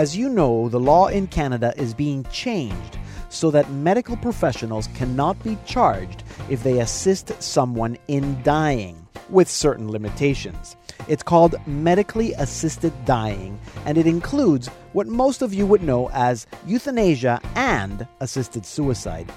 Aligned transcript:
As 0.00 0.16
you 0.16 0.30
know, 0.30 0.70
the 0.70 0.80
law 0.80 1.08
in 1.08 1.26
Canada 1.26 1.74
is 1.76 1.92
being 1.92 2.24
changed 2.32 2.96
so 3.28 3.50
that 3.50 3.70
medical 3.70 4.16
professionals 4.16 4.88
cannot 4.94 5.38
be 5.44 5.58
charged 5.66 6.22
if 6.48 6.62
they 6.62 6.80
assist 6.80 7.42
someone 7.42 7.98
in 8.08 8.42
dying, 8.42 9.06
with 9.28 9.46
certain 9.46 9.90
limitations. 9.90 10.74
It's 11.06 11.22
called 11.22 11.54
medically 11.66 12.32
assisted 12.38 12.94
dying, 13.04 13.60
and 13.84 13.98
it 13.98 14.06
includes 14.06 14.68
what 14.94 15.06
most 15.06 15.42
of 15.42 15.52
you 15.52 15.66
would 15.66 15.82
know 15.82 16.08
as 16.14 16.46
euthanasia 16.66 17.38
and 17.54 18.06
assisted 18.20 18.64
suicide. 18.64 19.30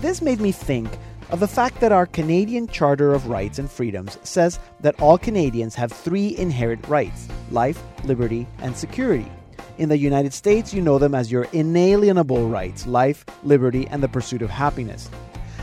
This 0.00 0.20
made 0.20 0.40
me 0.40 0.50
think 0.50 0.88
of 1.30 1.38
the 1.38 1.46
fact 1.46 1.80
that 1.80 1.92
our 1.92 2.06
Canadian 2.06 2.66
Charter 2.66 3.14
of 3.14 3.28
Rights 3.28 3.60
and 3.60 3.70
Freedoms 3.70 4.18
says 4.24 4.58
that 4.80 5.00
all 5.00 5.16
Canadians 5.16 5.76
have 5.76 5.92
three 5.92 6.36
inherent 6.36 6.88
rights 6.88 7.28
life, 7.52 7.80
liberty, 8.02 8.48
and 8.58 8.76
security. 8.76 9.30
In 9.78 9.88
the 9.88 9.96
United 9.96 10.34
States, 10.34 10.74
you 10.74 10.82
know 10.82 10.98
them 10.98 11.14
as 11.14 11.30
your 11.30 11.44
inalienable 11.52 12.48
rights 12.48 12.84
life, 12.84 13.24
liberty, 13.44 13.86
and 13.86 14.02
the 14.02 14.08
pursuit 14.08 14.42
of 14.42 14.50
happiness. 14.50 15.08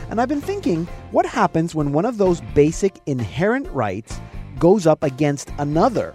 And 0.08 0.18
I've 0.18 0.28
been 0.28 0.40
thinking, 0.40 0.86
what 1.10 1.26
happens 1.26 1.74
when 1.74 1.92
one 1.92 2.06
of 2.06 2.16
those 2.16 2.40
basic 2.54 2.98
inherent 3.04 3.68
rights 3.72 4.18
goes 4.58 4.86
up 4.86 5.02
against 5.02 5.50
another? 5.58 6.14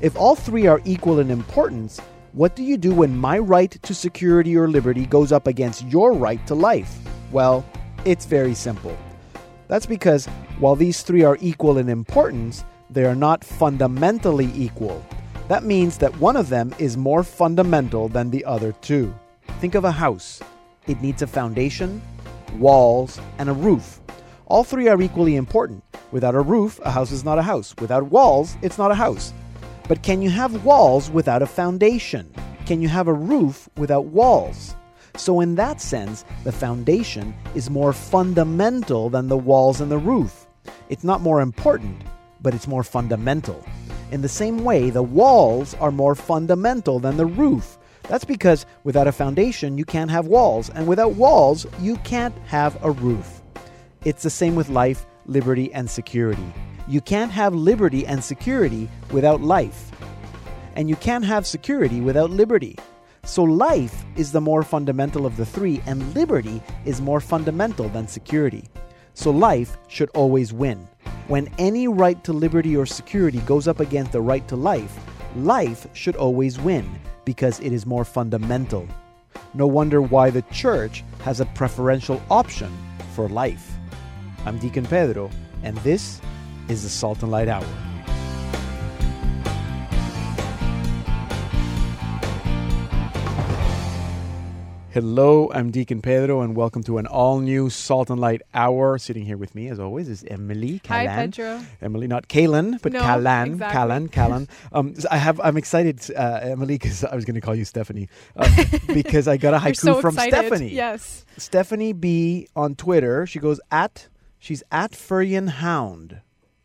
If 0.00 0.16
all 0.16 0.36
three 0.36 0.66
are 0.66 0.80
equal 0.86 1.18
in 1.18 1.30
importance, 1.30 2.00
what 2.32 2.56
do 2.56 2.62
you 2.62 2.78
do 2.78 2.94
when 2.94 3.14
my 3.14 3.38
right 3.38 3.70
to 3.82 3.94
security 3.94 4.56
or 4.56 4.66
liberty 4.66 5.04
goes 5.04 5.30
up 5.30 5.46
against 5.46 5.84
your 5.88 6.14
right 6.14 6.44
to 6.46 6.54
life? 6.54 6.96
Well, 7.30 7.62
it's 8.06 8.24
very 8.24 8.54
simple. 8.54 8.96
That's 9.68 9.86
because 9.86 10.24
while 10.58 10.76
these 10.76 11.02
three 11.02 11.24
are 11.24 11.36
equal 11.42 11.76
in 11.76 11.90
importance, 11.90 12.64
they 12.88 13.04
are 13.04 13.14
not 13.14 13.44
fundamentally 13.44 14.50
equal. 14.54 15.04
That 15.48 15.64
means 15.64 15.98
that 15.98 16.18
one 16.18 16.36
of 16.36 16.48
them 16.48 16.74
is 16.78 16.96
more 16.96 17.22
fundamental 17.22 18.08
than 18.08 18.30
the 18.30 18.44
other 18.46 18.72
two. 18.80 19.14
Think 19.60 19.74
of 19.74 19.84
a 19.84 19.92
house. 19.92 20.40
It 20.86 21.02
needs 21.02 21.20
a 21.20 21.26
foundation, 21.26 22.00
walls, 22.58 23.20
and 23.38 23.50
a 23.50 23.52
roof. 23.52 24.00
All 24.46 24.64
three 24.64 24.88
are 24.88 25.00
equally 25.02 25.36
important. 25.36 25.84
Without 26.12 26.34
a 26.34 26.40
roof, 26.40 26.80
a 26.82 26.90
house 26.90 27.12
is 27.12 27.24
not 27.24 27.38
a 27.38 27.42
house. 27.42 27.74
Without 27.78 28.04
walls, 28.04 28.56
it's 28.62 28.78
not 28.78 28.90
a 28.90 28.94
house. 28.94 29.34
But 29.86 30.02
can 30.02 30.22
you 30.22 30.30
have 30.30 30.64
walls 30.64 31.10
without 31.10 31.42
a 31.42 31.46
foundation? 31.46 32.32
Can 32.64 32.80
you 32.80 32.88
have 32.88 33.08
a 33.08 33.12
roof 33.12 33.68
without 33.76 34.06
walls? 34.06 34.74
So, 35.16 35.40
in 35.40 35.56
that 35.56 35.80
sense, 35.80 36.24
the 36.44 36.52
foundation 36.52 37.34
is 37.54 37.68
more 37.68 37.92
fundamental 37.92 39.10
than 39.10 39.28
the 39.28 39.36
walls 39.36 39.82
and 39.82 39.90
the 39.90 39.98
roof. 39.98 40.46
It's 40.88 41.04
not 41.04 41.20
more 41.20 41.42
important, 41.42 42.02
but 42.40 42.54
it's 42.54 42.66
more 42.66 42.82
fundamental. 42.82 43.62
In 44.14 44.22
the 44.22 44.28
same 44.28 44.62
way, 44.62 44.90
the 44.90 45.02
walls 45.02 45.74
are 45.80 45.90
more 45.90 46.14
fundamental 46.14 47.00
than 47.00 47.16
the 47.16 47.26
roof. 47.26 47.76
That's 48.04 48.24
because 48.24 48.64
without 48.84 49.08
a 49.08 49.12
foundation, 49.12 49.76
you 49.76 49.84
can't 49.84 50.08
have 50.08 50.28
walls, 50.28 50.70
and 50.70 50.86
without 50.86 51.14
walls, 51.14 51.66
you 51.80 51.96
can't 52.04 52.38
have 52.46 52.78
a 52.84 52.92
roof. 52.92 53.42
It's 54.04 54.22
the 54.22 54.30
same 54.30 54.54
with 54.54 54.68
life, 54.68 55.04
liberty, 55.26 55.72
and 55.72 55.90
security. 55.90 56.46
You 56.86 57.00
can't 57.00 57.32
have 57.32 57.56
liberty 57.56 58.06
and 58.06 58.22
security 58.22 58.88
without 59.10 59.40
life. 59.40 59.90
And 60.76 60.88
you 60.88 60.94
can't 60.94 61.24
have 61.24 61.44
security 61.44 62.00
without 62.00 62.30
liberty. 62.30 62.78
So 63.24 63.42
life 63.42 64.04
is 64.14 64.30
the 64.30 64.40
more 64.40 64.62
fundamental 64.62 65.26
of 65.26 65.36
the 65.36 65.44
three, 65.44 65.82
and 65.86 66.14
liberty 66.14 66.62
is 66.84 67.00
more 67.00 67.18
fundamental 67.18 67.88
than 67.88 68.06
security. 68.06 68.68
So 69.14 69.32
life 69.32 69.76
should 69.88 70.10
always 70.10 70.52
win. 70.52 70.86
When 71.26 71.48
any 71.58 71.88
right 71.88 72.22
to 72.24 72.34
liberty 72.34 72.76
or 72.76 72.84
security 72.84 73.38
goes 73.40 73.66
up 73.66 73.80
against 73.80 74.12
the 74.12 74.20
right 74.20 74.46
to 74.48 74.56
life, 74.56 74.94
life 75.36 75.86
should 75.94 76.16
always 76.16 76.60
win 76.60 77.00
because 77.24 77.60
it 77.60 77.72
is 77.72 77.86
more 77.86 78.04
fundamental. 78.04 78.86
No 79.54 79.66
wonder 79.66 80.02
why 80.02 80.28
the 80.28 80.42
church 80.52 81.02
has 81.20 81.40
a 81.40 81.46
preferential 81.46 82.20
option 82.30 82.70
for 83.14 83.26
life. 83.30 83.72
I'm 84.44 84.58
Deacon 84.58 84.84
Pedro, 84.84 85.30
and 85.62 85.78
this 85.78 86.20
is 86.68 86.82
the 86.82 86.90
Salt 86.90 87.22
and 87.22 87.32
Light 87.32 87.48
Hour. 87.48 87.93
Hello, 94.94 95.50
I'm 95.52 95.72
Deacon 95.72 96.00
Pedro, 96.00 96.40
and 96.40 96.54
welcome 96.54 96.84
to 96.84 96.98
an 96.98 97.06
all 97.08 97.40
new 97.40 97.68
Salt 97.68 98.10
and 98.10 98.20
Light 98.20 98.42
Hour. 98.54 98.96
Sitting 98.96 99.24
here 99.24 99.36
with 99.36 99.52
me, 99.52 99.66
as 99.66 99.80
always, 99.80 100.08
is 100.08 100.22
Emily 100.28 100.80
Hi, 100.86 101.08
Pedro. 101.08 101.60
Emily, 101.82 102.06
not 102.06 102.28
Kaylin, 102.28 102.80
but 102.80 102.92
No, 102.92 103.00
Callan, 103.00 103.54
exactly. 103.54 104.46
Um, 104.72 104.94
I 105.10 105.16
have, 105.16 105.40
I'm 105.40 105.56
excited, 105.56 106.00
uh, 106.14 106.38
Emily, 106.44 106.76
because 106.76 107.02
I 107.02 107.12
was 107.16 107.24
going 107.24 107.34
to 107.34 107.40
call 107.40 107.56
you 107.56 107.64
Stephanie, 107.64 108.08
uh, 108.36 108.48
because 108.94 109.26
I 109.26 109.36
got 109.36 109.52
a 109.52 109.58
haiku 109.58 109.76
so 109.78 110.00
from 110.00 110.14
excited. 110.14 110.30
Stephanie. 110.46 110.72
Yes. 110.72 111.26
Stephanie 111.38 111.92
B 111.92 112.46
on 112.54 112.76
Twitter. 112.76 113.26
She 113.26 113.40
goes 113.40 113.60
at 113.72 114.06
she's 114.38 114.62
at 114.70 114.92
Furrian 114.92 115.48
Hound. 115.48 116.20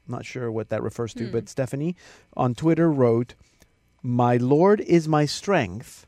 I'm 0.07 0.12
not 0.13 0.23
sure 0.23 0.51
what 0.51 0.69
that 0.69 0.84
refers 0.84 1.16
to, 1.16 1.25
Hmm. 1.25 1.31
but 1.31 1.50
Stephanie 1.50 1.95
on 2.38 2.53
Twitter 2.53 2.91
wrote, 2.91 3.34
"My 4.03 4.38
Lord 4.38 4.81
is 4.81 5.07
my 5.07 5.25
strength. 5.25 6.06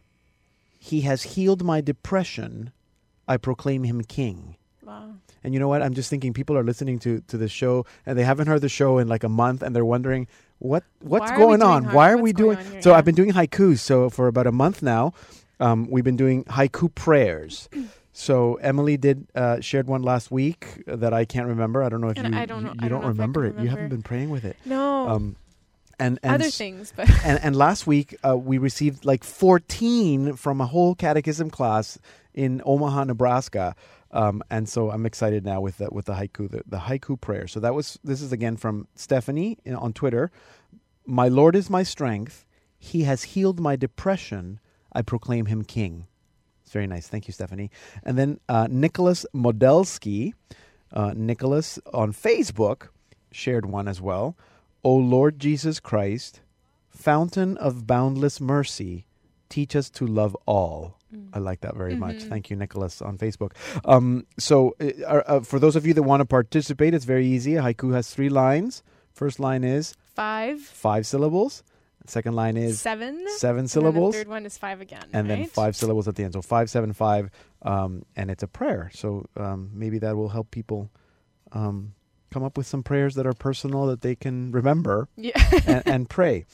He 0.84 1.02
has 1.02 1.24
healed 1.38 1.64
my 1.64 1.80
depression. 1.80 2.72
I 3.28 3.38
proclaim 3.38 3.84
him 3.84 4.02
king." 4.02 4.56
Wow. 4.84 5.14
And 5.44 5.53
you 5.53 5.59
know 5.59 5.68
what? 5.68 5.81
I'm 5.81 5.94
just 5.94 6.09
thinking 6.09 6.34
people 6.34 6.58
are 6.58 6.64
listening 6.64 6.97
to 7.06 7.22
to 7.28 7.38
the 7.38 7.47
show 7.47 7.86
and 8.06 8.18
they 8.18 8.24
haven't 8.24 8.47
heard 8.47 8.62
the 8.62 8.69
show 8.69 8.97
in 8.97 9.08
like 9.08 9.24
a 9.24 9.30
month 9.30 9.62
and 9.64 9.75
they're 9.75 9.86
wondering 9.96 10.28
what 10.59 10.84
what's 11.00 11.30
Why 11.30 11.36
are 11.36 11.40
we 11.40 11.44
going 11.46 11.62
on? 11.62 11.86
Why 11.94 12.12
are 12.12 12.18
what's 12.18 12.24
we 12.24 12.34
doing? 12.34 12.58
here? 12.58 12.81
So 12.81 12.90
Yeah. 12.90 12.97
I've 12.97 13.06
been 13.06 13.16
doing 13.16 13.31
haikus. 13.31 13.80
So 13.80 14.09
for 14.09 14.28
about 14.28 14.47
a 14.47 14.52
month 14.52 14.81
now, 14.84 15.14
um, 15.59 15.88
we've 15.90 16.03
been 16.03 16.18
doing 16.18 16.44
haiku 16.46 16.94
prayers. 16.94 17.69
So 18.13 18.56
Emily 18.56 18.98
did 18.98 19.25
uh, 19.36 19.62
shared 19.62 19.88
one 19.88 20.02
last 20.02 20.31
week 20.31 20.84
that 20.86 21.13
I 21.13 21.24
can't 21.24 21.48
remember. 21.48 21.81
I 21.81 21.88
don't 21.88 22.02
know 22.02 22.09
if 22.09 22.18
And 22.18 22.34
you 22.36 22.42
I 22.42 22.46
don't 22.46 22.66
you, 22.66 22.69
I 22.72 22.90
don't 22.90 22.90
don't 22.90 23.06
I 23.06 23.08
remember 23.08 23.46
it. 23.46 23.58
You 23.58 23.69
haven't 23.69 23.88
been 23.88 24.02
praying 24.03 24.30
with 24.30 24.44
it. 24.44 24.58
No. 24.66 25.08
Um, 25.08 25.38
and 26.01 26.19
and 26.23 26.41
Other 26.41 26.50
things, 26.50 26.91
but 26.95 27.09
and, 27.23 27.39
and 27.44 27.56
last 27.56 27.85
week 27.85 28.17
uh, 28.28 28.35
we 28.35 28.57
received 28.57 29.06
like 29.06 29.23
14 29.23 30.35
from 30.35 30.59
a 30.59 30.66
whole 30.66 30.95
catechism 30.95 31.50
class 31.50 32.00
in 32.34 32.62
Omaha, 32.66 33.06
Nebraska. 33.06 33.75
Um, 34.12 34.44
and 34.50 34.67
so 34.67 34.89
I'm 34.89 35.06
excited 35.06 35.45
now 35.45 35.62
with 35.62 35.78
the, 35.78 35.89
with 35.91 36.06
the 36.06 36.13
haiku, 36.13 36.50
the, 36.50 36.63
the 36.66 36.79
haiku 36.79 37.22
prayer. 37.22 37.47
So 37.47 37.59
that 37.62 37.73
was 37.73 38.00
this 38.03 38.22
is 38.22 38.31
again 38.31 38.57
from 38.57 38.88
Stephanie 38.95 39.57
in, 39.63 39.75
on 39.75 39.94
Twitter. 39.94 40.31
My 41.06 41.28
Lord 41.28 41.56
is 41.56 41.69
my 41.69 41.84
strength; 41.84 42.45
He 42.78 43.03
has 43.03 43.23
healed 43.23 43.59
my 43.59 43.75
depression. 43.75 44.59
I 44.91 45.03
proclaim 45.03 45.45
Him 45.45 45.63
King. 45.63 46.07
It's 46.63 46.73
very 46.73 46.88
nice. 46.88 47.07
Thank 47.07 47.28
you, 47.28 47.33
Stephanie. 47.33 47.69
And 48.03 48.18
then 48.18 48.39
uh, 48.50 48.68
Nicholas 48.69 49.25
Modelski, 49.33 50.33
uh, 50.91 51.13
Nicholas 51.16 51.79
on 51.94 52.12
Facebook 52.12 52.88
shared 53.31 53.66
one 53.66 53.88
as 53.88 54.01
well. 54.01 54.35
O 54.84 54.96
Lord 54.96 55.40
Jesus 55.40 55.80
Christ, 55.80 56.42
fountain 56.90 57.58
of 57.58 57.86
boundless 57.88 58.40
mercy, 58.42 59.06
teach 59.50 59.75
us 59.75 59.90
to 59.92 60.06
love 60.08 60.36
all. 60.46 60.97
I 61.34 61.40
like 61.40 61.59
that 61.62 61.75
very 61.75 61.96
much. 61.96 62.16
Mhm. 62.18 62.30
Thank 62.30 62.50
you, 62.50 62.56
Nicholas, 62.56 63.02
on 63.02 63.18
Facebook. 63.18 63.52
Um, 63.84 64.25
so, 64.40 64.75
uh, 64.80 64.86
uh, 65.28 65.40
for 65.42 65.59
those 65.59 65.75
of 65.75 65.86
you 65.86 65.94
that 65.96 66.03
want 66.03 66.22
to 66.22 66.25
participate, 66.25 66.94
it's 66.94 67.03
very 67.03 67.28
easy. 67.28 67.53
Haiku 67.53 67.94
has 67.94 68.09
three 68.14 68.30
lines. 68.30 68.81
First 69.12 69.38
line 69.38 69.66
is 69.66 69.94
five, 70.16 70.62
five 70.62 71.06
syllables. 71.06 71.63
Second 72.08 72.34
line 72.36 72.56
is 72.56 72.80
seven, 72.80 73.25
seven 73.38 73.68
syllables 73.68 74.13
the 74.16 74.19
third 74.22 74.28
one 74.30 74.46
is 74.46 74.58
five 74.58 74.80
again. 74.81 75.03
and 75.13 75.30
then 75.30 75.46
five 75.46 75.75
syllables 75.75 76.08
at 76.08 76.16
the 76.16 76.24
end. 76.24 76.34
So 76.34 76.42
five, 76.42 76.69
seven, 76.69 76.94
five, 76.94 77.30
um, 77.62 78.06
and 78.16 78.31
it's 78.31 78.42
a 78.42 78.48
prayer. 78.48 78.90
So 78.94 79.25
um, 79.38 79.69
maybe 79.74 80.00
that 80.00 80.16
will 80.16 80.30
help 80.30 80.50
people 80.50 80.90
um, 81.51 81.94
come 82.31 82.44
up 82.44 82.57
with 82.57 82.66
some 82.66 82.81
prayers 82.81 83.16
that 83.16 83.28
are 83.28 83.33
personal 83.33 83.86
that 83.88 84.01
they 84.01 84.16
can 84.16 84.51
remember 84.51 85.07
Yeah. 85.16 85.31
and, 85.68 85.83
and 85.86 86.10
pray. 86.10 86.45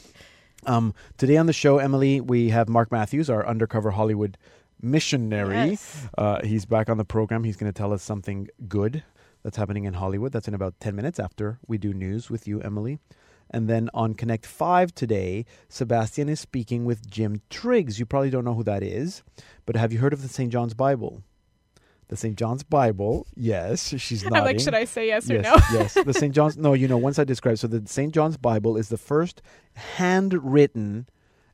Um, 0.65 0.93
today 1.17 1.37
on 1.37 1.45
the 1.45 1.53
show, 1.53 1.77
Emily, 1.77 2.19
we 2.19 2.49
have 2.49 2.67
Mark 2.67 2.91
Matthews, 2.91 3.29
our 3.29 3.47
undercover 3.47 3.91
Hollywood 3.91 4.37
missionary. 4.81 5.71
Yes. 5.71 6.07
Uh, 6.17 6.39
he's 6.43 6.65
back 6.65 6.89
on 6.89 6.97
the 6.97 7.05
program. 7.05 7.43
He's 7.43 7.55
going 7.55 7.71
to 7.71 7.77
tell 7.77 7.93
us 7.93 8.03
something 8.03 8.47
good 8.67 9.03
that's 9.43 9.57
happening 9.57 9.85
in 9.85 9.93
Hollywood. 9.93 10.31
That's 10.31 10.47
in 10.47 10.53
about 10.53 10.79
10 10.79 10.95
minutes 10.95 11.19
after 11.19 11.59
we 11.67 11.77
do 11.77 11.93
news 11.93 12.29
with 12.29 12.47
you, 12.47 12.59
Emily. 12.61 12.99
And 13.49 13.69
then 13.69 13.89
on 13.93 14.13
Connect 14.13 14.45
5 14.45 14.93
today, 14.93 15.45
Sebastian 15.69 16.27
is 16.27 16.39
speaking 16.39 16.83
with 16.83 17.09
Jim 17.09 17.41
Triggs. 17.49 17.97
You 17.97 18.05
probably 18.05 18.29
don't 18.29 18.43
know 18.43 18.55
who 18.55 18.63
that 18.63 18.83
is, 18.83 19.23
but 19.65 19.77
have 19.77 19.93
you 19.93 19.99
heard 19.99 20.11
of 20.11 20.21
the 20.21 20.27
St. 20.27 20.51
John's 20.51 20.73
Bible? 20.73 21.23
The 22.09 22.15
St. 22.15 22.37
John's 22.37 22.63
Bible, 22.63 23.27
yes, 23.35 23.93
she's 23.97 24.23
nodding. 24.23 24.37
I'm 24.39 24.43
like, 24.45 24.59
should 24.61 24.73
I 24.73 24.85
say 24.85 25.07
yes 25.07 25.29
or 25.29 25.35
yes, 25.35 25.43
no? 25.43 25.79
yes. 25.79 25.93
The 25.93 26.13
St. 26.13 26.33
John's. 26.37 26.57
No, 26.57 26.73
you 26.73 26.87
know. 26.87 26.97
Once 26.97 27.19
I 27.19 27.25
describe. 27.25 27.57
So 27.57 27.67
the 27.67 27.85
St. 27.85 28.13
John's 28.13 28.37
Bible 28.37 28.77
is 28.77 28.87
the 28.87 28.97
first 28.97 29.41
handwritten, 29.75 31.07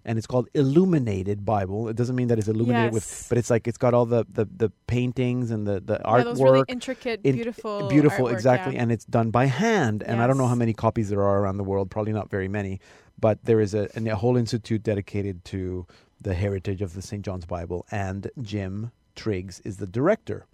and 0.06 0.18
it's 0.18 0.28
called 0.28 0.48
illuminated 0.54 1.44
Bible. 1.46 1.88
It 1.90 1.96
doesn't 1.96 2.16
mean 2.16 2.28
that 2.28 2.38
it's 2.38 2.48
illuminated 2.48 2.94
with, 2.94 3.26
but 3.30 3.38
it's 3.40 3.50
like 3.50 3.68
it's 3.68 3.78
got 3.80 3.94
all 3.96 4.06
the 4.06 4.26
the, 4.32 4.46
the 4.46 4.70
paintings 4.88 5.50
and 5.50 5.66
the 5.66 5.80
the 5.80 6.00
Yeah, 6.06 6.24
those 6.24 6.40
really 6.42 6.60
artwork. 6.62 6.66
intricate, 6.70 7.22
in- 7.24 7.36
beautiful, 7.36 7.88
beautiful, 7.90 8.28
artwork, 8.28 8.34
exactly, 8.34 8.76
yeah. 8.76 8.82
and 8.84 8.92
it's 8.92 9.06
done 9.06 9.32
by 9.32 9.46
hand. 9.46 10.04
And 10.04 10.22
I 10.22 10.28
don't 10.28 10.38
know 10.38 10.48
how 10.48 10.56
many 10.56 10.74
copies 10.74 11.10
there 11.10 11.24
are 11.24 11.40
around 11.40 11.58
the 11.58 11.64
world. 11.64 11.90
Probably 11.90 12.14
not 12.14 12.30
very 12.30 12.48
many, 12.48 12.80
but 13.20 13.44
there 13.46 13.60
is 13.60 13.74
a, 13.74 13.90
a 13.96 14.16
whole 14.16 14.38
institute 14.38 14.84
dedicated 14.84 15.44
to 15.46 15.88
the 16.22 16.34
heritage 16.36 16.82
of 16.82 16.94
the 16.94 17.02
St. 17.02 17.24
John's 17.26 17.46
Bible, 17.46 17.86
and 17.92 18.30
Jim 18.42 18.92
Triggs 19.16 19.60
is 19.62 19.78
the 19.78 19.88
director 19.88 20.46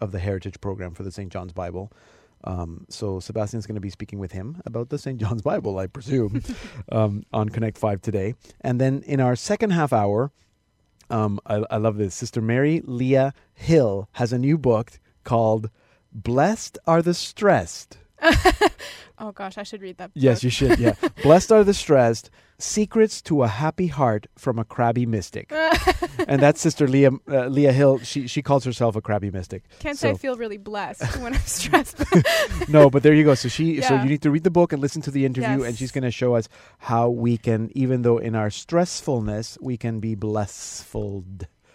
of 0.00 0.12
the 0.12 0.18
heritage 0.18 0.60
program 0.60 0.94
for 0.94 1.02
the 1.02 1.12
St. 1.12 1.32
John's 1.32 1.52
Bible. 1.52 1.92
Um, 2.44 2.86
so 2.88 3.20
Sebastian's 3.20 3.66
going 3.66 3.76
to 3.76 3.80
be 3.80 3.90
speaking 3.90 4.18
with 4.18 4.32
him 4.32 4.60
about 4.66 4.88
the 4.88 4.98
St. 4.98 5.20
John's 5.20 5.42
Bible, 5.42 5.78
I 5.78 5.86
presume, 5.86 6.42
um, 6.92 7.24
on 7.32 7.48
Connect 7.48 7.78
Five 7.78 8.02
today. 8.02 8.34
And 8.60 8.80
then 8.80 9.02
in 9.06 9.20
our 9.20 9.36
second 9.36 9.70
half 9.70 9.92
hour, 9.92 10.32
um, 11.08 11.38
I, 11.46 11.62
I 11.70 11.76
love 11.76 11.98
this. 11.98 12.14
Sister 12.14 12.40
Mary 12.40 12.82
Lea 12.84 13.30
Hill 13.54 14.08
has 14.12 14.32
a 14.32 14.38
new 14.38 14.58
book 14.58 14.98
called 15.24 15.70
"Blessed 16.12 16.78
Are 16.86 17.02
the 17.02 17.14
Stressed." 17.14 17.98
Oh 19.22 19.30
gosh, 19.30 19.56
I 19.56 19.62
should 19.62 19.82
read 19.82 19.98
that. 19.98 20.10
Yes, 20.14 20.38
book. 20.38 20.44
you 20.44 20.50
should. 20.50 20.78
Yeah, 20.80 20.94
blessed 21.22 21.52
are 21.52 21.62
the 21.62 21.74
stressed. 21.74 22.28
Secrets 22.58 23.22
to 23.22 23.42
a 23.42 23.48
happy 23.48 23.88
heart 23.88 24.26
from 24.36 24.58
a 24.58 24.64
crabby 24.64 25.06
mystic, 25.06 25.52
and 26.28 26.42
that's 26.42 26.60
Sister 26.60 26.88
Lea 26.88 27.06
uh, 27.06 27.46
Lea 27.46 27.72
Hill. 27.72 27.98
She 27.98 28.26
she 28.26 28.42
calls 28.42 28.64
herself 28.64 28.96
a 28.96 29.00
crabby 29.00 29.30
mystic. 29.30 29.64
Can't 29.78 29.96
say 29.96 30.10
I 30.10 30.14
feel 30.14 30.36
really 30.36 30.58
blessed 30.58 31.18
when 31.18 31.34
I'm 31.34 31.40
stressed. 31.40 32.02
no, 32.68 32.90
but 32.90 33.04
there 33.04 33.14
you 33.14 33.24
go. 33.24 33.34
So 33.34 33.48
she, 33.48 33.78
yeah. 33.78 33.88
so 33.88 33.94
you 33.96 34.08
need 34.08 34.22
to 34.22 34.30
read 34.30 34.44
the 34.44 34.50
book 34.50 34.72
and 34.72 34.82
listen 34.82 35.02
to 35.02 35.10
the 35.10 35.24
interview, 35.24 35.62
and 35.62 35.76
she's 35.76 35.92
going 35.92 36.04
to 36.04 36.10
show 36.10 36.34
us 36.34 36.48
how 36.78 37.08
we 37.08 37.36
can, 37.36 37.70
even 37.74 38.02
though 38.02 38.18
in 38.18 38.34
our 38.34 38.48
stressfulness, 38.48 39.56
we 39.60 39.76
can 39.76 40.00
be 40.00 40.14
blessful 40.14 41.24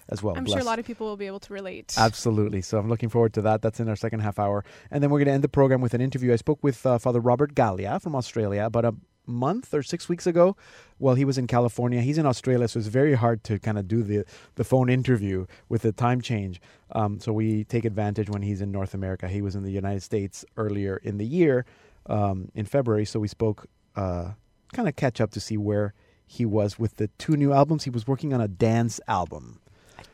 as 0.10 0.24
well. 0.24 0.36
I'm 0.38 0.46
sure 0.46 0.60
a 0.60 0.64
lot 0.64 0.80
of 0.80 0.86
people 0.86 1.08
will 1.08 1.18
be 1.18 1.28
able 1.28 1.40
to 1.42 1.54
relate. 1.54 1.94
Absolutely. 1.98 2.62
So 2.62 2.78
I'm 2.78 2.90
looking 2.90 3.10
forward 3.10 3.34
to 3.34 3.42
that. 3.44 3.62
That's 3.62 3.80
in 3.80 3.90
our 3.90 3.96
second 3.96 4.22
half 4.22 4.40
hour, 4.40 4.64
and 4.92 5.04
then 5.04 5.10
we're 5.10 5.20
going 5.20 5.28
to 5.28 5.34
end 5.34 5.44
the 5.44 5.50
program 5.50 5.82
with 5.82 5.94
an 5.94 6.02
interview. 6.02 6.34
I 6.34 6.38
spoke 6.38 6.64
with 6.64 6.86
uh, 6.86 6.98
Father 6.98 7.20
Robert 7.20 7.56
Galea 7.56 8.02
from 8.02 8.16
Australia 8.16 8.66
about 8.66 8.86
a 8.86 8.96
month 9.28 9.74
or 9.74 9.84
six 9.84 10.08
weeks 10.08 10.26
ago. 10.26 10.56
Well, 11.00 11.16
he 11.16 11.26
was 11.26 11.38
in 11.38 11.48
California. 11.48 12.02
He's 12.02 12.18
in 12.18 12.26
Australia, 12.26 12.68
so 12.68 12.80
it's 12.80 12.88
very 12.88 13.14
hard 13.14 13.44
to 13.46 13.60
kind 13.60 13.78
of 13.78 13.88
do 13.88 14.02
the 14.02 14.26
the 14.56 14.64
phone 14.64 14.90
interview 14.90 15.46
with 15.70 15.82
the 15.82 15.92
time 15.92 16.22
change. 16.22 16.62
Um, 16.94 17.20
so 17.20 17.34
we 17.34 17.66
take 17.66 17.86
advantage 17.86 18.30
when 18.30 18.42
he's 18.42 18.62
in 18.62 18.72
North 18.72 18.94
America. 18.94 19.28
He 19.28 19.42
was 19.42 19.56
in 19.56 19.64
the 19.64 19.72
United 19.72 20.04
States 20.04 20.46
earlier 20.56 20.98
in 20.98 21.18
the 21.18 21.26
year, 21.26 21.66
um, 22.08 22.50
in 22.56 22.66
February. 22.66 23.06
So 23.06 23.20
we 23.20 23.28
spoke, 23.28 23.68
uh, 23.96 24.32
kind 24.74 24.88
of 24.88 24.96
catch 24.96 25.20
up 25.20 25.32
to 25.32 25.40
see 25.40 25.58
where 25.58 25.94
he 26.26 26.46
was 26.46 26.80
with 26.80 26.96
the 26.96 27.08
two 27.18 27.38
new 27.38 27.54
albums. 27.54 27.84
He 27.84 27.90
was 27.90 28.08
working 28.08 28.34
on 28.34 28.42
a 28.42 28.48
dance 28.48 29.00
album 29.08 29.60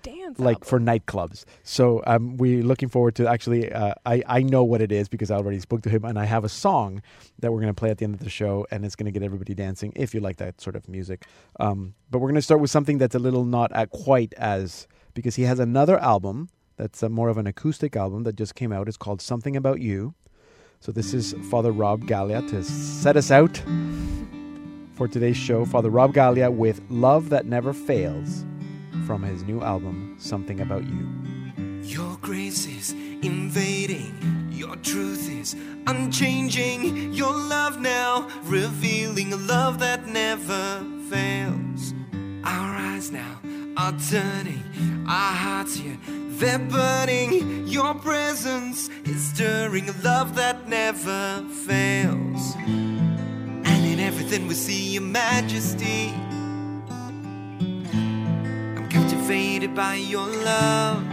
dance 0.01 0.39
like 0.39 0.55
album. 0.55 0.67
for 0.67 0.79
nightclubs. 0.79 1.45
So 1.63 2.03
um, 2.05 2.37
we're 2.37 2.63
looking 2.63 2.89
forward 2.89 3.15
to 3.15 3.27
actually. 3.27 3.71
Uh, 3.71 3.93
I 4.05 4.23
I 4.27 4.41
know 4.41 4.63
what 4.63 4.81
it 4.81 4.91
is 4.91 5.07
because 5.07 5.31
I 5.31 5.35
already 5.35 5.59
spoke 5.59 5.81
to 5.83 5.89
him, 5.89 6.05
and 6.05 6.17
I 6.17 6.25
have 6.25 6.43
a 6.43 6.49
song 6.49 7.01
that 7.39 7.51
we're 7.51 7.59
going 7.59 7.73
to 7.73 7.79
play 7.79 7.89
at 7.89 7.97
the 7.97 8.05
end 8.05 8.15
of 8.15 8.21
the 8.21 8.29
show, 8.29 8.65
and 8.71 8.85
it's 8.85 8.95
going 8.95 9.05
to 9.05 9.11
get 9.11 9.23
everybody 9.23 9.53
dancing 9.53 9.93
if 9.95 10.13
you 10.13 10.19
like 10.19 10.37
that 10.37 10.61
sort 10.61 10.75
of 10.75 10.87
music. 10.87 11.25
Um, 11.59 11.93
but 12.09 12.19
we're 12.19 12.29
going 12.29 12.35
to 12.35 12.41
start 12.41 12.61
with 12.61 12.71
something 12.71 12.97
that's 12.97 13.15
a 13.15 13.19
little 13.19 13.45
not 13.45 13.71
quite 13.91 14.33
as 14.37 14.87
because 15.13 15.35
he 15.35 15.43
has 15.43 15.59
another 15.59 15.99
album 15.99 16.49
that's 16.77 17.03
more 17.03 17.29
of 17.29 17.37
an 17.37 17.47
acoustic 17.47 17.95
album 17.95 18.23
that 18.23 18.35
just 18.35 18.55
came 18.55 18.71
out. 18.71 18.87
It's 18.87 18.97
called 18.97 19.21
Something 19.21 19.55
About 19.55 19.79
You. 19.79 20.15
So 20.79 20.91
this 20.91 21.13
is 21.13 21.33
Father 21.49 21.71
Rob 21.71 22.03
Galea 22.05 22.47
to 22.49 22.63
set 22.63 23.15
us 23.15 23.31
out 23.31 23.61
for 24.95 25.07
today's 25.07 25.37
show. 25.37 25.65
Father 25.65 25.89
Rob 25.89 26.13
Galea 26.13 26.51
with 26.51 26.81
"Love 26.89 27.29
That 27.29 27.45
Never 27.45 27.73
Fails." 27.73 28.45
From 29.05 29.21
his 29.23 29.43
new 29.43 29.61
album, 29.61 30.15
Something 30.17 30.61
About 30.61 30.83
You. 30.83 31.07
Your 31.83 32.17
grace 32.21 32.65
is 32.65 32.91
invading, 33.21 34.49
your 34.51 34.75
truth 34.77 35.29
is 35.29 35.55
unchanging. 35.87 37.13
Your 37.13 37.33
love 37.33 37.79
now 37.79 38.29
revealing 38.43 39.33
a 39.33 39.35
love 39.35 39.79
that 39.79 40.07
never 40.07 40.85
fails. 41.09 41.93
Our 42.43 42.75
eyes 42.75 43.11
now 43.11 43.39
are 43.77 43.93
turning, 44.09 44.63
our 45.07 45.33
hearts 45.33 45.75
here, 45.75 45.97
they're 46.07 46.59
burning. 46.59 47.67
Your 47.67 47.93
presence 47.95 48.89
is 49.05 49.29
stirring 49.33 49.89
a 49.89 49.95
love 50.03 50.35
that 50.35 50.67
never 50.67 51.43
fails. 51.65 52.55
And 52.65 53.85
in 53.85 53.99
everything 53.99 54.47
we 54.47 54.53
see 54.53 54.93
your 54.93 55.03
majesty. 55.03 56.13
I'm 59.33 59.73
by 59.73 59.95
your 59.95 60.27
love. 60.27 61.12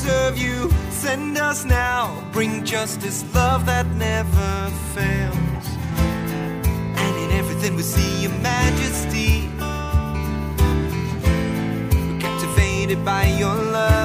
Serve 0.00 0.38
you. 0.38 0.70
Send 0.90 1.38
us 1.38 1.64
now, 1.64 2.02
bring 2.32 2.64
justice, 2.64 3.22
love 3.34 3.66
that 3.66 3.86
never 4.08 4.70
fails. 4.94 5.66
And 7.02 7.14
in 7.24 7.30
everything 7.40 7.74
we 7.76 7.82
see 7.82 8.22
your 8.22 8.36
majesty. 8.52 9.48
We're 11.92 12.20
captivated 12.20 13.04
by 13.04 13.24
your 13.38 13.54
love. 13.54 13.99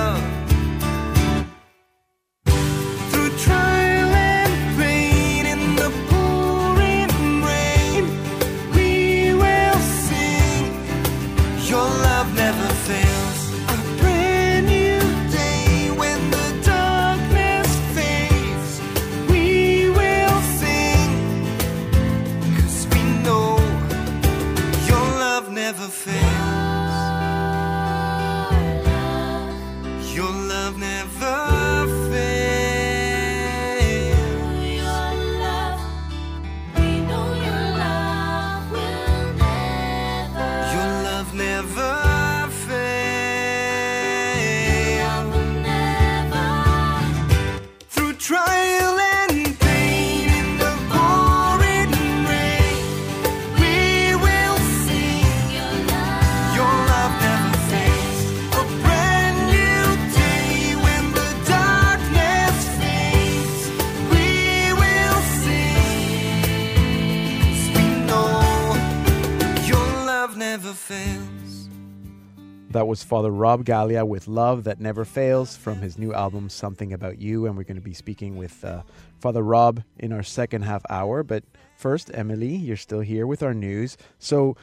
Father 73.06 73.30
Rob 73.30 73.64
Galea 73.64 74.06
with 74.06 74.28
Love 74.28 74.64
That 74.64 74.80
Never 74.80 75.06
Fails 75.06 75.56
from 75.56 75.78
his 75.78 75.98
new 75.98 76.12
album, 76.12 76.50
Something 76.50 76.92
About 76.92 77.20
You. 77.20 77.46
And 77.46 77.56
we're 77.56 77.64
going 77.64 77.76
to 77.78 77.82
be 77.82 77.94
speaking 77.94 78.36
with 78.36 78.66
uh, 78.66 78.82
Father 79.20 79.44
Rob 79.44 79.84
in 80.00 80.12
our 80.12 80.24
second 80.24 80.64
half 80.64 80.82
hour. 80.90 81.22
But 81.22 81.44
first, 81.78 82.10
Emily, 82.14 82.56
you're 82.56 82.76
still 82.78 83.02
here 83.02 83.28
with 83.28 83.44
our 83.44 83.54
news. 83.54 83.96
So 84.18 84.58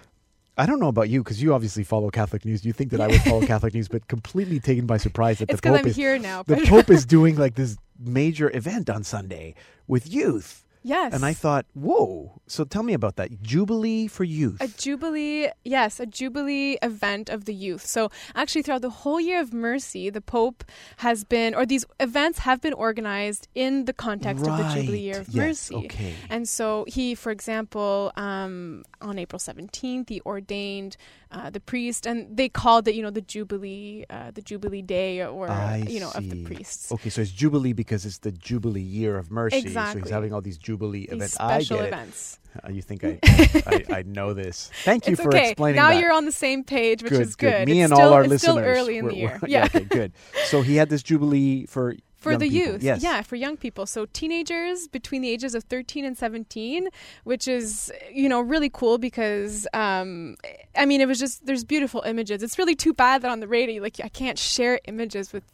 I 0.58 0.66
don't 0.66 0.80
know 0.80 0.88
about 0.88 1.08
you 1.08 1.22
because 1.22 1.40
you 1.40 1.54
obviously 1.54 1.84
follow 1.84 2.10
Catholic 2.10 2.44
news. 2.44 2.64
You 2.64 2.72
think 2.72 2.90
that 2.90 3.00
I 3.00 3.06
would 3.06 3.22
follow 3.22 3.46
Catholic 3.46 3.74
news, 3.74 3.86
but 3.86 4.08
completely 4.08 4.58
taken 4.58 4.86
by 4.86 4.96
surprise 4.96 5.38
that 5.38 5.48
It's 5.48 5.60
the 5.60 5.68
Pope 5.70 5.78
I'm 5.78 5.86
is 5.86 5.96
here 5.96 6.18
now. 6.18 6.42
the 6.42 6.66
Pope 6.66 6.90
is 6.90 7.06
doing 7.16 7.36
like 7.36 7.54
this 7.54 7.76
major 7.98 8.54
event 8.56 8.90
on 8.90 9.04
Sunday 9.04 9.54
with 9.86 10.12
youth. 10.12 10.61
Yes. 10.82 11.14
And 11.14 11.24
I 11.24 11.32
thought, 11.32 11.66
whoa. 11.74 12.40
So 12.46 12.64
tell 12.64 12.82
me 12.82 12.92
about 12.92 13.16
that. 13.16 13.40
Jubilee 13.42 14.06
for 14.08 14.24
Youth. 14.24 14.60
A 14.60 14.68
Jubilee, 14.68 15.48
yes, 15.64 16.00
a 16.00 16.06
Jubilee 16.06 16.76
event 16.82 17.30
of 17.30 17.44
the 17.44 17.54
youth. 17.54 17.86
So, 17.86 18.10
actually, 18.34 18.62
throughout 18.62 18.82
the 18.82 18.90
whole 18.90 19.20
year 19.20 19.40
of 19.40 19.52
mercy, 19.52 20.10
the 20.10 20.20
Pope 20.20 20.64
has 20.98 21.24
been, 21.24 21.54
or 21.54 21.64
these 21.64 21.84
events 22.00 22.40
have 22.40 22.60
been 22.60 22.72
organized 22.72 23.48
in 23.54 23.84
the 23.84 23.92
context 23.92 24.46
of 24.46 24.58
the 24.58 24.64
Jubilee 24.74 24.98
year 24.98 25.20
of 25.20 25.28
yes, 25.28 25.36
mercy. 25.36 25.76
Okay. 25.86 26.14
And 26.28 26.48
so 26.48 26.84
he, 26.88 27.14
for 27.14 27.30
example, 27.30 28.12
um, 28.16 28.84
on 29.00 29.18
April 29.18 29.38
17th, 29.38 30.08
he 30.08 30.20
ordained 30.26 30.96
uh, 31.32 31.50
the 31.50 31.60
priest, 31.60 32.06
and 32.06 32.36
they 32.36 32.48
called 32.48 32.86
it, 32.88 32.94
you 32.94 33.02
know, 33.02 33.10
the 33.10 33.20
Jubilee, 33.22 34.04
uh, 34.10 34.30
the 34.32 34.42
Jubilee 34.42 34.82
Day, 34.82 35.24
or 35.24 35.48
I 35.50 35.78
you 35.88 35.98
know, 36.00 36.10
of 36.14 36.28
the 36.28 36.44
priests. 36.44 36.92
Okay, 36.92 37.08
so 37.10 37.20
it's 37.22 37.30
Jubilee 37.30 37.72
because 37.72 38.04
it's 38.06 38.18
the 38.18 38.32
Jubilee 38.32 38.80
year 38.82 39.16
of 39.16 39.30
mercy. 39.30 39.56
Exactly. 39.58 40.02
So 40.02 40.04
he's 40.04 40.12
having 40.12 40.32
all 40.32 40.40
these 40.42 40.58
Jubilee 40.58 41.06
These 41.06 41.12
events. 41.12 41.34
special 41.34 41.78
I 41.78 41.80
get 41.80 41.88
events. 41.88 42.38
it. 42.54 42.64
Uh, 42.64 42.68
You 42.70 42.82
think 42.82 43.02
I, 43.04 43.18
I 43.66 43.84
I 43.98 44.02
know 44.02 44.34
this? 44.34 44.70
Thank 44.84 45.06
you 45.06 45.14
It's 45.14 45.22
for 45.22 45.28
okay. 45.34 45.50
explaining 45.50 45.76
now 45.76 45.88
that. 45.88 45.98
you're 46.00 46.12
on 46.12 46.26
the 46.26 46.32
same 46.32 46.64
page, 46.64 47.02
which 47.02 47.10
good, 47.12 47.22
is 47.22 47.34
good. 47.34 47.66
Me 47.66 47.80
it's 47.80 47.90
and 47.90 47.96
still, 47.96 48.08
all 48.08 48.12
our 48.14 48.22
listeners. 48.24 48.40
still 48.42 48.58
early 48.58 48.98
in 48.98 49.06
the 49.06 49.16
year. 49.16 49.38
we're- 49.42 49.50
yeah. 49.52 49.64
Okay. 49.64 49.84
Good. 49.84 50.12
So 50.46 50.60
he 50.62 50.76
had 50.76 50.90
this 50.90 51.02
Jubilee 51.02 51.64
for 51.66 51.96
for 52.22 52.30
young 52.32 52.40
the 52.40 52.48
people. 52.48 52.72
youth 52.72 52.82
Yes. 52.82 53.02
yeah 53.02 53.22
for 53.22 53.36
young 53.36 53.56
people 53.56 53.84
so 53.86 54.06
teenagers 54.12 54.88
between 54.88 55.20
the 55.22 55.30
ages 55.30 55.54
of 55.54 55.64
13 55.64 56.04
and 56.04 56.16
17 56.16 56.88
which 57.24 57.46
is 57.48 57.92
you 58.12 58.28
know 58.28 58.40
really 58.40 58.70
cool 58.70 58.96
because 58.98 59.66
um 59.74 60.36
i 60.76 60.84
mean 60.86 61.00
it 61.00 61.08
was 61.08 61.18
just 61.18 61.44
there's 61.46 61.64
beautiful 61.64 62.00
images 62.02 62.42
it's 62.42 62.58
really 62.58 62.74
too 62.74 62.94
bad 62.94 63.22
that 63.22 63.30
on 63.30 63.40
the 63.40 63.48
radio 63.48 63.82
like 63.82 63.96
i 64.02 64.08
can't 64.08 64.38
share 64.38 64.78
images 64.86 65.32
with 65.32 65.44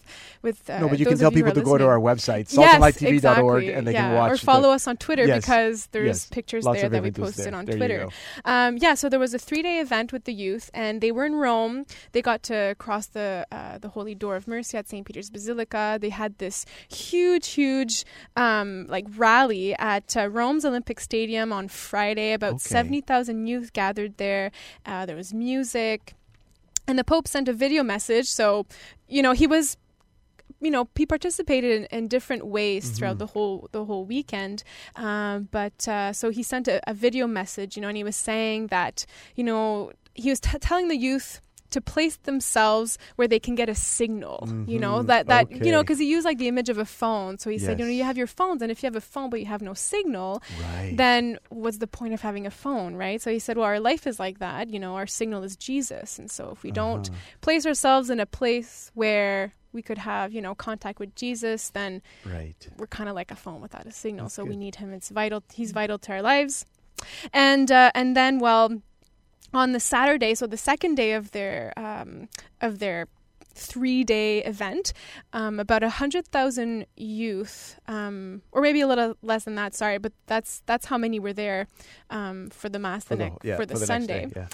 with 0.43 0.69
uh, 0.71 0.79
No, 0.79 0.89
but 0.89 0.99
you 0.99 1.07
can 1.07 1.19
tell 1.19 1.31
people 1.31 1.53
to 1.53 1.63
go 1.63 1.77
to 1.79 1.87
our 1.87 1.99
website, 1.99 2.45
Yes, 2.53 2.55
saltandlighttv.org, 2.55 3.15
exactly. 3.65 3.73
and 3.73 3.87
they 3.87 3.93
yeah. 3.93 4.03
can 4.09 4.15
watch. 4.15 4.33
or 4.33 4.37
the- 4.37 4.47
follow 4.53 4.71
us 4.71 4.87
on 4.87 4.97
Twitter 4.97 5.27
Yes, 5.27 5.41
because 5.45 5.87
there's 5.93 6.07
yes. 6.07 6.27
pictures 6.27 6.65
Lots 6.65 6.81
there 6.81 6.89
that 6.91 7.03
we 7.03 7.11
posted 7.11 7.47
there. 7.47 7.55
on 7.55 7.65
There 7.65 7.77
Twitter. 7.77 8.09
Um, 8.45 8.77
yeah, 8.79 8.95
so 8.95 9.09
there 9.09 9.19
was 9.19 9.35
a 9.35 9.39
three-day 9.39 9.81
event 9.81 10.13
with 10.13 10.25
the 10.25 10.33
youth, 10.33 10.71
and 10.75 11.01
they 11.01 11.11
were 11.13 11.25
in 11.27 11.35
Rome. 11.35 11.85
They 12.13 12.23
got 12.23 12.43
to 12.45 12.75
cross 12.79 13.07
the 13.07 13.47
uh, 13.51 13.79
the 13.79 13.89
Holy 13.89 14.15
Door 14.15 14.37
of 14.37 14.47
Mercy 14.49 14.77
at 14.79 14.89
St. 14.89 15.05
Peter's 15.07 15.31
Basilica. 15.31 15.99
They 16.01 16.11
had 16.11 16.39
this 16.39 16.58
huge, 16.89 17.49
huge 17.51 18.05
um, 18.37 18.87
like 18.89 19.07
rally 19.17 19.75
at 19.75 20.17
uh, 20.17 20.29
Rome's 20.29 20.65
Olympic 20.65 21.01
Stadium 21.01 21.53
on 21.53 21.69
Friday. 21.69 22.33
About 22.33 22.55
Okay. 22.55 22.59
seventy 22.77 23.01
thousand 23.01 23.47
youth 23.47 23.73
gathered 23.73 24.17
there. 24.17 24.51
Uh, 24.87 25.07
there 25.07 25.17
was 25.17 25.33
music, 25.35 26.15
and 26.87 26.99
the 26.99 27.05
Pope 27.05 27.29
sent 27.29 27.49
a 27.49 27.53
video 27.53 27.83
message. 27.83 28.27
So, 28.27 28.67
you 29.09 29.23
know, 29.23 29.33
he 29.33 29.47
was 29.47 29.77
you 30.61 30.71
know 30.73 30.89
he 30.97 31.07
participated 31.07 31.71
in, 31.93 31.99
in 31.99 32.09
different 32.09 32.45
ways 32.47 32.91
throughout 32.91 33.17
Mhm. 33.17 33.19
the 33.21 33.27
whole 33.27 33.69
the 33.71 33.85
whole 33.85 34.05
weekend 34.05 34.65
um, 34.97 35.47
but 35.53 35.87
uh, 35.87 36.13
so 36.13 36.31
he 36.31 36.43
sent 36.43 36.67
a, 36.67 36.81
a 36.91 36.95
video 36.95 37.29
message 37.29 37.77
you 37.77 37.83
know 37.83 37.87
and 37.87 37.97
he 37.97 38.03
was 38.03 38.17
saying 38.17 38.67
that 38.69 39.07
you 39.37 39.45
know 39.45 39.93
he 40.15 40.31
was 40.31 40.41
t- 40.41 40.59
telling 40.59 40.89
the 40.89 40.97
youth 40.97 41.41
to 41.71 41.81
place 41.81 42.17
themselves 42.17 42.99
where 43.17 43.29
they 43.29 43.39
can 43.39 43.55
get 43.55 43.69
a 43.69 43.75
signal 43.75 44.49
you 44.67 44.79
know 44.79 44.97
Mhm. 45.03 45.07
that 45.07 45.27
that 45.27 45.51
you 45.67 45.71
know 45.73 45.83
because 45.83 45.99
he 45.99 46.07
used 46.11 46.25
like 46.25 46.39
the 46.39 46.49
image 46.49 46.69
of 46.69 46.79
a 46.79 46.85
phone 46.85 47.39
so 47.39 47.51
he 47.51 47.59
said 47.59 47.79
you 47.79 47.85
know 47.85 47.91
you 47.91 48.05
have 48.05 48.17
your 48.17 48.27
phones 48.27 48.63
and 48.63 48.71
if 48.73 48.83
you 48.83 48.87
have 48.87 48.97
a 48.97 49.01
phone 49.01 49.29
but 49.31 49.41
you 49.41 49.47
have 49.47 49.63
no 49.63 49.75
signal 49.75 50.43
Right. 50.61 50.95
then 50.97 51.39
what's 51.51 51.79
the 51.79 51.87
point 51.87 52.15
of 52.15 52.21
having 52.23 52.47
a 52.47 52.51
phone 52.51 52.95
right 52.97 53.21
so 53.21 53.31
he 53.31 53.39
said 53.39 53.57
well 53.57 53.67
our 53.67 53.81
life 53.81 54.07
is 54.07 54.19
like 54.19 54.39
that 54.39 54.71
you 54.71 54.79
know 54.81 54.95
our 54.97 55.07
signal 55.07 55.43
is 55.43 55.57
jesus 55.57 56.19
and 56.19 56.31
so 56.31 56.51
if 56.53 56.63
we 56.63 56.71
don't 56.71 57.09
Uh-huh. 57.11 57.19
place 57.41 57.65
ourselves 57.67 58.09
in 58.11 58.19
a 58.21 58.27
place 58.27 58.91
where 58.95 59.53
we 59.71 59.83
could 59.83 59.99
have, 59.99 60.33
you 60.33 60.41
know, 60.41 60.55
contact 60.55 60.99
with 60.99 61.15
Jesus, 61.15 61.69
then 61.71 62.01
Right. 62.25 62.57
we're 62.79 62.87
kind 62.87 63.07
of 63.11 63.15
like 63.15 63.31
a 63.31 63.37
phone 63.37 63.61
without 63.61 63.85
a 63.85 63.93
signal. 63.93 64.25
That's 64.25 64.35
so 64.35 64.45
we 64.47 64.57
need 64.57 64.77
him. 64.77 64.95
It's 64.95 65.11
vital. 65.11 65.43
He's 65.53 65.73
vital 65.73 65.99
to 65.99 66.13
our 66.13 66.23
lives. 66.23 66.65
And 67.35 67.71
uh, 67.71 67.91
and 67.95 68.17
then, 68.17 68.39
well, 68.39 68.81
on 69.55 69.73
the 69.73 69.81
Saturday, 69.81 70.35
so 70.35 70.47
the 70.47 70.57
second 70.57 70.95
day 70.97 71.13
of 71.13 71.31
their 71.33 71.73
um, 71.77 72.29
of 72.61 72.79
their 72.79 73.07
three 73.55 74.05
day 74.05 74.39
event, 74.45 74.93
um, 75.33 75.59
about 75.59 75.83
a 75.83 75.91
hundred 75.91 76.27
thousand 76.29 76.87
youth, 76.97 77.79
um, 77.89 78.41
or 78.53 78.63
maybe 78.63 78.81
a 78.81 78.87
little 78.87 79.17
less 79.23 79.45
than 79.45 79.57
that. 79.57 79.75
Sorry, 79.75 79.99
but 79.99 80.13
that's 80.27 80.63
that's 80.67 80.87
how 80.87 80.97
many 80.99 81.19
were 81.19 81.33
there 81.33 81.67
um, 82.11 82.51
for 82.51 82.69
the 82.69 82.79
mass 82.79 83.05
For 83.05 83.17
the 83.17 83.25
the, 83.25 83.31
next 83.31 83.45
yeah, 83.45 83.57
for 83.57 83.67
the, 83.67 83.75
next 83.75 83.87
Sunday. 83.87 84.27
day, 84.27 84.33
yeah. 84.37 84.47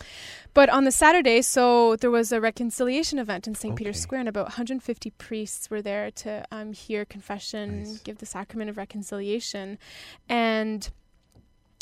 But 0.55 0.71
on 0.71 0.85
the 0.85 0.93
Saturday, 0.93 1.43
so 1.43 1.97
there 1.97 2.11
was 2.11 2.31
a 2.33 2.41
reconciliation 2.41 3.19
event 3.19 3.47
in 3.49 3.55
St. 3.57 3.75
Peter's 3.75 4.01
Square, 4.01 4.21
and 4.21 4.29
about 4.29 4.45
150 4.45 5.11
priests 5.11 5.69
were 5.69 5.83
there 5.83 6.13
to 6.13 6.45
um, 6.53 6.73
hear 6.73 7.05
confession, 7.05 7.81
Nice. 7.81 7.99
give 7.99 8.19
the 8.19 8.27
sacrament 8.27 8.71
of 8.71 8.77
reconciliation, 8.77 9.79
and 10.29 10.91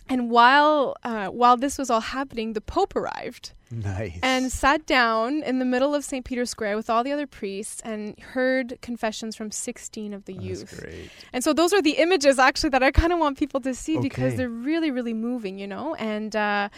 and 0.09 0.31
while 0.31 0.97
uh, 1.05 1.29
while 1.29 1.57
this 1.57 1.79
was 1.79 1.91
all 1.91 2.01
happening, 2.01 2.53
the 2.53 2.61
Pope 2.61 2.95
arrived 2.97 3.53
Nice. 3.71 4.19
and 4.23 4.53
sat 4.53 4.85
down 4.87 5.43
in 5.43 5.59
the 5.59 5.65
middle 5.65 5.95
of 5.95 6.05
St. 6.05 6.25
Peter's 6.25 6.51
Square 6.51 6.77
with 6.77 6.91
all 6.91 7.03
the 7.03 7.13
other 7.13 7.27
priests 7.27 7.81
and 7.85 8.19
heard 8.21 8.79
confessions 8.83 9.35
from 9.37 9.51
16 9.51 10.13
of 10.13 10.25
the 10.27 10.35
That's 10.35 10.45
youth. 10.45 10.81
great. 10.81 11.11
And 11.33 11.43
so 11.43 11.53
those 11.53 11.73
are 11.73 11.81
the 11.81 11.93
images 11.99 12.39
actually 12.39 12.71
that 12.71 12.83
I 12.83 12.91
kind 12.91 13.13
of 13.13 13.19
want 13.19 13.39
people 13.39 13.61
to 13.61 13.75
see 13.75 13.99
because 13.99 14.35
they're 14.37 14.49
really, 14.49 14.91
really 14.91 15.15
moving, 15.15 15.59
you 15.59 15.67
know. 15.67 15.95
And 15.95 16.35
uh, 16.37 16.69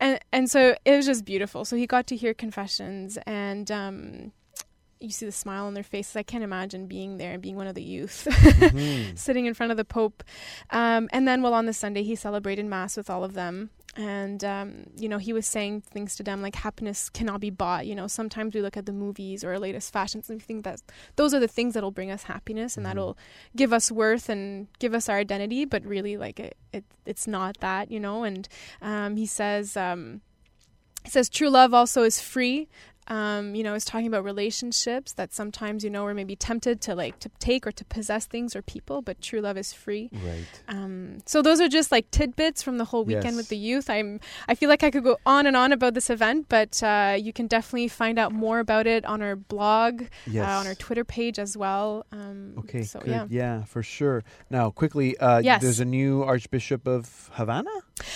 and 0.00 0.20
and 0.32 0.50
so 0.50 0.76
it 0.84 0.96
was 0.96 1.06
just 1.06 1.24
beautiful. 1.24 1.64
So 1.64 1.74
he 1.76 1.86
got 1.86 2.06
to 2.08 2.16
hear 2.16 2.34
confessions, 2.34 3.18
and 3.26 3.70
um, 3.70 4.32
you 5.00 5.10
see 5.10 5.26
the 5.26 5.32
smile 5.32 5.66
on 5.66 5.74
their 5.74 5.82
faces. 5.84 6.16
I 6.16 6.22
can't 6.22 6.42
imagine 6.44 6.86
being 6.86 7.18
there 7.18 7.32
and 7.32 7.42
being 7.42 7.56
one 7.56 7.66
of 7.66 7.74
the 7.74 7.82
youth 7.82 8.26
Mhm. 8.30 9.16
sitting 9.18 9.46
in 9.46 9.54
front 9.54 9.70
of 9.70 9.76
the 9.76 9.84
Pope. 9.84 10.24
Um, 10.70 11.08
and 11.12 11.26
then, 11.26 11.42
well, 11.42 11.54
on 11.54 11.66
the 11.66 11.72
Sunday, 11.72 12.02
he 12.02 12.16
celebrated 12.16 12.66
Mass 12.66 12.96
with 12.96 13.08
all 13.08 13.22
of 13.24 13.34
them. 13.34 13.70
And, 13.96 14.44
um, 14.44 14.84
you 14.96 15.08
know, 15.08 15.18
he 15.18 15.32
was 15.32 15.44
saying 15.46 15.80
things 15.80 16.14
to 16.16 16.22
them 16.22 16.40
like 16.40 16.54
happiness 16.56 17.08
cannot 17.08 17.40
be 17.40 17.50
bought. 17.50 17.86
You 17.86 17.96
know, 17.96 18.06
sometimes 18.06 18.54
we 18.54 18.60
look 18.62 18.76
at 18.76 18.86
the 18.86 18.92
movies 18.92 19.42
or 19.42 19.58
latest 19.58 19.92
fashions 19.92 20.28
and 20.28 20.38
we 20.38 20.44
think 20.44 20.64
that 20.64 20.82
those 21.16 21.34
are 21.34 21.40
the 21.40 21.48
things 21.48 21.74
that'll 21.74 21.90
bring 21.90 22.10
us 22.10 22.24
happiness 22.24 22.76
and 22.76 22.84
Mhm. 22.86 22.90
that'll 22.90 23.18
give 23.56 23.72
us 23.72 23.90
worth 23.90 24.28
and 24.28 24.68
give 24.78 24.94
us 24.94 25.08
our 25.08 25.16
identity. 25.18 25.64
But 25.64 25.84
really, 25.84 26.16
like, 26.16 26.38
it, 26.38 26.56
it 26.72 26.84
it's 27.06 27.26
not 27.26 27.58
that, 27.60 27.90
you 27.90 27.98
know. 27.98 28.22
And 28.24 28.48
um, 28.82 29.16
he 29.16 29.26
says, 29.26 29.76
um, 29.76 30.20
he 31.04 31.10
says, 31.10 31.28
true 31.28 31.48
love 31.50 31.72
also 31.74 32.02
is 32.02 32.20
free. 32.20 32.68
Um, 33.08 33.54
you 33.54 33.62
know, 33.62 33.74
is 33.74 33.84
talking 33.86 34.06
about 34.06 34.22
relationships 34.24 35.12
that 35.14 35.32
sometimes, 35.32 35.82
you 35.82 35.88
know, 35.90 36.04
we're 36.04 36.14
maybe 36.14 36.36
tempted 36.36 36.80
to 36.82 36.94
like 36.94 37.18
to 37.20 37.30
take 37.38 37.66
or 37.66 37.72
to 37.72 37.84
possess 37.86 38.26
things 38.26 38.54
or 38.54 38.60
people, 38.62 39.00
but 39.02 39.20
true 39.22 39.40
love 39.40 39.56
is 39.56 39.72
free. 39.72 40.10
Right. 40.12 40.44
Um, 40.68 41.18
so 41.24 41.40
those 41.40 41.58
are 41.60 41.68
just 41.68 41.90
like 41.90 42.10
tidbits 42.10 42.62
from 42.62 42.76
the 42.78 42.84
whole 42.84 43.04
weekend 43.04 43.24
Yes. 43.24 43.36
with 43.36 43.48
the 43.48 43.56
youth. 43.56 43.88
I'm 43.88 44.20
I 44.46 44.54
feel 44.54 44.68
like 44.68 44.82
I 44.84 44.90
could 44.90 45.04
go 45.04 45.16
on 45.24 45.46
and 45.46 45.56
on 45.56 45.72
about 45.72 45.94
this 45.94 46.10
event, 46.10 46.46
but 46.50 46.82
uh, 46.82 47.16
you 47.18 47.32
can 47.32 47.46
definitely 47.46 47.88
find 47.88 48.18
out 48.18 48.32
more 48.32 48.58
about 48.58 48.86
it 48.86 49.04
on 49.06 49.22
our 49.22 49.36
blog, 49.36 50.02
Yes. 50.26 50.46
uh, 50.46 50.58
on 50.60 50.66
our 50.66 50.74
Twitter 50.74 51.04
page 51.04 51.38
as 51.38 51.56
well. 51.56 52.04
Um, 52.12 52.54
Okay, 52.58 52.82
so 52.82 53.00
good. 53.00 53.28
yeah. 53.30 53.64
for 53.64 53.82
sure. 53.82 54.22
Now, 54.50 54.70
quickly, 54.70 55.16
uh, 55.18 55.38
Yes. 55.38 55.62
there's 55.62 55.80
a 55.80 55.84
new 55.84 56.22
Archbishop 56.24 56.86
of 56.86 57.30
Havana? 57.34 57.70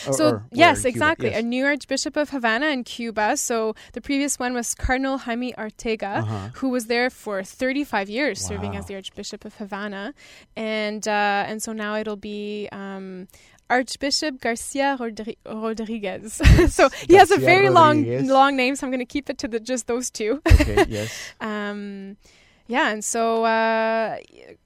Or- 0.07 0.13
So 0.13 0.29
or 0.29 0.45
yes, 0.53 0.85
exactly. 0.85 1.31
Yes. 1.31 1.41
A 1.41 1.43
new 1.43 1.65
Archbishop 1.65 2.17
of 2.17 2.31
Havana 2.31 2.67
in 2.67 2.85
Cuba. 2.85 3.37
So 3.37 3.75
the 3.95 4.01
previous 4.01 4.39
one 4.39 4.53
was 4.55 4.75
Cardinal 4.85 5.17
Jaime 5.25 5.55
Ortega. 5.57 6.13
Uh-huh. 6.23 6.49
who 6.59 6.69
was 6.77 6.85
there 6.87 7.09
for 7.11 7.43
35 7.43 8.09
years 8.11 8.37
serving 8.51 8.73
as 8.79 8.85
the 8.87 8.95
Archbishop 9.01 9.45
of 9.45 9.53
Havana, 9.63 10.13
and 10.57 11.03
uh, 11.07 11.49
and 11.51 11.63
so 11.65 11.71
now 11.73 11.93
it'll 12.01 12.17
be. 12.35 12.69
Um, 12.73 13.29
Archbishop 13.71 14.39
Garcia 14.47 14.97
Rodri- 15.01 15.39
Rodriguez. 15.47 16.35
so 16.79 16.91
he 17.09 17.15
has 17.15 17.31
a 17.31 17.39
very 17.39 17.69
Rodriguez. 17.71 18.29
long 18.29 18.37
long 18.39 18.57
name, 18.57 18.77
so 18.77 18.85
I'm 18.87 18.91
going 18.91 19.07
to 19.09 19.13
keep 19.17 19.31
it 19.31 19.39
to 19.39 19.49
the 19.49 19.61
just 19.61 19.87
those 19.87 20.11
two. 20.11 20.43
Okay, 20.47 20.85
yes. 20.89 21.09
Um, 21.41 22.19
yeah, 22.75 22.87
and 22.93 23.03
so 23.15 23.23
uh, 23.45 24.19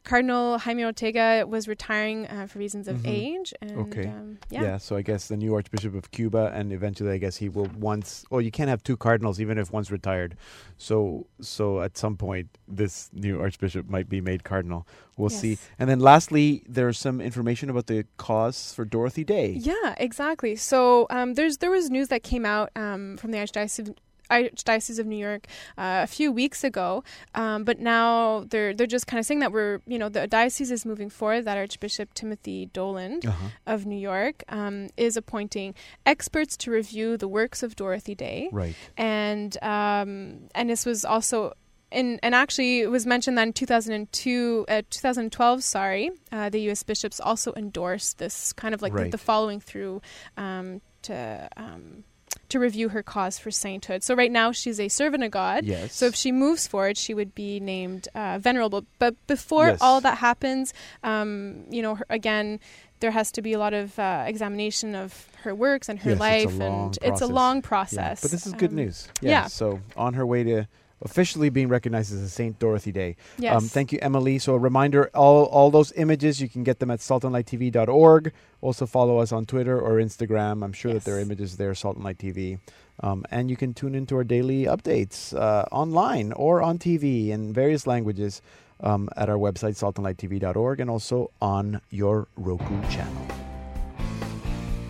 Cardinal 0.04 0.58
Jaime 0.64 0.84
Ortega 0.84 1.44
was 1.54 1.62
retiring 1.74 2.18
uh, 2.34 2.46
for 2.50 2.58
reasons 2.64 2.86
of 2.88 2.96
Mhm. 2.98 3.08
age, 3.20 3.48
and 3.60 3.76
Okay. 3.84 4.06
um, 4.16 4.38
Yeah. 4.54 4.62
yeah. 4.66 4.76
so 4.78 4.90
I 5.00 5.02
guess 5.02 5.22
the 5.32 5.36
new 5.44 5.52
Archbishop 5.58 5.94
of 6.00 6.04
Cuba, 6.16 6.44
and 6.58 6.72
eventually, 6.72 7.10
I 7.16 7.18
guess 7.24 7.36
he 7.44 7.48
will 7.56 7.70
once. 7.92 8.24
Well, 8.30 8.40
you 8.46 8.52
can't 8.58 8.70
have 8.74 8.82
two 8.88 8.96
cardinals, 9.06 9.36
even 9.44 9.58
if 9.58 9.66
one's 9.78 9.90
retired. 9.98 10.36
So, 10.78 11.26
so 11.40 11.80
at 11.86 11.96
some 12.04 12.16
point, 12.16 12.46
this 12.80 13.10
new 13.12 13.40
Archbishop 13.46 13.84
might 13.88 14.08
be 14.08 14.20
made 14.20 14.40
cardinal. 14.44 14.86
We'll 15.18 15.30
see. 15.42 15.58
And 15.78 15.88
then, 15.90 16.00
lastly, 16.12 16.62
there's 16.68 16.98
some 16.98 17.20
information 17.30 17.70
about 17.70 17.86
the 17.86 18.04
cause 18.18 18.72
for 18.74 18.84
Dorothy 18.84 19.24
Day. 19.24 19.48
Yeah, 19.72 19.94
exactly. 20.08 20.54
So 20.56 21.06
um, 21.16 21.34
there's 21.34 21.56
there 21.62 21.70
was 21.78 21.88
news 21.96 22.08
that 22.08 22.22
came 22.22 22.44
out 22.54 22.68
um, 22.76 23.16
from 23.16 23.30
the 23.32 23.38
Archdiocese. 23.38 23.94
Archdiocese 24.30 24.98
of 24.98 25.06
New 25.06 25.16
York 25.16 25.46
uh, 25.78 26.00
a 26.02 26.06
few 26.06 26.32
weeks 26.32 26.64
ago, 26.64 27.04
um, 27.34 27.64
but 27.64 27.78
now 27.80 28.44
they're 28.50 28.74
they're 28.74 28.86
just 28.86 29.06
kind 29.06 29.18
of 29.18 29.26
saying 29.26 29.40
that 29.40 29.52
we're 29.52 29.80
you 29.86 29.98
know 29.98 30.08
the 30.08 30.26
diocese 30.26 30.70
is 30.70 30.84
moving 30.86 31.10
forward. 31.10 31.44
That 31.44 31.56
Archbishop 31.58 32.14
Timothy 32.14 32.66
Dolan 32.72 33.20
Uh-huh. 33.26 33.48
of 33.66 33.86
New 33.86 33.98
York 33.98 34.42
um, 34.48 34.88
is 34.96 35.16
appointing 35.16 35.74
experts 36.04 36.56
to 36.58 36.70
review 36.70 37.16
the 37.16 37.28
works 37.28 37.62
of 37.62 37.76
Dorothy 37.76 38.14
Day, 38.14 38.48
Right. 38.52 38.74
and 38.96 39.56
um, 39.62 40.48
and 40.54 40.68
this 40.70 40.84
was 40.86 41.04
also 41.04 41.52
in, 41.92 42.18
and 42.22 42.34
actually, 42.34 42.80
it 42.80 42.90
was 42.90 43.06
mentioned 43.06 43.38
that 43.38 43.46
in 43.46 43.52
2002, 43.52 44.64
uh, 44.68 44.82
2012, 44.90 45.62
sorry, 45.62 46.10
uh, 46.32 46.48
the 46.50 46.60
U.S. 46.62 46.82
bishops 46.82 47.20
also 47.20 47.52
endorsed 47.54 48.18
this 48.18 48.52
kind 48.52 48.74
of 48.74 48.82
like 48.82 48.92
Right. 48.92 49.04
the, 49.04 49.10
the 49.12 49.18
following 49.18 49.60
through 49.60 50.02
um, 50.36 50.80
to 51.02 51.48
um, 51.56 52.02
to 52.50 52.58
review 52.58 52.88
her 52.90 53.02
cause 53.02 53.38
for 53.38 53.50
sainthood. 53.50 54.02
So 54.02 54.14
right 54.14 54.30
now, 54.30 54.52
she's 54.52 54.78
a 54.80 54.88
servant 54.88 55.24
of 55.24 55.30
God. 55.30 55.64
Yes. 55.64 55.94
So 55.94 56.06
if 56.06 56.14
she 56.14 56.32
moves 56.32 56.66
forward, 56.66 56.96
she 56.96 57.14
would 57.14 57.34
be 57.34 57.60
named 57.60 58.08
uh, 58.14 58.38
venerable. 58.38 58.84
But 58.98 59.14
before 59.26 59.66
Yes. 59.68 59.78
all 59.80 60.00
that 60.02 60.18
happens, 60.18 60.72
um, 61.02 61.64
you 61.70 61.82
know, 61.82 61.96
her, 61.96 62.06
again, 62.10 62.60
there 63.00 63.10
has 63.10 63.30
to 63.32 63.42
be 63.42 63.52
a 63.52 63.58
lot 63.58 63.74
of 63.74 63.98
uh, 63.98 64.24
examination 64.26 64.94
of 64.94 65.28
her 65.42 65.54
works 65.54 65.88
and 65.88 65.98
her 66.00 66.10
Yes, 66.10 66.16
it's 66.16 66.20
life, 66.20 66.58
long 66.58 66.84
and 66.86 66.96
it's 67.02 67.20
a 67.20 67.26
process. 67.26 67.30
long 67.30 67.56
Yeah, 67.56 67.60
process. 67.62 68.22
But 68.22 68.30
this 68.30 68.46
is 68.46 68.52
good 68.54 68.70
Um, 68.70 68.76
news. 68.76 69.08
Yeah. 69.20 69.30
yeah. 69.30 69.46
So 69.48 69.80
on 69.96 70.14
her 70.14 70.24
way 70.24 70.44
to 70.44 70.66
officially 71.02 71.48
being 71.50 71.68
recognized 71.68 72.12
as 72.12 72.20
a 72.20 72.28
Saint 72.28 72.58
Dorothy 72.58 72.92
Day. 72.92 73.16
Yes. 73.38 73.54
Um, 73.56 73.68
thank 73.68 73.92
you, 73.92 73.98
Emily. 74.02 74.38
So 74.38 74.54
a 74.54 74.58
reminder, 74.58 75.10
all 75.14 75.44
all 75.44 75.70
those 75.70 75.92
images 75.92 76.40
you 76.40 76.48
can 76.48 76.64
get 76.64 76.78
them 76.78 76.90
at 76.90 77.00
saltandlighttv.org. 77.00 78.32
Also 78.60 78.86
follow 78.86 79.18
us 79.18 79.32
on 79.32 79.46
Twitter 79.46 79.78
or 79.78 79.94
Instagram. 79.94 80.64
I'm 80.64 80.72
sure 80.72 80.92
that 80.92 81.04
there 81.04 81.16
are 81.16 81.20
images 81.20 81.56
there, 81.56 81.74
Salt 81.74 81.96
and 81.96 82.04
Light 82.04 82.18
TV. 82.18 82.58
Um, 83.00 83.24
and 83.30 83.50
you 83.50 83.56
can 83.56 83.74
tune 83.74 83.94
into 83.94 84.16
our 84.16 84.24
daily 84.24 84.64
updates 84.64 85.36
uh, 85.36 85.66
online 85.70 86.32
or 86.32 86.62
on 86.62 86.78
TV 86.78 87.28
in 87.28 87.52
various 87.52 87.86
languages 87.86 88.40
um, 88.80 89.08
at 89.16 89.28
our 89.28 89.36
website, 89.36 89.76
saltandlighttv.org, 89.76 90.80
and 90.80 90.90
also 90.90 91.30
on 91.40 91.80
your 91.90 92.28
Roku 92.36 92.80
channel. 92.88 93.26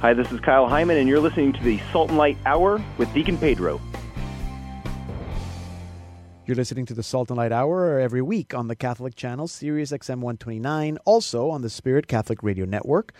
Hi, 0.01 0.15
this 0.15 0.31
is 0.31 0.41
Kyle 0.41 0.69
Hyman, 0.69 0.99
and 0.99 1.09
you're 1.09 1.21
listening 1.21 1.53
to 1.55 1.63
the 1.63 1.81
Salt 1.91 2.11
and 2.11 2.19
Light 2.19 2.37
Hour 2.45 2.85
with 2.99 3.13
Deacon 3.13 3.39
Pedro. 3.39 3.81
You're 6.47 6.55
listening 6.55 6.87
to 6.87 6.95
the 6.95 7.03
Salt 7.03 7.31
and 7.31 7.39
Light 7.39 7.51
Hour 7.51 7.99
every 7.99 8.23
week 8.23 8.55
on 8.55 8.69
the 8.69 8.77
Catholic 8.77 9.17
Channel, 9.17 9.49
Sirius 9.49 9.91
XM 9.91 10.21
129, 10.21 10.97
also 11.05 11.51
on 11.51 11.63
the 11.63 11.69
Spirit 11.69 12.07
Catholic 12.07 12.41
Radio 12.41 12.65
Network, 12.65 13.13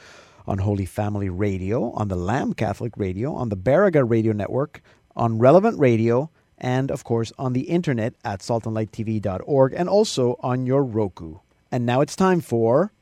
on 0.47 0.59
Holy 0.59 0.87
Family 0.87 1.29
Radio, 1.29 1.91
on 1.91 2.07
the 2.07 2.15
Lamb 2.15 2.53
Catholic 2.53 2.93
Radio, 2.97 3.35
on 3.35 3.49
the 3.49 3.57
Baraga 3.57 4.09
Radio 4.09 4.33
Network, 4.33 4.81
on 5.17 5.41
Relevant 5.41 5.77
Radio, 5.81 6.31
and 6.57 6.93
of 6.93 7.03
course 7.03 7.33
on 7.37 7.53
the 7.53 7.63
internet 7.63 8.15
at 8.25 8.43
saltandlighttv.org 8.43 9.75
and 9.77 9.89
also 9.89 10.37
on 10.39 10.65
your 10.65 10.85
Roku. 10.85 11.39
And 11.73 11.85
now 11.85 12.03
it's 12.03 12.15
time 12.15 12.41
for 12.41 12.93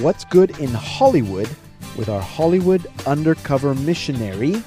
What's 0.00 0.24
Good 0.24 0.58
in 0.58 0.70
Hollywood 0.70 1.54
with 1.96 2.08
our 2.08 2.20
Hollywood 2.20 2.86
undercover 3.06 3.74
missionary. 3.74 4.62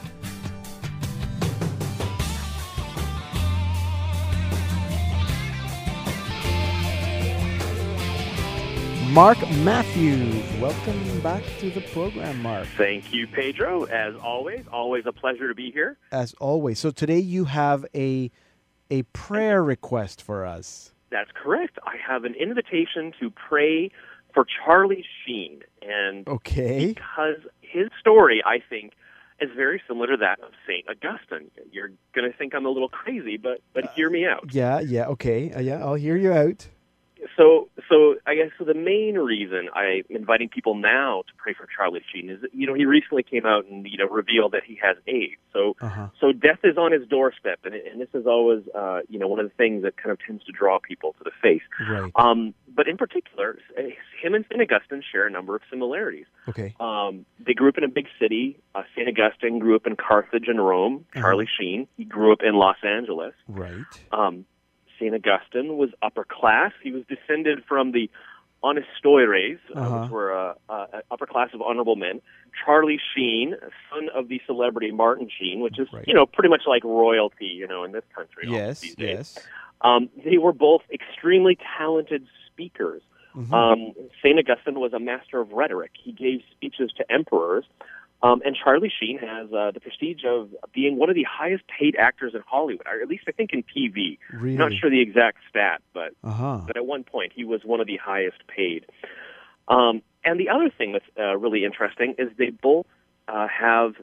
Mark 9.17 9.39
Matthews. 9.63 10.43
Welcome 10.61 11.21
back 11.21 11.41
to 11.57 11.71
the 11.71 11.81
program, 11.91 12.39
Mark. 12.43 12.67
Thank 12.77 13.11
you, 13.11 13.25
Pedro. 13.25 13.85
As 13.85 14.15
always, 14.15 14.65
always 14.71 15.05
a 15.07 15.11
pleasure 15.11 15.47
to 15.47 15.55
be 15.55 15.71
here. 15.71 15.97
As 16.11 16.35
always. 16.35 16.77
So 16.77 16.91
today 16.91 17.17
you 17.17 17.45
have 17.45 17.83
a 17.95 18.29
a 18.91 19.01
prayer 19.13 19.63
request 19.63 20.21
for 20.21 20.45
us. 20.45 20.93
That's 21.09 21.31
correct. 21.33 21.79
I 21.83 21.95
have 22.05 22.25
an 22.25 22.35
invitation 22.35 23.11
to 23.19 23.31
pray 23.31 23.89
for 24.37 24.45
Charlie 24.63 25.03
Sheen, 25.25 25.63
and 25.81 26.27
Okay. 26.27 26.89
because 26.93 27.37
his 27.61 27.89
story, 27.99 28.43
I 28.45 28.59
think, 28.69 28.93
is 29.41 29.49
very 29.55 29.81
similar 29.87 30.05
to 30.09 30.17
that 30.17 30.39
of 30.41 30.51
Saint 30.67 30.85
Augustine. 30.87 31.49
You're 31.71 31.89
going 32.13 32.31
to 32.31 32.37
think 32.37 32.53
I'm 32.53 32.67
a 32.67 32.69
little 32.69 32.87
crazy, 32.89 33.37
but 33.37 33.61
but 33.73 33.89
hear 33.95 34.11
me 34.11 34.27
out. 34.27 34.53
Yeah, 34.53 34.79
yeah, 34.79 35.07
okay. 35.07 35.51
Uh, 35.51 35.59
yeah, 35.59 35.83
I'll 35.83 35.95
hear 35.95 36.15
you 36.15 36.31
out. 36.31 36.67
So, 37.35 37.69
so 37.89 38.15
I 38.25 38.35
guess 38.35 38.49
so 38.57 38.63
the 38.63 38.73
main 38.73 39.15
reason 39.15 39.69
I'm 39.73 40.03
inviting 40.09 40.49
people 40.49 40.75
now 40.75 41.23
to 41.27 41.33
pray 41.37 41.53
for 41.53 41.67
Charlie 41.75 42.01
Sheen 42.13 42.29
is 42.29 42.41
that, 42.41 42.53
you 42.53 42.67
know 42.67 42.73
he 42.73 42.85
recently 42.85 43.23
came 43.23 43.45
out 43.45 43.65
and 43.65 43.85
you 43.87 43.97
know 43.97 44.07
revealed 44.07 44.51
that 44.53 44.63
he 44.65 44.79
has 44.81 44.97
AIDS. 45.07 45.35
So 45.53 45.75
Uh-huh. 45.81 46.07
so 46.19 46.31
death 46.31 46.59
is 46.63 46.77
on 46.77 46.91
his 46.91 47.07
doorstep, 47.07 47.59
and, 47.63 47.73
and 47.73 47.99
this 48.01 48.09
is 48.13 48.25
always 48.27 48.63
uh, 48.75 48.99
you 49.09 49.19
know 49.19 49.27
one 49.27 49.39
of 49.39 49.47
the 49.47 49.55
things 49.55 49.83
that 49.83 49.97
kind 49.97 50.11
of 50.11 50.19
tends 50.25 50.43
to 50.45 50.51
draw 50.51 50.79
people 50.79 51.13
to 51.17 51.23
the 51.23 51.31
faith. 51.41 51.61
Right. 51.89 52.11
Um, 52.15 52.53
but 52.75 52.87
in 52.87 52.97
particular, 52.97 53.57
him 54.21 54.33
and 54.35 54.45
Saint 54.49 54.61
Augustine 54.61 55.01
share 55.11 55.25
a 55.25 55.31
number 55.31 55.55
of 55.55 55.61
similarities. 55.69 56.25
Okay. 56.47 56.75
Um, 56.79 57.25
they 57.43 57.53
grew 57.53 57.69
up 57.69 57.77
in 57.77 57.83
a 57.83 57.87
big 57.89 58.05
city. 58.19 58.59
Uh, 58.75 58.83
Saint 58.95 59.07
Augustine 59.09 59.57
grew 59.59 59.75
up 59.75 59.87
in 59.87 59.95
Carthage 59.95 60.47
and 60.47 60.63
Rome. 60.63 61.05
Charlie 61.15 61.47
Sheen 61.59 61.87
he 61.97 62.03
grew 62.05 62.31
up 62.31 62.39
in 62.43 62.53
Los 62.55 62.77
Angeles. 62.83 63.33
Right. 63.47 63.83
Um, 64.11 64.45
Saint 64.99 65.13
Augustine 65.15 65.77
was 65.77 65.89
upper 66.01 66.23
class. 66.23 66.71
He 66.83 66.91
was 66.91 67.03
descended 67.07 67.63
from 67.67 67.91
the 67.91 68.09
Honestiores, 68.63 69.59
uh, 69.75 69.79
Uh-huh. 69.79 70.01
which 70.01 70.11
were 70.11 70.35
uh, 70.35 70.53
uh, 70.69 70.85
an 70.93 71.01
upper 71.11 71.25
class 71.27 71.49
of 71.53 71.61
honorable 71.61 71.95
men. 71.95 72.21
Charlie 72.65 72.99
Sheen, 73.15 73.55
son 73.91 74.09
of 74.15 74.27
the 74.29 74.41
celebrity 74.47 74.91
Martin 74.91 75.29
Sheen, 75.29 75.59
which 75.59 75.77
is 75.79 75.87
Right. 75.93 76.03
you 76.07 76.13
know 76.13 76.25
pretty 76.25 76.49
much 76.49 76.63
like 76.67 76.83
royalty, 76.83 77.45
you 77.45 77.67
know, 77.67 77.83
in 77.83 77.91
this 77.91 78.03
country. 78.15 78.45
Yes, 78.47 78.81
these 78.81 78.95
days. 78.95 79.35
yes. 79.35 79.47
Um, 79.81 80.09
they 80.25 80.39
were 80.39 80.53
both 80.53 80.81
extremely 80.91 81.57
talented 81.77 82.25
speakers. 82.47 83.03
Mhm. 83.35 83.53
Um, 83.53 83.93
Saint 84.23 84.39
Augustine 84.39 84.79
was 84.79 84.91
a 84.93 84.99
master 84.99 85.39
of 85.39 85.51
rhetoric. 85.51 85.91
He 85.93 86.11
gave 86.11 86.41
speeches 86.51 86.91
to 86.93 87.11
emperors. 87.11 87.65
Um, 88.23 88.41
and 88.43 88.55
Charlie 88.55 88.91
Sheen 88.99 89.19
has 89.19 89.53
uh, 89.53 89.69
the 89.71 89.79
prestige 89.79 90.23
of 90.25 90.49
being 90.73 90.97
one 90.97 91.09
of 91.09 91.15
the 91.15 91.23
highest 91.29 91.63
paid 91.67 91.95
actors 91.95 92.33
in 92.33 92.41
Hollywood, 92.47 92.87
or 92.87 92.99
at 93.01 93.07
least 93.07 93.25
I 93.27 93.31
think 93.31 93.51
in 93.53 93.61
TV. 93.63 94.17
really? 94.33 94.57
Not 94.57 94.73
sure 94.73 94.89
the 94.89 95.01
exact 95.01 95.37
stat, 95.49 95.81
but 95.93 96.13
Uh-huh. 96.23 96.61
but 96.65 96.75
at 96.77 96.85
one 96.85 97.03
point 97.03 97.31
he 97.35 97.43
was 97.45 97.61
one 97.63 97.79
of 97.79 97.85
the 97.87 97.97
highest 97.97 98.47
paid. 98.47 98.85
Um, 99.67 100.01
and 100.23 100.39
the 100.39 100.49
other 100.49 100.69
thing 100.69 100.93
that's 100.93 101.05
uh, 101.19 101.37
really 101.37 101.63
interesting 101.63 102.15
is 102.17 102.29
they 102.37 102.49
both 102.49 102.85
uh, 103.27 103.47
have 103.47 103.93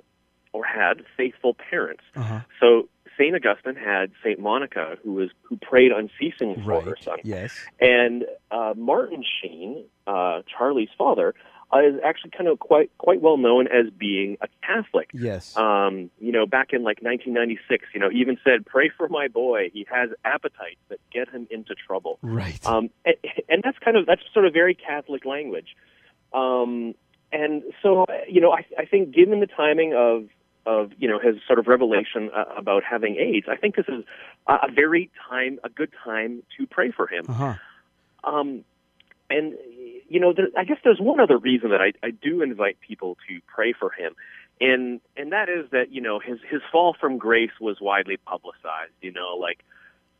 or 0.53 0.65
had 0.65 1.03
faithful 1.17 1.55
parents. 1.55 2.05
Uh-huh. 2.15 2.41
So 2.61 2.89
Saint 3.19 3.35
Augustine 3.35 3.75
had 3.77 4.13
Saint 4.23 4.39
Monica, 4.39 4.97
who 5.03 5.15
was 5.15 5.31
who 5.43 5.57
prayed 5.57 5.91
unceasingly 5.93 6.63
for 6.63 6.81
her 6.83 6.97
son, 7.01 7.19
Yes. 7.25 7.53
and 7.81 8.25
uh, 8.51 8.75
Martin 8.77 9.25
Sheen, 9.41 9.85
uh, 10.07 10.43
Charlie's 10.47 10.89
father, 10.97 11.35
uh, 11.73 11.79
is 11.81 11.95
actually 12.05 12.31
kind 12.31 12.49
of 12.49 12.59
quite 12.59 12.91
quite 12.99 13.21
well 13.21 13.37
known 13.37 13.67
as 13.67 13.91
being 13.97 14.37
a 14.41 14.49
Catholic. 14.65 15.11
Yes. 15.13 15.57
Um, 15.57 16.11
you 16.19 16.33
know, 16.33 16.47
back 16.47 16.73
in 16.73 16.83
like 16.83 17.03
1996, 17.03 17.87
you 17.95 18.01
know, 18.01 18.11
he 18.11 18.19
even 18.19 18.39
said, 18.45 18.67
"Pray 18.67 18.91
for 18.97 19.09
my 19.09 19.29
boy. 19.29 19.71
He 19.73 19.87
has 19.91 20.11
appetites 20.25 20.81
that 20.89 20.99
get 21.13 21.29
him 21.29 21.47
into 21.51 21.75
trouble." 21.75 22.19
right. 22.23 22.65
Um, 22.67 22.91
and, 23.05 23.17
and 23.49 23.63
that's 23.63 23.79
kind 23.79 23.97
of 23.97 24.07
that's 24.07 24.23
sort 24.33 24.47
of 24.47 24.53
very 24.53 24.75
Catholic 24.75 25.25
language. 25.25 25.77
Um, 26.33 26.95
and 27.33 27.63
so, 27.83 28.07
you 28.29 28.41
know, 28.41 28.53
I, 28.53 28.65
I 28.79 28.85
think 28.85 29.15
given 29.15 29.41
the 29.41 29.47
timing 29.47 29.95
of 29.95 30.29
of 30.67 30.93
you 30.99 31.09
know 31.09 31.19
his 31.19 31.37
sort 31.47 31.59
of 31.59 31.67
revelation 31.67 32.31
uh, 32.35 32.45
about 32.57 32.83
having 32.85 33.17
AIDS, 33.17 33.47
I 33.51 33.57
think 33.57 33.77
this 33.77 33.87
is 33.89 34.05
a, 34.47 34.53
a 34.55 34.73
very 34.73 35.11
time 35.29 35.59
a 35.65 35.69
good 35.69 35.93
time 36.05 36.43
to 36.59 36.67
pray 36.67 36.91
for 36.91 37.07
him. 37.07 37.25
uh-huh. 37.29 37.55
Um, 38.23 38.65
and 39.31 39.55
you 40.15 40.21
know, 40.21 40.33
there, 40.33 40.47
I 40.57 40.63
guess 40.65 40.79
there's 40.85 41.01
one 41.01 41.19
other 41.19 41.37
reason 41.37 41.71
that 41.71 41.81
I, 41.81 41.93
I 42.07 42.11
do 42.11 42.41
invite 42.41 42.79
people 42.81 43.17
to 43.29 43.41
pray 43.53 43.73
for 43.73 43.91
him, 43.91 44.15
and 44.61 45.01
and 45.17 45.33
that 45.33 45.49
is 45.49 45.69
that 45.73 45.91
you 45.91 46.01
know 46.01 46.21
his 46.21 46.39
his 46.49 46.63
fall 46.71 46.95
from 47.01 47.19
grace 47.19 47.57
was 47.61 47.79
widely 47.81 48.17
publicized. 48.17 48.95
You 49.01 49.13
know, 49.13 49.37
like 49.41 49.65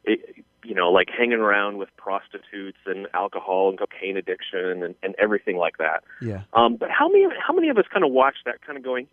it, 0.03 0.19
you 0.65 0.75
know, 0.75 0.91
like 0.91 1.09
hanging 1.17 1.39
around 1.39 1.79
with 1.79 1.91
prostitutes 1.97 2.79
and 2.87 3.07
alcohol 3.15 3.69
and 3.71 3.79
cocaine 3.79 4.17
addiction 4.17 4.83
and, 4.83 4.95
and 5.03 5.15
everything 5.19 5.57
like 5.57 5.77
that. 5.79 6.03
Yeah. 6.21 6.43
Um, 6.55 6.77
but 6.77 6.91
how 6.91 7.09
many 7.09 7.27
how 7.47 7.55
many 7.55 7.69
of 7.69 7.79
us 7.79 7.85
kind 7.93 8.05
of 8.05 8.11
watch 8.11 8.37
that, 8.47 8.63
kind 8.63 8.77
of 8.77 8.83
going, 8.85 9.07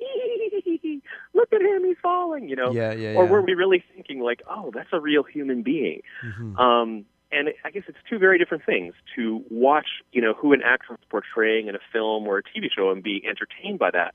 look 1.33 1.53
at 1.53 1.61
him, 1.61 1.85
he's 1.85 1.97
falling, 2.01 2.49
you 2.49 2.55
know? 2.55 2.71
Yeah, 2.71 2.93
yeah, 2.93 3.13
Or 3.15 3.25
yeah. 3.25 3.31
were 3.31 3.41
we 3.41 3.53
really 3.53 3.83
thinking 3.93 4.21
like, 4.21 4.41
oh, 4.49 4.71
that's 4.73 4.89
a 4.91 4.99
real 4.99 5.23
human 5.23 5.61
being? 5.61 6.01
Mhm. 6.25 6.57
Um, 6.57 7.05
and 7.31 7.49
I 7.63 7.71
guess 7.71 7.83
it's 7.87 7.97
two 8.09 8.19
very 8.19 8.37
different 8.37 8.65
things 8.65 8.93
to 9.15 9.43
watch, 9.49 9.87
you 10.11 10.21
know, 10.21 10.33
who 10.33 10.53
an 10.53 10.61
actor 10.63 10.93
is 10.93 10.99
portraying 11.09 11.67
in 11.67 11.75
a 11.75 11.79
film 11.91 12.27
or 12.27 12.37
a 12.37 12.43
TV 12.43 12.67
show 12.75 12.91
and 12.91 13.01
be 13.01 13.23
entertained 13.25 13.79
by 13.79 13.91
that 13.91 14.13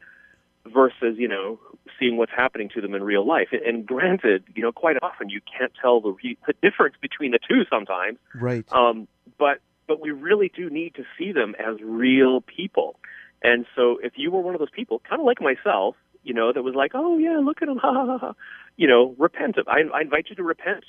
versus, 0.73 1.17
you 1.17 1.29
know, 1.29 1.59
seeing 1.99 2.17
what's 2.17 2.33
happening 2.37 2.69
to 2.75 2.81
them 2.81 2.95
in 2.95 3.03
real 3.03 3.27
life. 3.27 3.49
And, 3.53 3.63
and 3.63 3.87
granted, 3.87 4.45
you 4.55 4.63
know, 4.63 4.73
quite 4.73 4.97
often 5.03 5.29
you 5.29 5.41
can't 5.59 5.73
tell 5.81 6.01
the, 6.01 6.11
re- 6.23 6.39
the 6.47 6.55
difference 6.63 6.97
between 7.01 7.31
the 7.33 7.39
two 7.39 7.63
sometimes. 7.71 8.19
Right. 8.35 8.71
Um, 8.73 9.09
but 9.39 9.59
but 9.87 10.01
we 10.01 10.11
really 10.11 10.51
do 10.55 10.69
need 10.69 10.95
to 10.97 11.05
see 11.17 11.33
them 11.33 11.55
as 11.59 11.81
real 11.81 12.41
people. 12.41 12.99
And 13.43 13.67
so 13.77 13.99
if 14.03 14.15
you 14.17 14.31
were 14.33 14.41
one 14.41 14.55
of 14.55 14.59
those 14.59 14.71
people, 14.71 15.01
kind 15.09 15.21
of 15.21 15.27
like 15.27 15.41
myself, 15.41 15.95
you 16.25 16.35
know, 16.35 16.53
that 16.53 16.63
was 16.63 16.75
like, 16.75 16.93
oh 16.95 17.19
yeah, 17.19 17.39
look 17.39 17.63
at 17.63 17.69
him, 17.69 17.77
ha 17.77 17.93
ha 17.93 18.07
ha, 18.07 18.19
ha, 18.19 18.33
you 18.77 18.89
know, 18.89 19.15
repent 19.19 19.59
of. 19.59 19.69
I, 19.69 19.83
I 19.95 20.01
invite 20.01 20.27
you 20.29 20.37
to 20.37 20.43
repent 20.43 20.85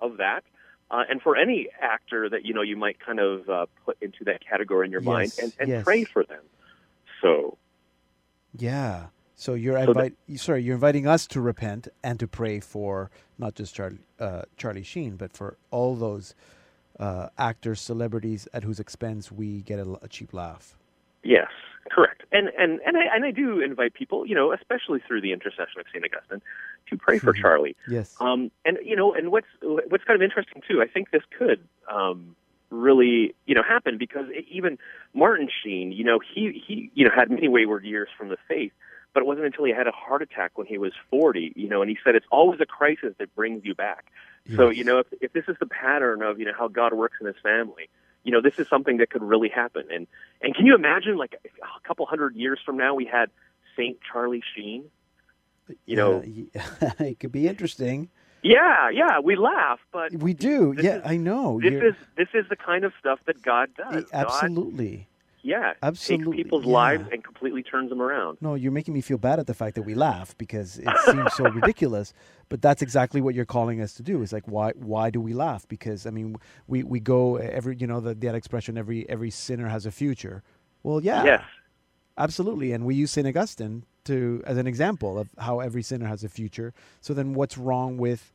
of 0.00 0.16
that. 0.16 0.42
Uh, 0.90 1.04
and 1.08 1.22
for 1.22 1.36
any 1.36 1.68
actor 1.80 2.28
that 2.28 2.44
you 2.44 2.52
know 2.52 2.62
you 2.62 2.76
might 2.76 2.98
kind 2.98 3.20
of 3.20 3.48
uh, 3.48 3.66
put 3.84 3.96
into 4.00 4.24
that 4.24 4.44
category 4.44 4.86
in 4.86 4.92
your 4.92 5.00
mind, 5.00 5.32
and, 5.40 5.52
and 5.58 5.68
yes. 5.68 5.84
pray 5.84 6.04
for 6.04 6.24
them. 6.24 6.42
So 7.22 7.56
Yeah. 8.58 9.06
So 9.36 9.54
you're 9.54 9.82
So 9.82 9.92
invite, 9.92 10.14
sorry, 10.36 10.62
you're 10.62 10.74
inviting 10.74 11.06
us 11.06 11.26
to 11.28 11.40
repent 11.40 11.88
and 12.02 12.20
to 12.20 12.28
pray 12.28 12.60
for 12.60 13.10
not 13.38 13.54
just 13.54 13.74
Charlie, 13.74 14.00
uh, 14.18 14.42
Charlie 14.58 14.82
Sheen, 14.82 15.16
but 15.16 15.32
for 15.32 15.56
all 15.70 15.96
those 15.96 16.34
uh, 16.98 17.28
actors, 17.38 17.80
celebrities 17.80 18.46
at 18.52 18.64
whose 18.64 18.78
expense 18.78 19.32
we 19.32 19.62
get 19.62 19.78
a, 19.78 19.98
a 20.02 20.08
cheap 20.08 20.34
laugh. 20.34 20.76
Yes, 21.22 21.48
correct. 21.90 22.22
And 22.32 22.48
and 22.58 22.80
and 22.84 22.98
I 22.98 23.16
and 23.16 23.24
I 23.24 23.30
do 23.30 23.60
invite 23.60 23.94
people, 23.94 24.26
you 24.26 24.34
know, 24.34 24.52
especially 24.52 25.00
through 25.06 25.22
the 25.22 25.32
intercession 25.32 25.80
of 25.80 25.86
Saint 25.90 26.04
Augustine, 26.04 26.42
to 26.88 26.96
pray 26.96 27.18
for 27.18 27.32
Mhm. 27.32 27.40
Charlie. 27.40 27.76
Yes. 27.88 28.16
Um, 28.20 28.50
and 28.64 28.78
you 28.84 28.96
know, 28.96 29.14
and 29.14 29.30
what's 29.30 29.46
what's 29.62 30.04
kind 30.04 30.16
of 30.16 30.22
interesting 30.22 30.62
too, 30.68 30.82
I 30.82 30.86
think 30.86 31.10
this 31.10 31.22
could 31.36 31.60
um, 31.88 32.36
really 32.70 33.34
you 33.46 33.54
know 33.54 33.62
happen 33.62 33.98
because 33.98 34.28
e, 34.30 34.46
even 34.50 34.78
Martin 35.14 35.48
Sheen, 35.62 35.92
you 35.92 36.04
know, 36.04 36.18
he 36.18 36.62
he 36.66 36.90
you 36.94 37.04
know 37.04 37.10
had 37.14 37.30
many 37.30 37.48
wayward 37.48 37.84
years 37.84 38.08
from 38.16 38.28
the 38.28 38.36
faith, 38.48 38.72
but 39.12 39.20
it 39.20 39.26
wasn't 39.26 39.46
until 39.46 39.64
he 39.64 39.72
had 39.72 39.86
a 39.86 39.92
heart 39.92 40.22
attack 40.22 40.56
when 40.56 40.66
he 40.66 40.78
was 40.78 40.92
40, 41.10 41.52
you 41.56 41.68
know, 41.68 41.82
and 41.82 41.90
he 41.90 41.98
said 42.04 42.14
it's 42.14 42.26
always 42.30 42.60
a 42.60 42.66
crisis 42.66 43.14
that 43.18 43.34
brings 43.34 43.64
you 43.64 43.74
back. 43.74 44.06
So 44.56 44.68
you 44.70 44.84
know, 44.84 44.98
if 44.98 45.06
if 45.20 45.32
this 45.32 45.44
is 45.48 45.56
the 45.60 45.66
pattern 45.66 46.22
of 46.22 46.38
you 46.40 46.46
know 46.46 46.54
how 46.58 46.66
God 46.68 46.92
works 46.94 47.18
in 47.20 47.26
His 47.26 47.36
family, 47.42 47.88
you 48.24 48.32
know, 48.32 48.40
this 48.40 48.58
is 48.58 48.68
something 48.68 48.96
that 48.96 49.10
could 49.10 49.22
really 49.22 49.48
happen. 49.48 49.84
And 49.92 50.06
and 50.42 50.54
can 50.54 50.66
you 50.66 50.74
imagine 50.74 51.16
like 51.16 51.36
a 51.44 51.86
couple 51.86 52.06
hundred 52.06 52.34
years 52.34 52.58
from 52.64 52.76
now 52.76 52.94
we 52.94 53.04
had 53.04 53.30
Saint 53.76 53.98
Charlie 54.10 54.42
Sheen? 54.56 54.84
You 55.86 55.96
know, 55.96 56.22
it 57.00 57.20
could 57.20 57.32
be 57.32 57.46
interesting. 57.48 58.08
yeah, 58.42 58.88
yeah, 58.90 59.18
we 59.22 59.36
laugh, 59.36 59.80
but 59.92 60.12
We 60.14 60.32
do. 60.34 60.74
Yeah, 60.78 60.96
is- 60.96 61.02
I 61.04 61.16
know. 61.16 61.60
this 61.62 61.72
You're- 61.72 61.88
is 61.88 61.94
this 62.16 62.28
is 62.34 62.46
the 62.48 62.56
kind 62.56 62.84
of 62.84 62.92
stuff 62.98 63.18
that 63.26 63.42
God 63.42 63.68
does. 63.76 64.04
God, 64.04 64.04
absolutely. 64.12 65.08
yeah, 65.42 65.72
Absolutely, 65.82 66.36
takes 66.36 66.44
people's 66.44 66.64
yeah. 66.66 66.72
lives 66.72 67.04
and 67.12 67.22
completely 67.24 67.62
turns 67.62 67.88
them 67.90 68.00
around. 68.02 68.38
No, 68.40 68.54
you're 68.54 68.72
making 68.72 68.94
me 68.94 69.00
feel 69.00 69.18
bad 69.18 69.38
at 69.38 69.46
the 69.46 69.54
fact 69.54 69.74
that 69.76 69.82
we 69.82 69.94
laugh 69.94 70.36
because 70.38 70.78
it 70.78 70.88
seems 71.06 71.32
so 71.34 71.44
ridiculous. 71.60 72.12
But 72.50 72.60
that's 72.62 72.82
exactly 72.82 73.20
what 73.20 73.34
you're 73.34 73.44
calling 73.46 73.80
us 73.80 73.94
to 73.94 74.02
do. 74.02 74.20
Is 74.22 74.32
like 74.32 74.46
why 74.46 74.72
why 74.74 75.10
do 75.10 75.20
we 75.20 75.32
laugh? 75.34 75.66
Because 75.68 76.06
I 76.06 76.10
mean 76.10 76.36
we, 76.66 76.82
we 76.82 76.98
go 77.00 77.36
every 77.36 77.76
you 77.78 77.86
know 77.86 78.00
that 78.00 78.20
that 78.22 78.34
expression 78.34 78.76
every 78.78 79.08
every 79.08 79.30
sinner 79.30 79.68
has 79.68 79.86
a 79.86 79.90
future. 79.90 80.42
Well, 80.82 81.02
yeah, 81.02 81.24
Yes, 81.24 81.44
absolutely. 82.18 82.72
And 82.72 82.84
we 82.86 82.94
use 82.94 83.10
Saint 83.10 83.26
Augustine 83.26 83.84
to 84.04 84.42
as 84.46 84.56
an 84.56 84.66
example 84.66 85.18
of 85.18 85.28
how 85.38 85.60
every 85.60 85.82
sinner 85.82 86.06
has 86.06 86.24
a 86.24 86.28
future. 86.28 86.72
So 87.00 87.14
then, 87.14 87.34
what's 87.34 87.58
wrong 87.58 87.96
with 87.96 88.32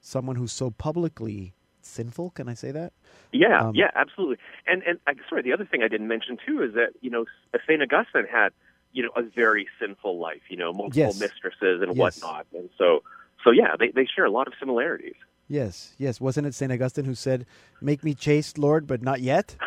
someone 0.00 0.36
who's 0.36 0.52
so 0.52 0.70
publicly 0.70 1.54
sinful? 1.82 2.30
Can 2.30 2.48
I 2.48 2.54
say 2.54 2.70
that? 2.70 2.92
yeah, 3.32 3.62
Um, 3.62 3.74
yeah, 3.74 3.90
absolutely. 3.94 4.38
And 4.66 4.82
and 4.84 4.98
I 5.06 5.14
sorry, 5.28 5.42
the 5.42 5.52
other 5.52 5.64
thing 5.70 5.82
I 5.82 5.88
didn't 5.88 6.08
mention 6.08 6.36
too 6.46 6.62
is 6.62 6.74
that 6.74 6.90
you 7.00 7.10
know 7.10 7.24
Saint 7.66 7.82
Augustine 7.82 8.26
had 8.30 8.50
you 8.92 9.02
know 9.02 9.10
a 9.16 9.22
very 9.22 9.66
sinful 9.80 10.18
life. 10.18 10.42
You 10.48 10.56
know, 10.56 10.72
multiple 10.72 11.02
Yes. 11.04 11.20
mistresses 11.20 11.82
and 11.82 11.96
Yes. 11.96 11.96
whatnot, 11.96 12.46
and 12.54 12.70
so 12.78 13.02
so 13.42 13.50
yeah, 13.50 13.76
they 13.78 13.88
they 13.88 14.06
share 14.06 14.24
a 14.24 14.30
lot 14.30 14.46
of 14.46 14.54
similarities. 14.58 15.16
Yes, 15.48 15.94
yes. 15.98 16.20
Wasn't 16.20 16.46
it 16.46 16.54
Saint 16.54 16.72
Augustine 16.72 17.04
who 17.04 17.14
said, 17.14 17.44
"Make 17.80 18.02
me 18.02 18.14
chaste, 18.14 18.56
Lord, 18.56 18.86
but 18.86 19.02
not 19.02 19.20
yet"? 19.20 19.56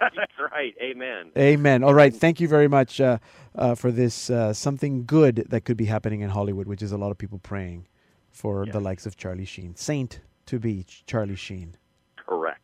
That's 0.00 0.32
right. 0.52 0.74
Amen. 0.82 1.30
Amen. 1.36 1.82
All 1.82 1.94
right. 1.94 2.14
Thank 2.14 2.40
you 2.40 2.48
very 2.48 2.68
much 2.68 3.00
uh, 3.00 3.18
uh, 3.54 3.74
for 3.74 3.90
this. 3.90 4.30
Uh, 4.30 4.52
something 4.52 5.04
good 5.04 5.46
that 5.48 5.64
could 5.64 5.76
be 5.76 5.86
happening 5.86 6.20
in 6.20 6.30
Hollywood, 6.30 6.66
which 6.66 6.82
is 6.82 6.92
a 6.92 6.98
lot 6.98 7.10
of 7.10 7.18
people 7.18 7.38
praying 7.38 7.86
for 8.30 8.66
the 8.66 8.80
likes 8.80 9.06
of 9.06 9.16
Charlie 9.16 9.44
Sheen, 9.44 9.76
Saint 9.76 10.20
to 10.46 10.58
be 10.58 10.84
Charlie 11.06 11.36
Sheen. 11.36 11.76
Correct. 12.16 12.60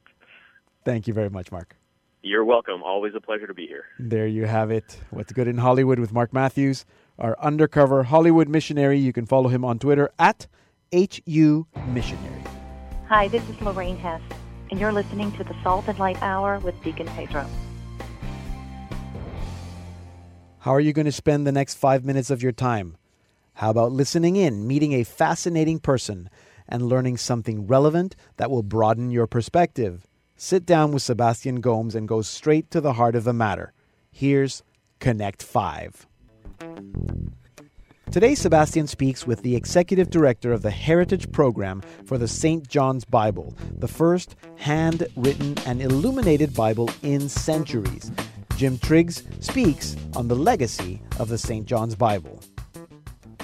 Thank 0.84 1.06
you 1.06 1.14
very 1.14 1.30
much, 1.30 1.52
Mark. 1.52 1.76
You're 2.22 2.44
welcome. 2.44 2.82
Always 2.82 3.14
a 3.14 3.20
pleasure 3.20 3.46
to 3.46 3.54
be 3.54 3.66
here. 3.66 3.84
There 3.98 4.26
you 4.26 4.44
have 4.46 4.70
it. 4.70 5.00
What's 5.10 5.32
good 5.32 5.48
in 5.48 5.56
Hollywood 5.58 5.98
with 5.98 6.12
Mark 6.12 6.34
Matthews, 6.34 6.84
our 7.18 7.38
undercover 7.40 8.02
Hollywood 8.02 8.48
missionary. 8.48 8.98
You 8.98 9.12
can 9.12 9.24
follow 9.24 9.48
him 9.48 9.64
on 9.64 9.78
Twitter 9.78 10.10
at 10.18 10.46
HU 10.92 11.66
Missionary. 11.88 12.44
Hi, 13.08 13.28
this 13.28 13.48
is 13.48 13.60
Lorraine 13.62 13.96
Hess, 13.96 14.20
and 14.70 14.80
you're 14.80 14.92
listening 14.92 15.32
to 15.32 15.44
the 15.44 15.54
Salt 15.62 15.88
and 15.88 15.98
Light 15.98 16.20
Hour 16.22 16.58
with 16.60 16.80
Deacon 16.82 17.06
Pedro. 17.08 17.46
How 20.60 20.72
are 20.72 20.80
you 20.80 20.92
going 20.92 21.06
to 21.06 21.12
spend 21.12 21.46
the 21.46 21.52
next 21.52 21.74
five 21.74 22.04
minutes 22.04 22.30
of 22.30 22.42
your 22.42 22.52
time? 22.52 22.96
How 23.54 23.70
about 23.70 23.92
listening 23.92 24.36
in, 24.36 24.66
meeting 24.66 24.92
a 24.92 25.04
fascinating 25.04 25.80
person, 25.80 26.30
and 26.68 26.82
learning 26.88 27.16
something 27.16 27.66
relevant 27.66 28.14
that 28.36 28.50
will 28.50 28.62
broaden 28.62 29.10
your 29.10 29.26
perspective? 29.26 30.06
Sit 30.36 30.64
down 30.64 30.92
with 30.92 31.02
Sebastian 31.02 31.60
Gomes 31.60 31.94
and 31.94 32.06
go 32.08 32.22
straight 32.22 32.70
to 32.70 32.80
the 32.80 32.94
heart 32.94 33.14
of 33.14 33.24
the 33.24 33.32
matter. 33.32 33.72
Here's 34.10 34.62
Connect 34.98 35.42
5. 35.42 36.06
Today, 38.10 38.34
Sebastian 38.34 38.88
speaks 38.88 39.24
with 39.24 39.40
the 39.42 39.54
executive 39.54 40.10
director 40.10 40.52
of 40.52 40.62
the 40.62 40.70
Heritage 40.70 41.30
Program 41.30 41.80
for 42.06 42.18
the 42.18 42.26
St. 42.26 42.66
John's 42.66 43.04
Bible, 43.04 43.54
the 43.78 43.86
first 43.86 44.34
handwritten 44.56 45.56
and 45.64 45.80
illuminated 45.80 46.52
Bible 46.52 46.90
in 47.04 47.28
centuries. 47.28 48.10
Jim 48.56 48.78
Triggs 48.78 49.22
speaks 49.38 49.96
on 50.16 50.26
the 50.26 50.34
legacy 50.34 51.00
of 51.20 51.28
the 51.28 51.38
St. 51.38 51.66
John's 51.66 51.94
Bible. 51.94 52.40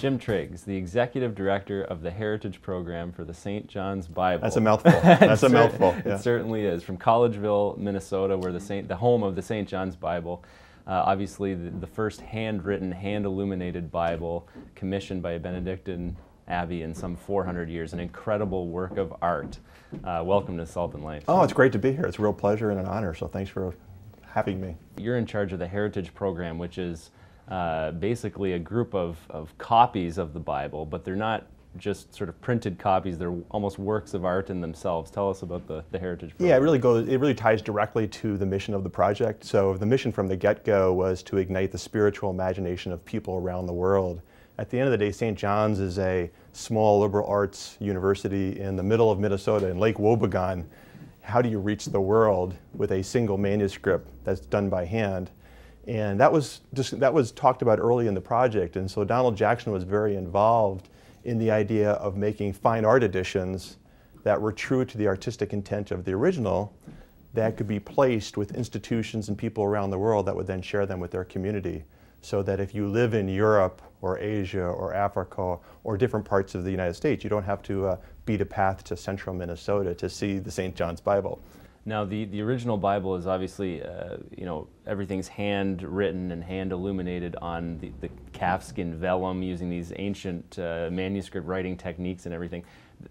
Jim 0.01 0.19
Triggs, 0.19 0.63
the 0.65 0.77
executive 0.77 1.37
director 1.37 1.83
of 1.85 2.03
the 2.03 2.11
Heritage 2.11 2.61
Program 2.61 3.13
for 3.13 3.25
the 3.25 3.33
St. 3.33 3.69
John's 3.69 4.09
Bible. 4.09 4.43
That's 4.43 4.57
a 4.57 4.61
mouthful. 4.61 4.91
That's 5.03 5.45
a 5.45 5.47
It 5.47 5.51
cer- 5.51 5.55
mouthful. 5.55 5.95
It 6.05 6.19
certainly 6.19 6.67
is. 6.67 6.83
From 6.83 6.99
Collegeville, 6.99 7.79
Minnesota, 7.79 8.37
where 8.37 8.53
the 8.53 8.61
Saint, 8.61 8.89
the 8.89 8.97
home 8.97 9.23
of 9.23 9.37
the 9.37 9.43
St. 9.43 9.69
John's 9.69 9.95
Bible. 9.97 10.45
Uh, 10.87 11.03
obviously, 11.05 11.55
the, 11.55 11.71
the 11.71 11.87
first 11.87 12.21
handwritten, 12.21 12.93
hand-illuminated 12.93 13.91
Bible 13.91 14.47
commissioned 14.77 15.21
by 15.21 15.33
a 15.33 15.39
Benedictine 15.39 16.17
abbey 16.47 16.83
in 16.83 16.95
some 16.95 17.17
400 17.17 17.69
years. 17.69 17.93
An 17.93 17.99
incredible 17.99 18.69
work 18.69 18.97
of 18.97 19.13
art. 19.21 19.59
Uh, 20.05 20.23
welcome 20.25 20.57
to 20.59 20.65
Salt 20.65 20.95
and 20.95 21.03
Light. 21.03 21.25
Oh, 21.27 21.43
it's 21.43 21.53
great 21.53 21.73
to 21.73 21.79
be 21.79 21.93
here. 21.93 22.05
It's 22.05 22.21
a 22.21 22.23
real 22.23 22.33
pleasure 22.33 22.71
and 22.71 22.79
an 22.79 22.87
honor. 22.87 23.15
So 23.15 23.27
thanks 23.27 23.51
for 23.51 23.75
having 24.27 24.61
me. 24.61 24.77
You're 24.97 25.17
in 25.17 25.27
charge 25.27 25.53
of 25.53 25.59
the 25.59 25.67
Heritage 25.67 26.15
Program, 26.15 26.57
which 26.57 26.79
is 26.79 27.11
uh, 27.49 27.91
basically 27.93 28.53
a 28.53 28.59
group 28.59 28.95
of, 28.95 29.19
of 29.29 29.57
copies 29.59 30.19
of 30.19 30.35
the 30.35 30.41
Bible, 30.41 30.87
but 30.87 31.05
they're 31.05 31.17
not 31.17 31.47
just 31.79 32.15
sort 32.15 32.29
of 32.29 32.41
printed 32.41 32.79
copies, 32.79 33.19
they're 33.19 33.35
almost 33.51 33.79
works 33.79 34.15
of 34.15 34.25
art 34.25 34.51
in 34.51 34.61
themselves. 34.61 35.11
Tell 35.11 35.31
us 35.31 35.43
about 35.43 35.67
the, 35.67 35.85
the 35.91 35.99
Heritage 35.99 36.31
Program. 36.31 36.49
Yeah, 36.49 36.57
it 36.57 36.61
really 36.61 36.79
goes. 36.79 37.09
It 37.09 37.19
really 37.19 37.35
ties 37.35 37.63
directly 37.63 38.07
to 38.09 38.37
the 38.37 38.47
mission 38.47 38.75
of 38.75 38.83
the 38.83 38.91
project. 38.91 39.45
So 39.45 39.77
the 39.77 39.87
mission 39.87 40.13
from 40.13 40.29
the 40.29 40.37
get-go 40.37 40.93
was 40.93 41.23
to 41.25 41.39
ignite 41.39 41.73
the 41.73 41.79
spiritual 41.79 42.31
imagination 42.31 42.93
of 42.93 43.05
people 43.05 43.37
around 43.37 43.67
the 43.67 43.73
world. 43.73 44.21
At 44.59 44.71
the 44.71 44.79
end 44.79 44.87
of 44.87 44.93
the 44.93 44.99
day, 44.99 45.13
St. 45.13 45.37
John's 45.37 45.81
is 45.81 45.99
a 45.99 46.31
small 46.53 47.01
liberal 47.01 47.29
arts 47.29 47.77
university 47.79 48.59
in 48.59 48.77
the 48.77 48.83
middle 48.83 49.11
of 49.11 49.19
Minnesota 49.19 49.69
in 49.69 49.79
Lake 49.79 49.97
Wobegon. 49.97 50.65
How 51.21 51.43
do 51.43 51.49
you 51.49 51.59
reach 51.59 51.87
the 51.87 52.01
world 52.01 52.55
with 52.73 52.93
a 52.93 53.03
single 53.03 53.37
manuscript 53.37 54.09
that's 54.25 54.41
done 54.41 54.71
by 54.71 54.87
hand? 54.87 55.31
And 55.87 56.19
that 56.19 56.33
was 56.33 56.63
just 56.75 56.99
that 56.99 57.13
was 57.13 57.33
talked 57.33 57.63
about 57.63 57.79
early 57.79 58.07
in 58.07 58.15
the 58.15 58.21
project. 58.21 58.77
And 58.77 58.91
so 58.91 59.05
Donald 59.05 59.37
Jackson 59.37 59.73
was 59.73 59.85
very 59.85 60.17
involved 60.17 60.89
in 61.27 61.39
the 61.39 61.51
idea 61.51 61.91
of 61.93 62.17
making 62.17 62.53
fine 62.53 62.85
art 62.85 63.03
editions 63.03 63.79
that 64.23 64.41
were 64.41 64.53
true 64.53 64.85
to 64.85 64.97
the 64.97 65.09
artistic 65.09 65.53
intent 65.53 65.91
of 65.91 66.05
the 66.05 66.13
original 66.13 66.73
that 67.35 67.57
could 67.57 67.67
be 67.67 67.81
placed 67.81 68.37
with 68.37 68.55
institutions 68.55 69.29
and 69.29 69.37
people 69.37 69.65
around 69.65 69.91
the 69.91 69.99
world 69.99 70.25
that 70.25 70.37
would 70.37 70.47
then 70.47 70.63
share 70.63 70.87
them 70.87 71.01
with 71.01 71.11
their 71.11 71.25
community. 71.25 71.85
So 72.23 72.43
that 72.45 72.61
if 72.61 72.75
you 72.75 72.87
live 72.87 73.13
in 73.13 73.29
Europe 73.29 73.83
or 74.03 74.19
Asia 74.21 74.65
or 74.65 74.95
Africa 74.95 75.59
or 75.83 75.97
different 75.99 76.25
parts 76.25 76.55
of 76.55 76.63
the 76.63 76.71
United 76.71 76.95
States, 76.95 77.25
you 77.25 77.31
don't 77.31 77.45
have 77.45 77.63
to 77.65 77.89
uh, 77.89 77.97
beat 78.25 78.41
a 78.41 78.47
path 78.47 78.85
to 78.85 78.97
central 78.97 79.35
Minnesota 79.35 79.95
to 79.97 80.09
see 80.09 80.39
the 80.39 80.51
St. 80.51 80.77
John's 80.77 81.01
Bible. 81.01 81.43
Now, 81.89 82.05
the, 82.05 82.25
the 82.25 82.43
original 82.43 82.77
Bible 82.77 83.15
is 83.15 83.29
obviously, 83.29 83.81
uh, 83.81 84.17
you 84.37 84.45
know, 84.45 84.67
everything's 84.89 85.29
handwritten 85.29 86.33
and 86.33 86.43
hand 86.43 86.73
illuminated 86.73 87.37
on 87.37 87.79
the, 87.79 87.93
the 88.01 88.11
calfskin 88.33 88.97
vellum 88.97 89.41
using 89.41 89.71
these 89.71 89.93
ancient 89.95 90.59
uh, 90.59 90.89
manuscript 90.91 91.47
writing 91.47 91.77
techniques 91.77 92.27
and 92.27 92.35
everything. 92.35 92.65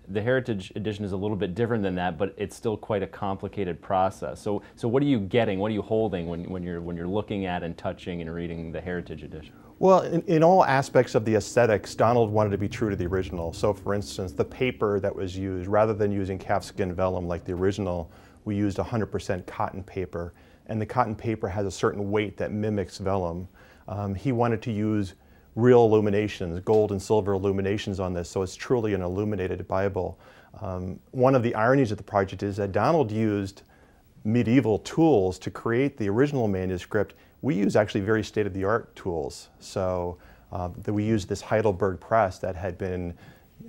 The 0.09 0.21
Heritage 0.21 0.73
Edition 0.75 1.05
is 1.05 1.13
a 1.13 1.17
little 1.17 1.37
bit 1.37 1.55
different 1.55 1.83
than 1.83 1.95
that, 1.95 2.17
but 2.17 2.33
it's 2.35 2.53
still 2.53 2.75
quite 2.75 3.01
a 3.01 3.07
complicated 3.07 3.81
process. 3.81 4.41
So, 4.41 4.61
so 4.75 4.89
what 4.89 5.01
are 5.01 5.05
you 5.05 5.21
getting? 5.21 5.57
What 5.59 5.71
are 5.71 5.73
you 5.73 5.81
holding 5.81 6.27
when, 6.27 6.43
when, 6.49 6.61
you're, 6.61 6.81
when 6.81 6.97
you're 6.97 7.07
looking 7.07 7.45
at 7.45 7.63
and 7.63 7.77
touching 7.77 8.19
and 8.19 8.33
reading 8.33 8.73
the 8.73 8.81
Heritage 8.81 9.23
Edition? 9.23 9.53
Well, 9.79 10.01
in, 10.01 10.21
in 10.23 10.43
all 10.43 10.65
aspects 10.65 11.15
of 11.15 11.23
the 11.23 11.35
aesthetics, 11.35 11.95
Donald 11.95 12.29
wanted 12.29 12.49
to 12.49 12.57
be 12.57 12.67
true 12.67 12.89
to 12.89 12.95
the 12.97 13.05
original. 13.05 13.53
So, 13.53 13.73
for 13.73 13.93
instance, 13.93 14.33
the 14.33 14.43
paper 14.43 14.99
that 14.99 15.15
was 15.15 15.37
used, 15.37 15.69
rather 15.69 15.93
than 15.93 16.11
using 16.11 16.37
calfskin 16.37 16.93
vellum 16.93 17.25
like 17.25 17.45
the 17.45 17.53
original, 17.53 18.11
we 18.45 18.55
used 18.55 18.77
100% 18.77 19.45
cotton 19.45 19.83
paper. 19.83 20.33
And 20.67 20.81
the 20.81 20.85
cotton 20.85 21.15
paper 21.15 21.47
has 21.47 21.65
a 21.65 21.71
certain 21.71 22.09
weight 22.09 22.37
that 22.37 22.51
mimics 22.51 22.97
vellum. 22.97 23.47
Um, 23.87 24.15
he 24.15 24.31
wanted 24.31 24.61
to 24.63 24.71
use 24.71 25.13
real 25.55 25.85
illuminations, 25.85 26.59
gold 26.61 26.91
and 26.91 27.01
silver 27.01 27.33
illuminations 27.33 27.99
on 27.99 28.13
this, 28.13 28.29
so 28.29 28.41
it's 28.41 28.55
truly 28.55 28.93
an 28.93 29.01
illuminated 29.01 29.67
Bible. 29.67 30.19
Um, 30.61 30.99
one 31.11 31.35
of 31.35 31.43
the 31.43 31.53
ironies 31.55 31.91
of 31.91 31.97
the 31.97 32.03
project 32.03 32.43
is 32.43 32.57
that 32.57 32.71
Donald 32.71 33.11
used 33.11 33.61
medieval 34.23 34.79
tools 34.79 35.37
to 35.39 35.51
create 35.51 35.97
the 35.97 36.09
original 36.09 36.47
manuscript. 36.47 37.13
We 37.41 37.55
use 37.55 37.75
actually 37.75 38.01
very 38.01 38.23
state 38.23 38.47
of 38.47 38.53
the 38.53 38.63
art 38.63 38.95
tools. 38.95 39.49
So 39.59 40.17
Uh, 40.51 40.69
that 40.83 40.93
we 40.93 41.03
used 41.03 41.27
this 41.27 41.41
Heidelberg 41.41 41.99
press 41.99 42.39
that 42.39 42.55
had 42.55 42.77
been 42.77 43.13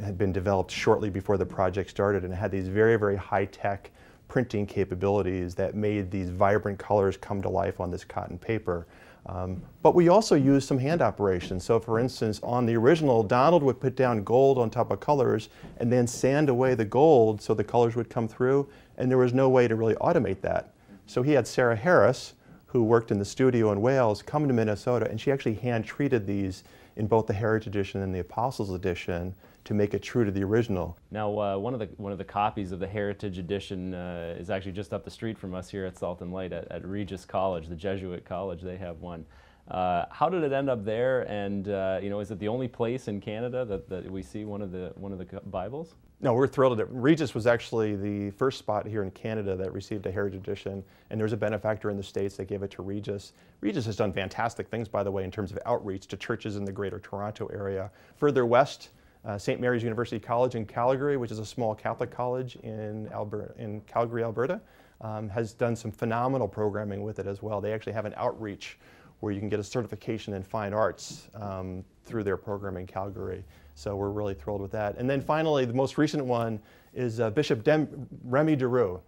had 0.01 0.19
been 0.19 0.33
developed 0.33 0.71
shortly 0.71 1.11
before 1.11 1.37
the 1.37 1.47
project 1.47 1.91
started, 1.91 2.25
and 2.25 2.35
had 2.35 2.51
these 2.51 2.69
very 2.69 2.97
very 2.97 3.17
high 3.17 3.47
tech 3.47 3.91
printing 4.29 4.67
capabilities 4.67 5.55
that 5.55 5.75
made 5.75 6.11
these 6.11 6.31
vibrant 6.31 6.79
colors 6.79 7.17
come 7.17 7.41
to 7.43 7.49
life 7.49 7.81
on 7.81 7.91
this 7.91 8.05
cotton 8.05 8.39
paper. 8.39 8.87
Um, 9.27 9.61
but 9.83 9.95
we 9.95 10.09
also 10.09 10.37
used 10.37 10.69
some 10.69 10.79
hand 10.79 11.03
operations. 11.03 11.65
So, 11.65 11.81
for 11.81 11.99
instance, 11.99 12.39
on 12.43 12.65
the 12.65 12.77
original, 12.77 13.25
Donald 13.25 13.63
would 13.63 13.81
put 13.81 13.97
down 13.97 14.23
gold 14.23 14.57
on 14.57 14.71
top 14.71 14.93
of 14.93 15.01
colors 15.01 15.49
and 15.79 15.93
then 15.93 16.07
sand 16.07 16.49
away 16.49 16.75
the 16.75 16.85
gold 16.85 17.43
so 17.43 17.53
the 17.53 17.65
colors 17.65 17.97
would 17.97 18.09
come 18.09 18.29
through, 18.29 18.69
and 18.99 19.11
there 19.11 19.19
was 19.19 19.33
no 19.33 19.49
way 19.49 19.67
to 19.67 19.75
really 19.75 19.97
automate 19.97 20.41
that. 20.43 20.75
So, 21.07 21.23
he 21.23 21.33
had 21.33 21.47
Sarah 21.47 21.75
Harris, 21.75 22.35
who 22.67 22.85
worked 22.85 23.11
in 23.11 23.19
the 23.19 23.25
studio 23.25 23.73
in 23.73 23.81
Wales, 23.81 24.23
come 24.23 24.47
to 24.47 24.55
Minnesota, 24.55 25.09
and 25.11 25.21
she 25.21 25.33
actually 25.33 25.55
hand 25.55 25.85
treated 25.85 26.27
these 26.27 26.63
in 26.95 27.07
both 27.07 27.27
the 27.27 27.33
Heritage 27.33 27.67
Edition 27.67 28.03
and 28.03 28.15
the 28.15 28.21
Apostles 28.21 28.71
Edition 28.71 29.35
to 29.67 29.75
make 29.75 29.95
it 29.95 30.03
true 30.03 30.25
to 30.25 30.31
the 30.31 30.43
original. 30.43 30.97
Now, 31.11 31.39
uh, 31.39 31.59
one 31.59 31.75
of 31.75 31.81
the 31.81 31.89
one 31.97 32.13
of 32.13 32.19
the 32.19 32.25
copies 32.25 32.73
of 32.73 32.79
the 32.79 32.87
Heritage 32.87 33.39
Edition 33.39 33.95
uh, 33.95 34.37
is 34.39 34.49
actually 34.49 34.73
just 34.73 34.95
up 34.95 35.05
the 35.05 35.11
street 35.11 35.37
from 35.37 35.55
us 35.55 35.69
here 35.69 35.85
at 35.85 35.99
Salt 35.99 36.23
and 36.23 36.33
Light 36.33 36.53
at, 36.53 36.71
at 36.71 36.87
Regis 36.87 37.25
College, 37.25 37.69
the 37.69 37.77
Jesuit 37.77 38.25
college. 38.25 38.63
They 38.63 38.77
have 38.77 39.01
one. 39.01 39.27
Uh, 39.69 40.05
how 40.11 40.29
did 40.29 40.45
it 40.45 40.53
end 40.53 40.71
up 40.71 40.85
there? 40.85 41.23
And 41.23 41.69
uh, 41.69 41.99
you 42.01 42.11
know, 42.11 42.21
is 42.21 42.31
it 42.31 42.39
the 42.39 42.49
only 42.49 42.69
place 42.69 43.09
in 43.09 43.21
Canada 43.21 43.65
that, 43.65 43.89
that 43.89 44.09
we 44.11 44.23
see 44.23 44.45
one 44.45 44.63
of 44.63 44.71
the 44.71 44.93
one 44.95 45.13
of 45.13 45.19
the 45.19 45.41
Bibles? 45.47 45.97
No, 46.21 46.33
we're 46.33 46.47
thrilled 46.47 46.79
that. 46.79 46.87
Regis 46.87 47.35
was 47.35 47.47
actually 47.47 47.95
the 47.95 48.31
first 48.31 48.59
spot 48.59 48.87
here 48.87 49.03
in 49.03 49.11
Canada 49.11 49.55
that 49.57 49.73
received 49.73 50.07
a 50.07 50.13
Heritage 50.13 50.41
Edition, 50.41 50.83
and 51.11 51.21
there's 51.21 51.35
a 51.35 51.37
benefactor 51.37 51.91
in 51.91 51.97
the 51.97 52.03
States 52.03 52.37
that 52.37 52.47
gave 52.47 52.63
it 52.63 52.71
to 52.71 52.83
Regis. 52.83 53.35
Regis 53.61 53.85
has 53.85 53.97
done 53.97 54.13
fantastic 54.13 54.69
things, 54.69 54.89
by 54.89 55.03
the 55.03 55.11
way, 55.11 55.25
in 55.25 55.31
terms 55.31 55.51
of 55.51 55.59
outreach 55.67 56.07
to 56.07 56.17
churches 56.17 56.57
in 56.57 56.65
the 56.65 56.73
greater 56.73 56.99
Toronto 57.01 57.49
area. 57.49 57.91
Further 58.17 58.47
west, 58.47 58.91
uh, 59.27 59.37
St. 59.37 59.61
Mary's 59.61 59.83
University 59.83 60.21
College 60.21 60.55
in 60.55 60.65
Calgary, 60.65 61.17
which 61.17 61.33
is 61.33 61.39
a 61.39 61.47
small 61.47 61.75
Catholic 61.75 62.11
college 62.11 62.57
in, 62.63 63.09
Alberta, 63.13 63.53
in 63.59 63.81
Calgary, 63.83 64.23
Alberta, 64.23 64.61
um, 65.01 65.29
has 65.29 65.53
done 65.53 65.75
some 65.75 65.91
phenomenal 65.91 66.47
programming 66.47 67.03
with 67.03 67.19
it 67.19 67.27
as 67.27 67.43
well. 67.43 67.61
They 67.61 67.73
actually 67.73 67.93
have 67.93 68.05
an 68.05 68.15
outreach 68.17 68.79
where 69.21 69.33
you 69.33 69.41
can 69.41 69.49
get 69.49 69.59
a 69.59 69.65
certification 69.65 70.35
in 70.35 70.43
fine 70.43 70.73
arts 70.73 71.29
um, 71.35 71.85
through 72.05 72.23
their 72.23 72.37
program 72.37 72.77
in 72.77 72.87
Calgary. 72.87 73.45
So 73.75 73.97
we're 73.97 74.11
really 74.11 74.35
thrilled 74.35 74.61
with 74.61 74.73
that. 74.73 74.97
And 74.97 75.11
then 75.11 75.21
finally, 75.21 75.65
the 75.65 75.75
most 75.75 75.99
recent 75.99 76.25
one 76.25 76.61
is 76.95 77.21
uh, 77.21 77.31
Bishop 77.31 77.65
Dem- 77.65 78.07
Remi 78.25 78.57
De 78.57 78.67
Roo. 78.67 79.01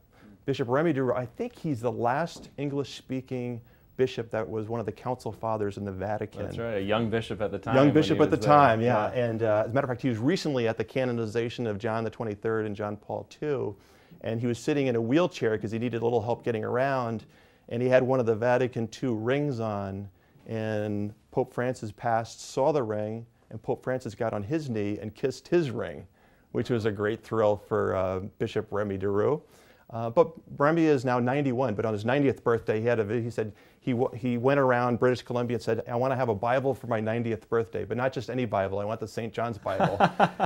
Bishop 0.47 0.69
Remi 0.69 0.93
De 0.93 1.03
Roo, 1.03 1.15
I 1.15 1.27
think 1.27 1.55
he's 1.55 1.81
the 1.81 1.93
last 1.93 2.51
English 2.57 2.97
speaking 2.97 3.61
bishop 3.99 4.31
that 4.31 4.49
was 4.49 4.69
one 4.69 4.81
of 4.81 4.87
the 4.87 4.93
council 4.93 5.31
fathers 5.31 5.77
in 5.77 5.85
the 5.85 5.93
Vatican. 5.93 6.45
That's 6.45 6.57
right, 6.57 6.77
a 6.77 6.81
young 6.81 7.11
bishop 7.11 7.43
at 7.43 7.51
the 7.51 7.59
time. 7.59 7.75
Young 7.75 7.91
bishop 7.91 8.19
at 8.21 8.31
the 8.31 8.37
there. 8.37 8.49
time, 8.49 8.81
yeah. 8.81 9.09
And 9.09 9.43
uh, 9.43 9.65
as 9.67 9.71
a 9.71 9.75
matter 9.75 9.85
of 9.85 9.91
fact, 9.91 10.01
he 10.01 10.09
was 10.09 10.17
recently 10.17 10.67
at 10.67 10.79
the 10.79 10.85
canonization 10.85 11.67
of 11.67 11.77
John 11.79 12.05
the 12.05 12.11
23rd 12.11 12.65
and 12.65 12.75
John 12.75 12.97
Paul 12.97 13.29
II. 13.43 13.75
And 14.23 14.41
he 14.41 14.47
was 14.47 14.59
sitting 14.59 14.87
in 14.87 14.97
a 14.97 15.01
wheelchair 15.01 15.51
because 15.51 15.73
he 15.73 15.79
needed 15.79 16.01
a 16.01 16.05
little 16.05 16.23
help 16.23 16.45
getting 16.45 16.65
around. 16.65 17.27
And 17.69 17.83
he 17.83 17.89
had 17.89 18.03
one 18.03 18.21
of 18.21 18.27
the 18.27 18.35
Vatican 18.35 18.89
II 19.03 19.11
rings 19.11 19.61
on. 19.61 20.09
And 20.47 21.13
Pope 21.31 21.53
Francis 21.53 21.93
passed, 21.93 22.41
saw 22.41 22.73
the 22.73 22.83
ring, 22.83 23.27
and 23.51 23.61
Pope 23.61 23.83
Francis 23.83 24.15
got 24.15 24.33
on 24.33 24.43
his 24.43 24.71
knee 24.71 24.99
and 25.01 25.15
kissed 25.15 25.49
his 25.49 25.71
ring, 25.71 26.07
which 26.53 26.71
was 26.71 26.87
a 26.87 26.91
great 26.91 27.23
thrill 27.23 27.57
for 27.57 27.95
uh, 27.95 28.21
Bishop 28.39 28.69
Remi 28.71 28.97
De 28.97 29.09
Roo. 29.09 29.43
Uh, 29.91 30.11
but 30.11 30.33
Remi 30.57 30.85
is 30.85 31.05
now 31.05 31.19
91, 31.19 31.75
but 31.75 31.85
on 31.85 31.93
his 31.93 32.05
90th 32.05 32.43
birthday, 32.43 32.81
he 32.81 32.87
had 32.87 33.01
a, 33.01 33.21
he 33.21 33.31
said 33.31 33.53
he, 33.81 33.93
w- 33.93 34.11
he 34.15 34.37
went 34.37 34.61
around 34.61 34.99
British 34.99 35.23
Columbia 35.23 35.57
and 35.57 35.63
said, 35.63 35.83
I 35.89 35.97
want 35.97 36.13
to 36.13 36.17
have 36.17 36.29
a 36.29 36.35
Bible 36.35 36.75
for 36.75 36.89
my 36.89 37.01
90th 37.01 37.49
birthday, 37.49 37.85
but 37.85 37.97
not 37.97 38.13
just 38.13 38.29
any 38.29 38.45
Bible, 38.45 38.79
I 38.79 38.85
want 38.85 39.01
the 39.01 39.09
St. 39.09 39.33
John's 39.33 39.59
Bible. 39.59 39.99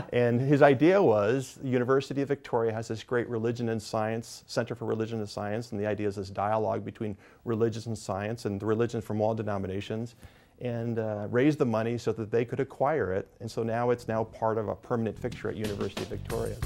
and 0.12 0.40
his 0.40 0.62
idea 0.62 1.02
was 1.02 1.58
the 1.62 1.68
University 1.68 2.22
of 2.22 2.28
Victoria 2.28 2.72
has 2.72 2.88
this 2.88 3.02
great 3.02 3.28
religion 3.28 3.70
and 3.70 3.82
science, 3.82 4.44
Center 4.46 4.74
for 4.74 4.84
Religion 4.84 5.18
and 5.18 5.28
Science, 5.28 5.72
and 5.72 5.80
the 5.80 5.86
idea 5.86 6.08
is 6.08 6.16
this 6.16 6.30
dialogue 6.30 6.84
between 6.84 7.16
religion 7.44 7.82
and 7.86 7.98
science 7.98 8.44
and 8.44 8.60
the 8.60 8.66
religions 8.66 9.04
from 9.04 9.20
all 9.20 9.34
denominations 9.34 10.14
and 10.60 11.00
uh, 11.00 11.26
raise 11.30 11.56
the 11.56 11.66
money 11.66 11.98
so 11.98 12.12
that 12.12 12.30
they 12.30 12.44
could 12.44 12.60
acquire 12.60 13.12
it. 13.12 13.28
And 13.40 13.50
so 13.50 13.62
now 13.62 13.90
it's 13.90 14.06
now 14.06 14.24
part 14.24 14.58
of 14.58 14.68
a 14.68 14.76
permanent 14.76 15.18
fixture 15.18 15.48
at 15.48 15.56
University 15.56 16.02
of 16.02 16.08
Victoria. 16.08 16.56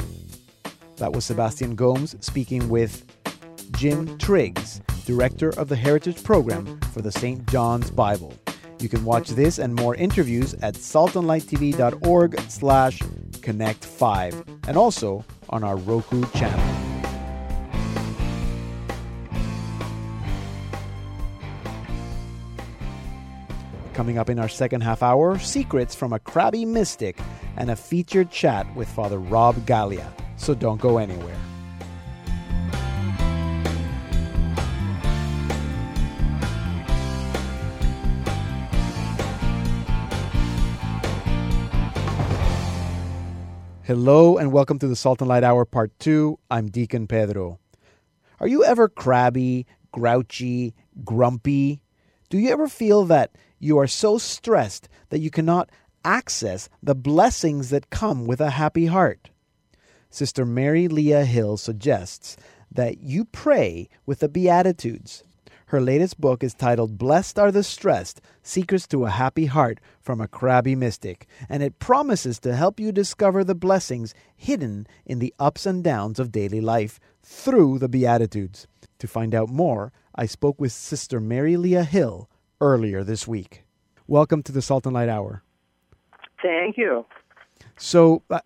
That 0.97 1.13
was 1.13 1.25
Sebastian 1.25 1.75
Gomes 1.75 2.15
speaking 2.21 2.69
with 2.69 3.05
Jim 3.73 4.19
Triggs, 4.19 4.81
director 5.07 5.51
of 5.51 5.69
the 5.69 5.77
Heritage 5.77 6.23
Program 6.23 6.79
for 6.92 7.01
the 7.01 7.12
St. 7.12 7.47
John's 7.47 7.90
Bible. 7.90 8.35
You 8.81 8.88
can 8.88 9.05
watch 9.05 9.31
this 9.31 9.59
and 9.59 9.75
more 9.75 9.95
interviews 9.95 10.53
at 10.55 10.75
saltandlighttv.org 10.75 12.40
slash 12.51 12.99
connect5 12.99 14.69
and 14.69 14.77
also 14.77 15.25
on 15.49 15.64
our 15.64 15.77
Roku 15.77 16.27
channel. 16.33 16.87
Coming 23.95 24.19
up 24.19 24.29
in 24.29 24.38
our 24.38 24.49
second 24.49 24.83
half 24.83 25.03
hour, 25.03 25.38
secrets 25.38 25.95
from 25.95 26.12
a 26.12 26.19
crabby 26.19 26.66
mystic 26.66 27.19
and 27.57 27.71
a 27.71 27.77
featured 27.77 28.31
chat 28.31 28.66
with 28.77 28.88
Father 28.88 29.19
Rob 29.19 29.57
Galea. 29.66 30.12
So 30.37 30.55
don't 30.55 30.81
go 30.81 30.99
anywhere. 30.99 31.38
Hello 43.87 44.37
and 44.37 44.51
welcome 44.51 44.81
to 44.81 44.88
the 44.88 44.96
Salt 44.96 45.20
and 45.20 45.29
Light 45.29 45.44
Hour 45.44 45.64
Part 45.64 45.96
2. 46.01 46.40
I'm 46.51 46.66
Deacon 46.70 47.07
Pedro. 47.07 47.61
Are 48.40 48.49
you 48.49 48.64
ever 48.64 48.88
crabby, 48.88 49.64
grouchy, 49.92 50.75
grumpy? 51.05 51.81
Do 52.29 52.37
you 52.37 52.51
ever 52.51 52.66
feel 52.66 53.05
that 53.05 53.37
you 53.61 53.79
are 53.79 53.87
so 53.87 54.18
stressed 54.18 54.88
that 55.11 55.20
you 55.20 55.31
cannot 55.31 55.70
access 56.05 56.68
the 56.83 56.96
blessings 56.96 57.70
that 57.70 57.90
come 57.90 58.27
with 58.27 58.40
a 58.40 58.51
happy 58.51 58.87
heart? 58.87 59.31
Sister 60.11 60.44
Mary 60.44 60.88
Lea 60.88 61.25
Hill 61.25 61.57
suggests 61.57 62.37
that 62.72 62.99
you 62.99 63.25
pray 63.25 63.88
with 64.05 64.18
the 64.18 64.29
Beatitudes. 64.29 65.22
Her 65.71 65.81
latest 65.81 66.21
book 66.21 66.45
is 66.45 66.55
titled 66.55 66.97
Blessed 66.97 67.41
Are 67.41 67.51
the 67.51 67.65
Stressed 67.65 68.21
Secrets 68.41 68.87
to 68.87 69.05
a 69.05 69.11
Happy 69.11 69.47
Heart 69.47 69.81
from 70.01 70.21
a 70.21 70.29
Crabby 70.29 70.77
Mystic, 70.77 71.27
and 71.49 71.61
it 71.61 71.81
promises 71.81 72.39
to 72.41 72.55
help 72.55 72.79
you 72.79 72.93
discover 72.93 73.43
the 73.43 73.57
blessings 73.57 74.15
hidden 74.37 74.87
in 75.05 75.19
the 75.19 75.35
ups 75.41 75.67
and 75.67 75.83
downs 75.83 76.21
of 76.21 76.31
daily 76.31 76.61
life 76.61 77.01
through 77.25 77.81
the 77.81 77.89
Beatitudes. 77.89 78.69
To 79.01 79.09
find 79.09 79.35
out 79.35 79.49
more, 79.49 79.93
I 80.15 80.27
spoke 80.27 80.61
with 80.61 80.71
Sister 80.71 81.19
Mary 81.21 81.57
Lea 81.57 81.83
Hill 81.83 82.31
earlier 82.61 83.03
this 83.03 83.27
week. 83.27 83.65
Welcome 84.07 84.45
to 84.45 84.53
the 84.53 84.63
Salt 84.63 84.87
and 84.87 84.95
Light 84.95 85.09
Hour. 85.09 85.43
Thank 86.41 86.79
you. 86.79 87.05
So, 87.77 88.23
uh, 88.31 88.39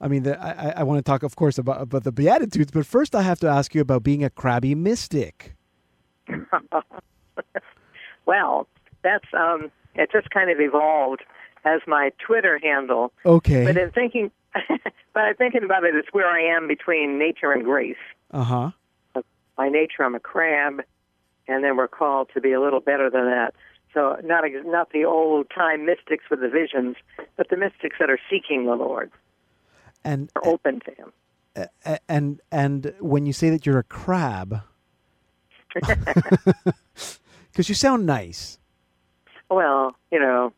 I 0.00 0.06
mean, 0.06 0.22
the, 0.22 0.40
I, 0.40 0.68
I- 0.68 0.74
I 0.76 0.82
want 0.84 0.98
to 0.98 1.02
talk, 1.02 1.24
of 1.24 1.34
course, 1.34 1.58
about, 1.58 1.82
about 1.82 2.04
the 2.04 2.12
Beatitudes, 2.12 2.70
but 2.70 2.86
first 2.86 3.16
I 3.16 3.22
have 3.22 3.40
to 3.40 3.48
ask 3.48 3.74
you 3.74 3.80
about 3.80 4.04
being 4.04 4.22
a 4.22 4.30
crabby 4.30 4.76
mystic. 4.76 5.56
Well, 8.26 8.68
that's 9.02 9.26
um, 9.36 9.70
it 9.94 10.10
just 10.12 10.30
kind 10.30 10.50
of 10.50 10.60
evolved 10.60 11.22
as 11.64 11.80
my 11.86 12.12
Twitter 12.24 12.58
handle. 12.62 13.12
Okay. 13.26 13.64
But 13.64 13.76
in 13.76 13.90
thinking, 13.90 14.30
but 15.12 15.20
I'm 15.20 15.34
thinking 15.36 15.64
about 15.64 15.84
it, 15.84 15.94
it's 15.94 16.08
where 16.12 16.28
I 16.28 16.40
am 16.56 16.68
between 16.68 17.18
nature 17.18 17.52
and 17.52 17.64
grace. 17.64 17.96
Uh 18.30 18.44
huh. 18.44 18.70
By 19.56 19.68
nature, 19.68 20.04
I'm 20.04 20.14
a 20.14 20.20
crab, 20.20 20.82
and 21.46 21.62
then 21.62 21.76
we're 21.76 21.88
called 21.88 22.30
to 22.34 22.40
be 22.40 22.52
a 22.52 22.60
little 22.60 22.80
better 22.80 23.10
than 23.10 23.26
that. 23.26 23.54
So 23.92 24.16
not 24.24 24.44
not 24.64 24.90
the 24.92 25.04
old 25.04 25.50
time 25.50 25.84
mystics 25.84 26.24
with 26.30 26.40
the 26.40 26.48
visions, 26.48 26.96
but 27.36 27.48
the 27.50 27.56
mystics 27.56 27.96
that 28.00 28.08
are 28.08 28.18
seeking 28.30 28.64
the 28.64 28.74
Lord, 28.74 29.10
And 30.04 30.30
are 30.36 30.46
open 30.46 30.80
to 30.80 30.90
Him. 30.94 31.68
and 32.08 32.40
and 32.50 32.94
when 33.00 33.26
you 33.26 33.34
say 33.34 33.50
that 33.50 33.66
you're 33.66 33.78
a 33.78 33.84
crab, 33.84 34.62
because 37.52 37.68
you 37.68 37.74
sound 37.74 38.06
nice 38.06 38.58
Well, 39.50 39.94
you 40.10 40.18
know, 40.18 40.52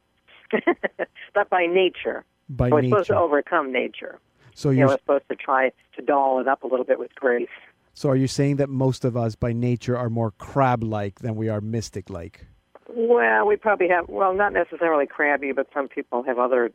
but 1.35 1.49
by 1.51 1.67
nature, 1.67 2.25
by 2.49 2.71
we're 2.71 2.83
supposed 2.83 3.07
to 3.09 3.15
nature. 3.15 3.23
overcome 3.23 3.73
nature. 3.73 4.19
So 4.55 4.71
you 4.71 4.79
you're 4.79 4.87
know, 4.87 4.93
we're 4.93 4.99
supposed 4.99 5.29
to 5.31 5.37
try 5.37 5.73
to 5.97 6.03
doll 6.03 6.41
it 6.41 6.47
up 6.49 6.63
a 6.63 6.67
little 6.67 6.85
bit 6.85 6.99
with 6.99 7.15
grace. 7.15 7.49
so 7.95 8.09
are 8.11 8.17
you 8.17 8.29
saying 8.29 8.57
that 8.57 8.69
most 8.69 9.05
of 9.05 9.17
us 9.17 9.35
by 9.35 9.53
nature 9.53 9.97
are 9.97 10.11
more 10.11 10.31
crab-like 10.33 11.21
than 11.21 11.35
we 11.37 11.49
are 11.49 11.61
mystic-like? 11.61 12.47
Well, 12.89 13.47
we 13.47 13.57
probably 13.57 13.89
have 13.89 14.09
well, 14.09 14.35
not 14.35 14.53
necessarily 14.53 15.07
crabby, 15.07 15.51
but 15.53 15.67
some 15.75 15.89
people 15.89 16.23
have 16.23 16.39
other 16.39 16.71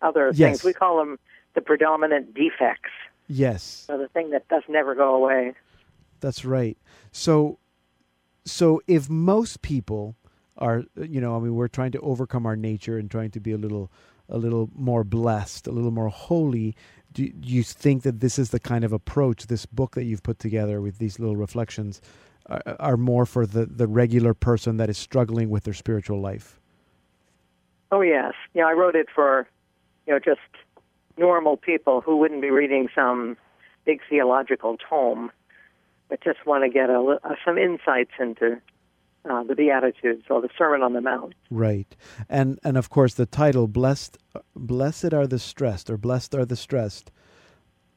other 0.00 0.32
Yes. 0.34 0.38
things. 0.38 0.64
We 0.64 0.72
call 0.72 0.96
them 0.98 1.18
the 1.54 1.60
predominant 1.60 2.32
defects. 2.32 2.90
Yes, 3.26 3.84
So 3.86 3.98
the 3.98 4.08
thing 4.08 4.30
that 4.30 4.48
does 4.48 4.62
never 4.68 4.94
go 4.94 5.14
away. 5.14 5.52
that's 6.20 6.44
right. 6.46 6.78
So 7.12 7.58
so 8.48 8.80
if 8.86 9.08
most 9.08 9.62
people 9.62 10.16
are 10.56 10.84
you 10.96 11.20
know 11.20 11.36
I 11.36 11.38
mean 11.40 11.54
we're 11.54 11.68
trying 11.68 11.92
to 11.92 12.00
overcome 12.00 12.46
our 12.46 12.56
nature 12.56 12.98
and 12.98 13.10
trying 13.10 13.30
to 13.32 13.40
be 13.40 13.52
a 13.52 13.58
little 13.58 13.90
a 14.28 14.38
little 14.38 14.68
more 14.74 15.04
blessed, 15.04 15.66
a 15.66 15.70
little 15.70 15.90
more 15.90 16.08
holy. 16.08 16.76
Do, 17.12 17.30
you 17.42 17.62
think 17.62 18.02
that 18.02 18.20
this 18.20 18.38
is 18.38 18.50
the 18.50 18.60
kind 18.60 18.84
of 18.84 18.92
approach 18.92 19.46
this 19.46 19.64
book 19.64 19.94
that 19.94 20.04
you've 20.04 20.22
put 20.22 20.38
together 20.38 20.82
with 20.82 20.98
these 20.98 21.18
little 21.18 21.36
reflections 21.36 22.02
are, 22.48 22.62
are 22.78 22.96
more 22.96 23.26
for 23.26 23.46
the 23.46 23.66
the 23.66 23.86
regular 23.86 24.34
person 24.34 24.76
that 24.78 24.90
is 24.90 24.98
struggling 24.98 25.50
with 25.50 25.64
their 25.64 25.74
spiritual 25.74 26.20
life? 26.20 26.60
Oh 27.90 28.02
yes, 28.02 28.34
yeah. 28.54 28.66
I 28.66 28.72
wrote 28.72 28.94
it 28.94 29.08
for, 29.14 29.48
you 30.06 30.12
know, 30.12 30.18
just 30.18 30.40
normal 31.16 31.56
people 31.56 32.00
who 32.00 32.16
wouldn't 32.16 32.42
be 32.42 32.50
reading 32.50 32.88
some 32.94 33.36
big 33.84 34.00
theological 34.08 34.76
tome, 34.76 35.30
but 36.08 36.22
just 36.22 36.46
want 36.46 36.64
to 36.64 36.70
get 36.70 36.90
a, 36.90 37.18
uh, 37.22 37.34
some 37.44 37.58
insights 37.58 38.12
into 38.18 38.60
uh, 39.28 39.42
the 39.42 39.54
Beatitudes 39.54 40.24
or 40.30 40.40
the 40.40 40.48
Sermon 40.56 40.82
on 40.82 40.92
the 40.92 41.00
Mount. 41.00 41.34
Right, 41.50 41.94
and 42.28 42.58
and 42.64 42.76
of 42.76 42.90
course 42.90 43.14
the 43.14 43.26
title 43.26 43.68
"Blessed, 43.68 44.18
Blessed 44.54 45.12
are 45.12 45.26
the 45.26 45.38
stressed" 45.38 45.90
or 45.90 45.96
"Blessed 45.96 46.34
are 46.34 46.44
the 46.44 46.56
stressed." 46.56 47.10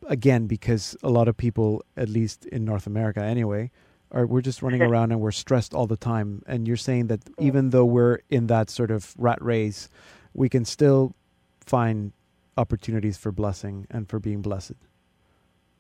Again, 0.08 0.48
because 0.48 0.98
a 1.04 1.10
lot 1.10 1.28
of 1.28 1.38
people, 1.38 1.84
at 1.96 2.10
least 2.10 2.46
in 2.46 2.66
North 2.66 2.88
America, 2.88 3.22
anyway, 3.22 3.70
are 4.12 4.26
we're 4.26 4.42
just 4.42 4.62
running 4.62 4.82
around 4.90 5.12
and 5.12 5.22
we're 5.22 5.32
stressed 5.32 5.74
all 5.74 5.88
the 5.88 5.98
time. 5.98 6.42
And 6.48 6.68
you're 6.68 6.78
saying 6.78 7.08
that 7.08 7.22
even 7.40 7.70
though 7.70 7.86
we're 7.86 8.20
in 8.30 8.48
that 8.48 8.70
sort 8.70 8.92
of 8.92 9.14
rat 9.18 9.42
race, 9.42 9.90
we 10.34 10.50
can 10.50 10.66
still 10.66 11.16
find 11.60 12.14
opportunities 12.58 13.18
for 13.18 13.32
blessing 13.32 13.88
and 13.90 14.10
for 14.10 14.20
being 14.20 14.42
blessed. 14.42 14.74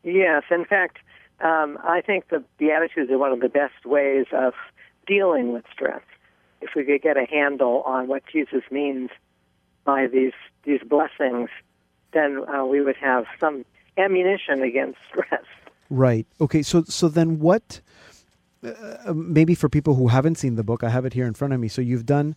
Yes, 0.03 0.43
in 0.49 0.65
fact, 0.65 0.99
um, 1.43 1.77
I 1.83 2.01
think 2.01 2.29
the 2.29 2.43
Beatitudes 2.57 3.11
are 3.11 3.17
one 3.17 3.31
of 3.31 3.39
the 3.39 3.49
best 3.49 3.85
ways 3.85 4.27
of 4.31 4.53
dealing 5.07 5.53
with 5.53 5.65
stress. 5.71 6.01
If 6.61 6.71
we 6.75 6.83
could 6.83 7.01
get 7.01 7.17
a 7.17 7.25
handle 7.25 7.81
on 7.85 8.07
what 8.07 8.23
Jesus 8.31 8.63
means 8.69 9.09
by 9.83 10.07
these 10.07 10.33
these 10.63 10.81
blessings, 10.87 11.49
then 12.13 12.43
uh, 12.47 12.65
we 12.65 12.81
would 12.81 12.97
have 12.97 13.25
some 13.39 13.65
ammunition 13.97 14.61
against 14.61 14.99
stress. 15.09 15.43
Right. 15.89 16.27
Okay. 16.39 16.61
So 16.61 16.83
so 16.83 17.09
then 17.09 17.39
what? 17.39 17.81
Uh, 18.63 19.13
maybe 19.13 19.55
for 19.55 19.69
people 19.69 19.95
who 19.95 20.09
haven't 20.09 20.35
seen 20.35 20.55
the 20.55 20.63
book, 20.63 20.83
I 20.83 20.89
have 20.89 21.03
it 21.05 21.13
here 21.13 21.25
in 21.25 21.33
front 21.33 21.53
of 21.53 21.59
me. 21.59 21.67
So 21.67 21.81
you've 21.81 22.05
done. 22.05 22.35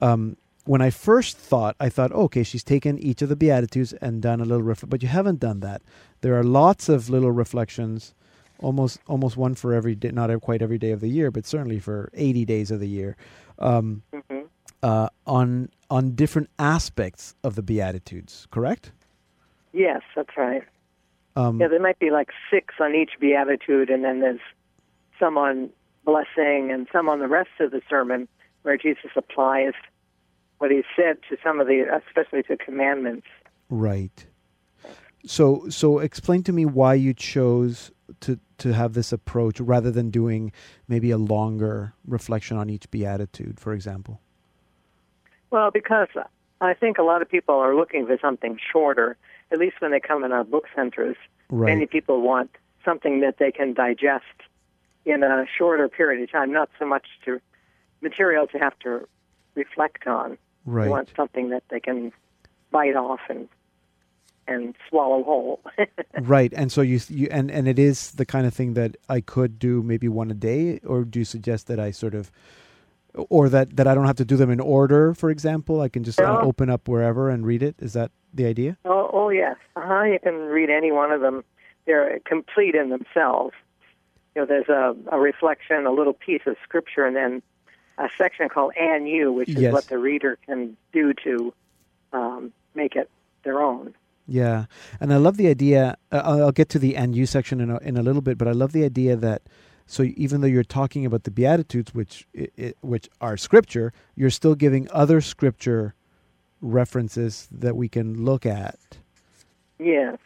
Um, 0.00 0.36
when 0.66 0.80
I 0.80 0.90
first 0.90 1.36
thought, 1.36 1.76
I 1.78 1.88
thought, 1.88 2.10
oh, 2.14 2.24
okay, 2.24 2.42
she's 2.42 2.64
taken 2.64 2.98
each 2.98 3.22
of 3.22 3.28
the 3.28 3.36
beatitudes 3.36 3.92
and 3.94 4.22
done 4.22 4.40
a 4.40 4.44
little 4.44 4.62
ref- 4.62 4.84
but 4.88 5.02
you 5.02 5.08
haven't 5.08 5.40
done 5.40 5.60
that. 5.60 5.82
There 6.22 6.38
are 6.38 6.44
lots 6.44 6.88
of 6.88 7.10
little 7.10 7.32
reflections, 7.32 8.14
almost 8.64 8.98
almost 9.06 9.36
one 9.36 9.54
for 9.54 9.74
every 9.74 9.94
day, 9.94 10.10
not 10.10 10.30
quite 10.40 10.62
every 10.62 10.78
day 10.78 10.90
of 10.90 11.00
the 11.00 11.08
year, 11.08 11.30
but 11.30 11.46
certainly 11.46 11.78
for 11.78 12.10
eighty 12.14 12.44
days 12.44 12.70
of 12.70 12.80
the 12.80 12.88
year, 12.88 13.16
um, 13.58 14.02
Mhm. 14.12 14.48
uh, 14.82 15.08
on 15.26 15.68
on 15.90 16.14
different 16.14 16.48
aspects 16.58 17.34
of 17.44 17.54
the 17.54 17.62
beatitudes. 17.62 18.48
Correct? 18.50 18.92
Yes, 19.72 20.02
that's 20.16 20.36
right. 20.36 20.64
Um, 21.36 21.60
Yeah, 21.60 21.68
there 21.68 21.80
might 21.80 21.98
be 21.98 22.10
like 22.10 22.30
six 22.50 22.74
on 22.80 22.94
each 22.94 23.12
beatitude, 23.20 23.90
and 23.90 24.02
then 24.02 24.20
there's 24.20 24.40
some 25.18 25.36
on 25.36 25.70
blessing 26.04 26.70
and 26.72 26.88
some 26.92 27.08
on 27.08 27.18
the 27.18 27.28
rest 27.28 27.50
of 27.60 27.70
the 27.70 27.82
sermon 27.88 28.28
where 28.62 28.76
Jesus 28.76 29.10
applies 29.16 29.72
what 30.58 30.70
he 30.70 30.82
said 30.96 31.18
to 31.28 31.36
some 31.42 31.60
of 31.60 31.66
the, 31.66 31.80
especially 32.06 32.42
to 32.44 32.56
commandments. 32.56 33.26
Right. 33.68 34.26
So 35.26 35.68
so 35.68 35.98
explain 35.98 36.42
to 36.44 36.52
me 36.52 36.64
why 36.64 36.94
you 36.94 37.14
chose 37.14 37.90
to 38.20 38.38
to 38.58 38.72
have 38.72 38.94
this 38.94 39.12
approach 39.12 39.60
rather 39.60 39.90
than 39.90 40.10
doing 40.10 40.52
maybe 40.88 41.10
a 41.10 41.18
longer 41.18 41.94
reflection 42.06 42.56
on 42.56 42.70
each 42.70 42.90
beatitude, 42.90 43.58
for 43.58 43.72
example. 43.72 44.20
Well, 45.50 45.70
because 45.70 46.08
I 46.60 46.74
think 46.74 46.98
a 46.98 47.02
lot 47.02 47.22
of 47.22 47.28
people 47.28 47.54
are 47.54 47.74
looking 47.74 48.06
for 48.06 48.18
something 48.20 48.58
shorter, 48.72 49.16
at 49.50 49.58
least 49.58 49.80
when 49.80 49.90
they 49.90 50.00
come 50.00 50.24
in 50.24 50.32
our 50.32 50.44
book 50.44 50.64
centers. 50.74 51.16
Right. 51.48 51.74
Many 51.74 51.86
people 51.86 52.20
want 52.20 52.50
something 52.84 53.20
that 53.20 53.38
they 53.38 53.52
can 53.52 53.74
digest 53.74 54.24
in 55.04 55.22
a 55.22 55.44
shorter 55.56 55.88
period 55.88 56.22
of 56.22 56.30
time, 56.30 56.52
not 56.52 56.70
so 56.78 56.86
much 56.86 57.06
to 57.24 57.40
material 58.00 58.46
to 58.48 58.58
have 58.58 58.78
to 58.80 59.06
reflect 59.54 60.06
on. 60.06 60.38
Right. 60.64 60.84
They 60.84 60.90
want 60.90 61.08
something 61.16 61.50
that 61.50 61.62
they 61.70 61.80
can 61.80 62.12
bite 62.70 62.96
off 62.96 63.20
and 63.28 63.48
and 64.46 64.74
swallow 64.88 65.22
whole. 65.24 65.60
Right. 66.20 66.52
And 66.56 66.70
so 66.70 66.80
you 66.80 67.00
you 67.08 67.26
and 67.30 67.50
and 67.50 67.66
it 67.66 67.78
is 67.78 68.12
the 68.12 68.24
kind 68.24 68.46
of 68.46 68.54
thing 68.54 68.74
that 68.74 68.96
I 69.08 69.20
could 69.20 69.58
do 69.58 69.82
maybe 69.82 70.08
one 70.08 70.30
a 70.30 70.34
day 70.34 70.78
or 70.86 71.04
do 71.04 71.18
you 71.18 71.24
suggest 71.24 71.66
that 71.66 71.80
I 71.80 71.90
sort 71.90 72.14
of 72.14 72.30
or 73.14 73.48
that 73.48 73.76
that 73.76 73.86
I 73.88 73.94
don't 73.94 74.06
have 74.06 74.16
to 74.16 74.24
do 74.24 74.36
them 74.36 74.50
in 74.50 74.60
order, 74.60 75.12
for 75.14 75.28
example, 75.30 75.80
I 75.80 75.88
can 75.88 76.04
just 76.04 76.20
No. 76.20 76.40
open 76.40 76.70
up 76.70 76.86
wherever 76.88 77.30
and 77.30 77.44
read 77.44 77.62
it. 77.62 77.74
Is 77.80 77.92
that 77.94 78.10
the 78.32 78.46
idea? 78.46 78.76
oh, 78.84 79.10
oh 79.12 79.28
yes. 79.30 79.56
Uh-huh. 79.76 80.02
You 80.04 80.18
can 80.20 80.34
read 80.34 80.70
any 80.70 80.92
one 80.92 81.10
of 81.12 81.20
them. 81.20 81.42
They're 81.86 82.20
complete 82.24 82.74
in 82.74 82.88
themselves. 82.90 83.54
You 84.34 84.42
know, 84.42 84.46
there's 84.46 84.68
a, 84.68 84.96
a 85.12 85.18
reflection, 85.20 85.84
a 85.86 85.92
little 85.92 86.14
piece 86.14 86.42
of 86.46 86.56
scripture, 86.62 87.04
and 87.06 87.14
then 87.14 87.42
a 87.98 88.08
section 88.16 88.48
called 88.48 88.72
"And 88.78 89.08
You," 89.08 89.32
which 89.32 89.48
is 89.50 89.56
Yes. 89.56 89.72
what 89.72 89.86
the 89.88 89.98
reader 89.98 90.38
can 90.46 90.76
do 90.92 91.12
to 91.24 91.52
um, 92.12 92.52
make 92.74 92.96
it 92.96 93.08
their 93.44 93.60
own. 93.60 93.94
Yeah, 94.26 94.66
and 95.00 95.12
I 95.12 95.18
love 95.18 95.36
the 95.36 95.48
idea. 95.48 95.96
Uh, 96.10 96.22
I'll 96.24 96.52
get 96.52 96.68
to 96.70 96.78
the 96.78 96.96
and 96.96 97.14
you 97.14 97.26
section 97.26 97.60
in 97.60 97.70
a, 97.70 97.78
in 97.78 97.96
a 97.96 98.02
little 98.02 98.22
bit, 98.22 98.38
but 98.38 98.48
I 98.48 98.52
love 98.52 98.72
the 98.72 98.84
idea 98.84 99.16
that 99.16 99.42
so 99.86 100.02
even 100.16 100.40
though 100.40 100.46
you're 100.46 100.64
talking 100.64 101.04
about 101.04 101.24
the 101.24 101.30
beatitudes, 101.30 101.94
which 101.94 102.26
i 102.38 102.48
i 102.58 102.72
which 102.80 103.08
are 103.20 103.36
scripture, 103.36 103.92
you're 104.16 104.30
still 104.30 104.54
giving 104.54 104.88
other 104.90 105.20
scripture 105.20 105.94
references 106.60 107.48
that 107.50 107.76
we 107.76 107.88
can 107.88 108.24
look 108.24 108.46
at. 108.46 108.78
Yes. 109.78 110.18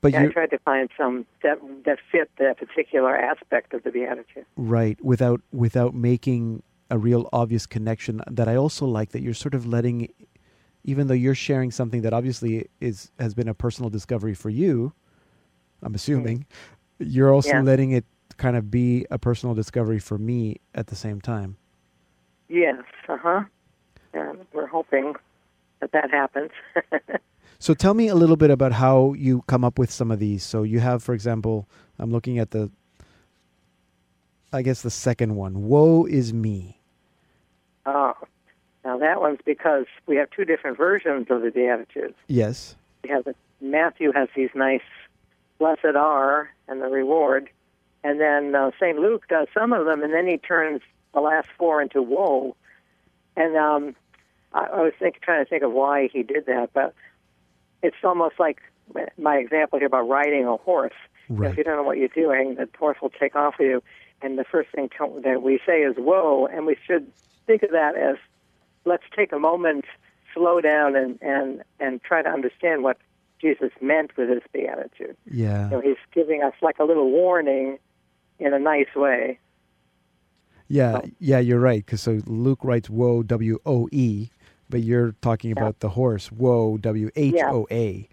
But 0.00 0.12
Yeah, 0.12 0.22
I 0.22 0.26
tried 0.26 0.50
to 0.50 0.58
find 0.58 0.90
some 0.96 1.26
that 1.42 1.58
that 1.84 1.98
fit 2.10 2.30
that 2.38 2.58
particular 2.58 3.16
aspect 3.16 3.72
of 3.72 3.82
the 3.84 3.90
beatitude. 3.90 4.46
right 4.56 4.98
without 5.04 5.40
without 5.52 5.94
making 5.94 6.62
a 6.90 6.98
real 6.98 7.28
obvious 7.32 7.66
connection. 7.66 8.20
That 8.30 8.48
I 8.48 8.56
also 8.56 8.86
like 8.86 9.10
that 9.12 9.22
you're 9.22 9.34
sort 9.34 9.54
of 9.54 9.66
letting, 9.66 10.08
even 10.86 11.08
though 11.08 11.14
you're 11.14 11.34
sharing 11.34 11.70
something 11.70 12.00
that 12.02 12.12
obviously 12.14 12.68
is 12.80 13.10
has 13.18 13.34
been 13.34 13.48
a 13.48 13.54
personal 13.54 13.90
discovery 13.90 14.34
for 14.34 14.48
you. 14.50 14.92
I'm 15.82 15.94
assuming 15.94 16.46
you're 16.98 17.32
also 17.34 17.50
Yeah. 17.50 17.60
letting 17.62 17.90
it 17.92 18.04
kind 18.38 18.56
of 18.56 18.70
be 18.70 19.06
a 19.10 19.18
personal 19.18 19.54
discovery 19.54 19.98
for 19.98 20.16
me 20.16 20.56
at 20.74 20.86
the 20.86 20.96
same 20.96 21.20
time. 21.20 21.56
Yes. 22.48 22.82
Uh 23.08 23.18
huh. 23.18 23.44
And 24.14 24.46
we're 24.54 24.66
hoping 24.66 25.14
that 25.80 25.92
that 25.92 26.10
happens. 26.10 26.50
So 27.58 27.72
tell 27.72 27.94
me 27.94 28.08
a 28.08 28.14
little 28.14 28.36
bit 28.36 28.50
about 28.50 28.72
how 28.72 29.14
you 29.14 29.40
come 29.46 29.64
up 29.64 29.78
with 29.78 29.90
some 29.90 30.10
of 30.10 30.18
these. 30.18 30.44
So 30.44 30.62
you 30.62 30.78
have, 30.80 31.02
for 31.02 31.14
example, 31.14 31.66
I'm 31.98 32.10
looking 32.12 32.38
at 32.38 32.50
the, 32.50 32.70
I 34.52 34.60
guess 34.60 34.82
the 34.82 34.90
second 34.90 35.36
one. 35.36 35.62
Woe 35.62 36.04
is 36.04 36.34
me. 36.34 36.82
Oh, 37.86 38.12
now 38.86 38.96
that 38.98 39.20
one's 39.20 39.40
because 39.44 39.86
we 40.06 40.14
have 40.16 40.30
two 40.30 40.44
different 40.44 40.76
versions 40.76 41.26
of 41.28 41.42
the 41.42 41.50
Beatitudes. 41.50 42.14
Yes. 42.28 42.76
We 43.02 43.10
have 43.10 43.24
the, 43.24 43.34
Matthew 43.60 44.12
has 44.12 44.28
these 44.36 44.50
nice 44.54 44.80
"Blessed 45.58 45.96
are" 45.96 46.48
and 46.68 46.80
the 46.80 46.86
reward, 46.86 47.50
and 48.04 48.20
then 48.20 48.54
uh, 48.54 48.70
Saint 48.78 49.00
Luke 49.00 49.26
does 49.28 49.48
some 49.52 49.72
of 49.72 49.86
them, 49.86 50.04
and 50.04 50.12
then 50.12 50.28
he 50.28 50.38
turns 50.38 50.82
the 51.12 51.20
last 51.20 51.48
four 51.58 51.82
into 51.82 52.00
"Woe." 52.00 52.54
And 53.36 53.56
um, 53.56 53.96
I, 54.52 54.66
I 54.66 54.82
was 54.82 54.92
think, 55.00 55.20
trying 55.20 55.44
to 55.44 55.50
think 55.50 55.64
of 55.64 55.72
why 55.72 56.08
he 56.12 56.22
did 56.22 56.46
that, 56.46 56.70
but 56.72 56.94
it's 57.82 57.96
almost 58.04 58.36
like 58.38 58.58
my 59.18 59.38
example 59.38 59.80
here 59.80 59.88
about 59.88 60.08
riding 60.08 60.46
a 60.46 60.56
horse. 60.58 60.94
Right. 61.28 61.50
If 61.50 61.58
you 61.58 61.64
don't 61.64 61.74
know 61.74 61.82
what 61.82 61.98
you're 61.98 62.06
doing, 62.06 62.54
the 62.54 62.68
horse 62.78 62.98
will 63.02 63.10
take 63.10 63.34
off 63.34 63.54
with 63.58 63.66
you. 63.66 63.82
And 64.22 64.38
the 64.38 64.44
first 64.44 64.70
thing 64.70 64.90
that 65.24 65.42
we 65.42 65.58
say 65.66 65.80
is 65.80 65.96
"Whoa!" 65.96 66.46
And 66.46 66.66
we 66.66 66.76
should 66.86 67.10
think 67.48 67.64
of 67.64 67.72
that 67.72 67.96
as 67.96 68.16
let's 68.86 69.04
take 69.14 69.32
a 69.32 69.38
moment, 69.38 69.84
slow 70.32 70.60
down, 70.60 70.96
and 70.96 71.18
and 71.20 71.62
and 71.78 72.02
try 72.02 72.22
to 72.22 72.28
understand 72.28 72.82
what 72.82 72.98
Jesus 73.40 73.70
meant 73.82 74.16
with 74.16 74.30
his 74.30 74.42
beatitude. 74.52 75.16
Yeah. 75.30 75.64
You 75.64 75.70
know, 75.70 75.80
he's 75.80 75.96
giving 76.14 76.42
us 76.42 76.54
like 76.62 76.78
a 76.78 76.84
little 76.84 77.10
warning 77.10 77.78
in 78.38 78.54
a 78.54 78.58
nice 78.58 78.94
way. 78.94 79.38
Yeah, 80.68 81.00
yeah, 81.20 81.38
you're 81.38 81.60
right. 81.60 81.84
Because 81.84 82.00
so 82.00 82.20
Luke 82.26 82.60
writes 82.62 82.90
"woe" 82.90 83.22
W 83.22 83.58
O 83.66 83.88
E, 83.92 84.30
but 84.68 84.82
you're 84.82 85.12
talking 85.22 85.52
about 85.52 85.80
the 85.80 85.90
horse 85.90 86.32
"woe" 86.32 86.76
W 86.78 87.10
H 87.14 87.36
O 87.38 87.68
A. 87.70 88.08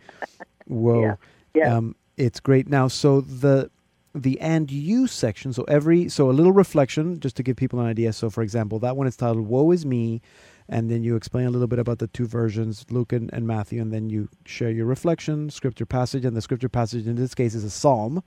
Whoa, 0.67 1.01
Yeah, 1.01 1.15
yeah. 1.55 1.76
Um, 1.76 1.95
it's 2.15 2.39
great. 2.39 2.67
Now, 2.67 2.88
so 2.88 3.21
the 3.21 3.71
the 4.13 4.39
and 4.39 4.69
you 4.71 5.07
section. 5.07 5.51
So 5.51 5.63
every 5.63 6.09
so 6.09 6.30
a 6.30 6.32
little 6.32 6.51
reflection, 6.51 7.19
just 7.19 7.36
to 7.38 7.43
give 7.43 7.55
people 7.55 7.80
an 7.80 7.88
idea. 7.88 8.13
So, 8.13 8.30
for 8.30 8.43
example, 8.43 8.78
that 8.80 8.95
one 8.95 9.07
is 9.07 9.17
titled 9.17 9.47
"Woe 9.47 9.71
is 9.71 9.84
me," 9.84 10.21
and 10.70 10.89
then 10.89 11.03
you 11.03 11.16
explain 11.16 11.45
a 11.45 11.49
little 11.49 11.68
bit 11.68 11.80
about 11.80 11.99
the 11.99 12.07
two 12.07 12.26
versions, 12.26 12.86
Luke 12.89 13.11
and, 13.11 13.30
and 13.34 13.45
Matthew, 13.45 13.82
and 13.82 13.91
then 13.91 14.09
you 14.09 14.30
share 14.45 14.72
your 14.72 14.86
reflection, 14.86 15.49
scripture 15.49 15.86
passage, 15.86 16.26
and 16.26 16.36
the 16.36 16.41
scripture 16.41 16.70
passage 16.70 17.07
in 17.07 17.16
this 17.16 17.36
case 17.36 17.55
is 17.55 17.64
a 17.64 17.70
psalm. 17.70 18.24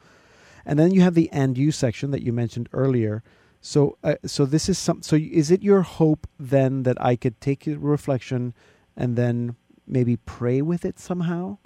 And 0.64 0.78
then 0.78 0.92
you 0.92 1.00
have 1.00 1.14
the 1.14 1.30
and 1.30 1.56
you 1.56 1.70
section 1.70 2.10
that 2.10 2.22
you 2.22 2.32
mentioned 2.32 2.68
earlier. 2.72 3.22
So, 3.60 3.96
uh, 4.04 4.16
so 4.24 4.44
this 4.44 4.68
is 4.68 4.78
some. 4.78 5.02
So, 5.02 5.16
is 5.16 5.50
it 5.50 5.62
your 5.62 5.82
hope 5.82 6.26
then 6.38 6.82
that 6.82 7.00
I 7.00 7.16
could 7.16 7.40
take 7.40 7.66
your 7.66 7.78
reflection 7.78 8.52
and 8.96 9.16
then 9.16 9.56
maybe 9.86 10.16
pray 10.16 10.62
with 10.62 10.84
it 10.84 10.98
somehow? 10.98 11.58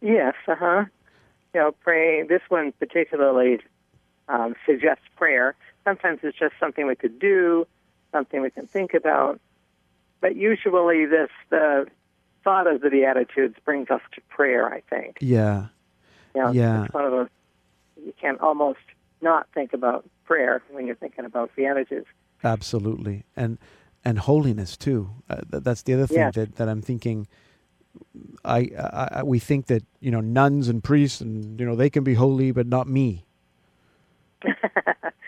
Yes, 0.00 0.34
uh 0.48 0.56
huh. 0.58 0.84
You 1.54 1.60
know, 1.60 1.72
pray. 1.72 2.22
This 2.22 2.42
one 2.48 2.72
particularly 2.72 3.60
um, 4.28 4.54
suggests 4.66 5.04
prayer. 5.16 5.54
Sometimes 5.84 6.20
it's 6.22 6.38
just 6.38 6.54
something 6.58 6.86
we 6.86 6.96
could 6.96 7.18
do, 7.18 7.66
something 8.12 8.42
we 8.42 8.50
can 8.50 8.66
think 8.66 8.94
about. 8.94 9.40
But 10.20 10.36
usually, 10.36 11.06
this 11.06 11.30
the 11.50 11.86
thought 12.44 12.66
of 12.66 12.80
the 12.80 12.90
Beatitudes 12.90 13.54
brings 13.64 13.90
us 13.90 14.00
to 14.14 14.20
prayer. 14.28 14.72
I 14.72 14.80
think. 14.88 15.18
Yeah. 15.20 15.66
You 16.34 16.42
know, 16.42 16.50
Yeah. 16.52 16.84
It's 16.84 16.94
one 16.94 17.04
of 17.04 17.10
those 17.12 17.28
you 18.04 18.12
can 18.20 18.36
almost 18.40 18.78
not 19.22 19.46
think 19.54 19.72
about 19.72 20.08
prayer 20.24 20.62
when 20.70 20.86
you're 20.86 20.96
thinking 20.96 21.24
about 21.24 21.54
Beatitudes. 21.56 22.06
Absolutely, 22.44 23.24
and 23.36 23.58
and 24.04 24.18
holiness 24.18 24.76
too. 24.76 25.10
Uh, 25.28 25.40
th- 25.50 25.62
that's 25.64 25.82
the 25.82 25.94
other 25.94 26.06
thing 26.06 26.18
Yes. 26.18 26.34
that, 26.34 26.56
that 26.56 26.68
I'm 26.68 26.82
thinking. 26.82 27.26
I, 28.44 28.70
I, 28.78 29.08
I 29.12 29.22
we 29.22 29.38
think 29.38 29.66
that 29.66 29.82
you 30.00 30.10
know 30.10 30.20
nuns 30.20 30.68
and 30.68 30.84
priests 30.84 31.20
and 31.22 31.58
you 31.58 31.64
know 31.66 31.74
they 31.74 31.88
can 31.90 32.04
be 32.04 32.14
holy, 32.14 32.52
but 32.52 32.66
not 32.66 32.86
me. 32.88 33.24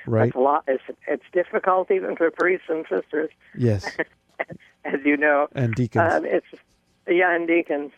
right? 0.07 0.29
It's 0.29 0.37
a 0.37 0.41
lot. 0.41 0.65
It's, 0.69 0.83
it's 1.07 1.25
difficult 1.33 1.91
even 1.91 2.15
for 2.17 2.31
priests 2.31 2.67
and 2.69 2.85
sisters, 2.89 3.31
Yes, 3.57 3.87
as 4.85 5.01
you 5.05 5.17
know. 5.17 5.49
and 5.55 5.75
deacons. 5.75 6.13
Um, 6.13 6.25
it's 6.25 6.47
yeah, 7.09 7.35
and 7.35 7.47
deacons. 7.47 7.93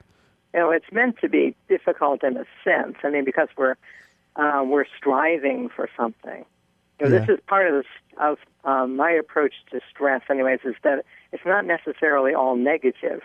You 0.55 0.61
know, 0.61 0.71
it's 0.71 0.91
meant 0.93 1.19
to 1.21 1.29
be 1.29 1.55
difficult 1.69 2.25
in 2.25 2.37
a 2.37 2.45
sense. 2.65 2.97
I 3.03 3.11
mean, 3.11 3.25
because 3.25 3.49
we're 3.57 3.77
uh, 4.37 4.63
we're 4.65 4.87
striving 4.97 5.69
for 5.69 5.89
something. 5.97 6.45
You 7.01 7.09
know, 7.09 7.19
This 7.19 7.29
is 7.29 7.39
part 7.47 7.67
of 7.67 7.75
this, 7.75 7.87
of 8.19 8.39
um, 8.65 8.97
my 8.97 9.11
approach 9.11 9.55
to 9.71 9.81
stress. 9.91 10.23
Anyways, 10.29 10.61
is 10.65 10.75
that 10.83 11.05
it's 11.33 11.45
not 11.47 11.65
necessarily 11.65 12.35
all 12.35 12.57
negative. 12.57 13.23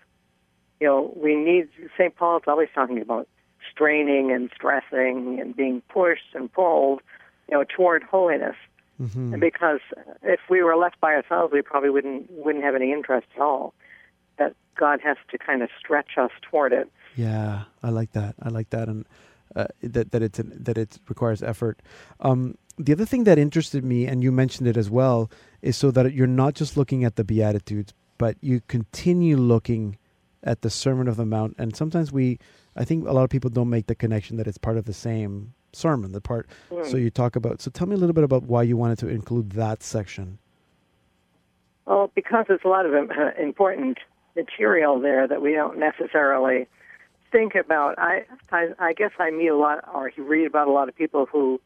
You 0.79 0.87
know, 0.87 1.13
we 1.15 1.35
need. 1.35 1.67
St. 1.97 2.15
Paul's 2.15 2.43
always 2.47 2.69
talking 2.73 3.01
about 3.01 3.27
straining 3.71 4.31
and 4.31 4.49
stressing 4.55 5.39
and 5.41 5.55
being 5.55 5.81
pushed 5.89 6.33
and 6.33 6.51
pulled. 6.51 7.01
You 7.49 7.57
know, 7.57 7.63
toward 7.63 8.03
holiness. 8.03 8.55
Mhm. 9.01 9.33
And 9.33 9.41
because 9.41 9.81
if 10.23 10.39
we 10.49 10.63
were 10.63 10.75
left 10.75 10.99
by 11.01 11.13
ourselves, 11.13 11.51
we 11.53 11.61
probably 11.61 11.89
wouldn't 11.89 12.31
wouldn't 12.31 12.63
have 12.63 12.75
any 12.75 12.91
interest 12.91 13.27
at 13.35 13.41
all. 13.41 13.73
That 14.37 14.53
God 14.75 14.99
has 15.01 15.17
to 15.31 15.37
kind 15.37 15.61
of 15.61 15.69
stretch 15.79 16.17
us 16.17 16.31
toward 16.41 16.73
it. 16.73 16.89
Yeah, 17.15 17.63
I 17.83 17.89
like 17.89 18.11
that. 18.11 18.35
I 18.41 18.49
like 18.49 18.69
that, 18.71 18.87
and 18.87 19.05
uh, 19.55 19.67
that 19.81 20.11
that 20.11 20.21
it's 20.21 20.39
that 20.43 20.77
it 20.77 20.99
requires 21.09 21.41
effort. 21.41 21.81
Um, 22.19 22.57
the 22.77 22.91
other 22.91 23.05
thing 23.05 23.23
that 23.23 23.37
interested 23.37 23.83
me, 23.83 24.05
and 24.05 24.23
you 24.23 24.31
mentioned 24.31 24.67
it 24.67 24.77
as 24.77 24.89
well, 24.89 25.31
is 25.61 25.77
so 25.77 25.91
that 25.91 26.13
you're 26.13 26.27
not 26.27 26.53
just 26.53 26.75
looking 26.77 27.03
at 27.05 27.15
the 27.15 27.23
Beatitudes, 27.23 27.93
but 28.17 28.37
you 28.41 28.61
continue 28.67 29.37
looking 29.37 29.97
at 30.43 30.61
the 30.61 30.69
Sermon 30.69 31.07
of 31.07 31.15
the 31.15 31.25
Mount. 31.25 31.55
And 31.57 31.75
sometimes 31.75 32.11
we, 32.11 32.37
I 32.75 32.85
think, 32.85 33.07
a 33.07 33.13
lot 33.13 33.23
of 33.23 33.29
people 33.29 33.49
don't 33.49 33.69
make 33.69 33.87
the 33.87 33.95
connection 33.95 34.37
that 34.37 34.47
it's 34.47 34.57
part 34.57 34.77
of 34.77 34.85
the 34.85 34.93
same 34.93 35.53
sermon. 35.75 36.11
The 36.11 36.21
part. 36.21 36.47
So 36.83 36.97
you 36.97 37.09
talk 37.09 37.35
about. 37.35 37.61
So 37.61 37.71
tell 37.71 37.87
me 37.87 37.95
a 37.95 37.97
little 37.97 38.13
bit 38.13 38.23
about 38.23 38.43
why 38.43 38.63
you 38.63 38.77
wanted 38.77 38.99
to 38.99 39.07
include 39.07 39.51
that 39.51 39.83
section. 39.83 40.39
Well, 41.85 42.11
because 42.15 42.45
there's 42.47 42.61
a 42.65 42.67
lot 42.67 42.85
of 42.85 42.93
important 43.39 43.99
material 44.35 44.99
there 44.99 45.27
that 45.27 45.41
we 45.41 45.53
don't 45.53 45.77
necessarily 45.77 46.67
think 47.31 47.55
about. 47.55 47.97
I, 47.99 48.25
I 48.51 48.69
I 48.79 48.93
guess 48.93 49.11
I 49.19 49.31
meet 49.31 49.47
a 49.47 49.57
lot 49.57 49.87
or 49.93 50.11
read 50.17 50.47
about 50.47 50.67
a 50.67 50.71
lot 50.71 50.89
of 50.89 50.95
people 50.95 51.25
who, 51.25 51.61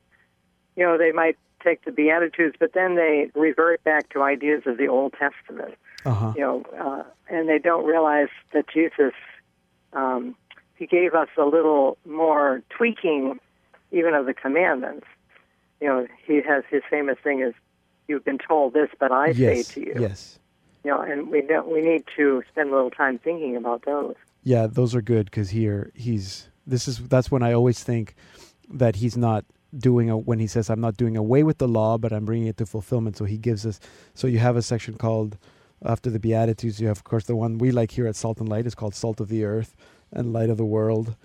you 0.76 0.84
know, 0.84 0.98
they 0.98 1.12
might 1.12 1.38
take 1.64 1.84
the 1.86 1.92
Beatitudes, 1.92 2.56
but 2.60 2.74
then 2.74 2.96
they 2.96 3.30
revert 3.36 3.84
back 3.84 4.10
to 4.10 4.22
ideas 4.22 4.64
of 4.66 4.78
the 4.78 4.88
Old 4.88 5.14
Testament. 5.14 5.76
Uh 6.06 6.14
huh. 6.14 6.34
you 6.36 6.42
know, 6.42 6.64
uh, 6.80 7.04
and 7.30 7.50
they 7.50 7.60
don't 7.60 7.86
realize 7.86 8.30
that 8.54 8.66
Jesus, 8.74 9.12
um, 9.92 10.34
he 10.78 10.88
gave 10.88 11.14
us 11.14 11.28
a 11.38 11.44
little 11.44 11.98
more 12.06 12.62
tweaking, 12.70 13.40
even 13.92 14.14
of 14.14 14.26
the 14.26 14.34
commandments. 14.34 15.08
You 15.82 15.88
know, 15.88 16.08
he 16.26 16.42
has 16.42 16.64
his 16.70 16.82
famous 16.90 17.18
thing 17.24 17.42
is, 17.42 17.54
"You've 18.08 18.26
been 18.26 18.38
told 18.38 18.74
this, 18.74 18.90
but 19.00 19.12
I 19.12 19.28
yes. 19.28 19.68
say 19.68 19.74
to 19.74 19.80
you." 19.88 19.96
Yes. 20.00 20.40
You 20.84 20.92
know, 20.92 21.02
and 21.02 21.30
we 21.30 21.42
don't, 21.42 21.70
we 21.70 21.82
need 21.82 22.06
to 22.16 22.42
spend 22.50 22.70
a 22.70 22.74
little 22.74 22.92
time 22.92 23.20
thinking 23.20 23.56
about 23.58 23.84
those. 23.86 24.16
Yeah, 24.44 24.68
those 24.68 24.96
are 24.96 25.02
good 25.02 25.26
because 25.26 25.50
here 25.50 25.92
he's. 25.96 26.50
This 26.66 26.88
is 26.88 27.00
that's 27.08 27.32
when 27.32 27.44
I 27.44 27.54
always 27.54 27.84
think 27.84 28.16
that 28.70 28.98
he's 28.98 29.18
not 29.18 29.46
doing 29.78 30.10
a, 30.10 30.18
when 30.18 30.40
he 30.40 30.48
says 30.48 30.70
I'm 30.70 30.82
not 30.82 30.98
doing 30.98 31.18
away 31.18 31.44
with 31.44 31.58
the 31.58 31.68
law, 31.68 31.98
but 31.98 32.12
I'm 32.14 32.26
bringing 32.26 32.48
it 32.48 32.58
to 32.58 32.66
fulfillment. 32.66 33.18
So 33.18 33.26
he 33.26 33.38
gives 33.38 33.66
us. 33.66 33.80
So 34.14 34.28
you 34.28 34.40
have 34.40 34.56
a 34.56 34.62
section 34.62 34.96
called 34.96 35.38
after 35.84 36.10
the 36.10 36.20
Beatitudes. 36.20 36.80
You 36.80 36.88
have, 36.88 36.98
of 36.98 37.04
course, 37.04 37.26
the 37.26 37.36
one 37.36 37.58
we 37.58 37.72
like 37.72 37.92
here 37.92 38.08
at 38.08 38.16
Salt 38.16 38.40
and 38.40 38.50
Light 38.50 38.66
is 38.66 38.76
called 38.76 38.96
Salt 38.96 39.20
of 39.20 39.30
the 39.30 39.44
Earth 39.44 39.76
and 40.12 40.34
Light 40.34 40.50
of 40.50 40.58
the 40.58 40.66
World. 40.66 41.16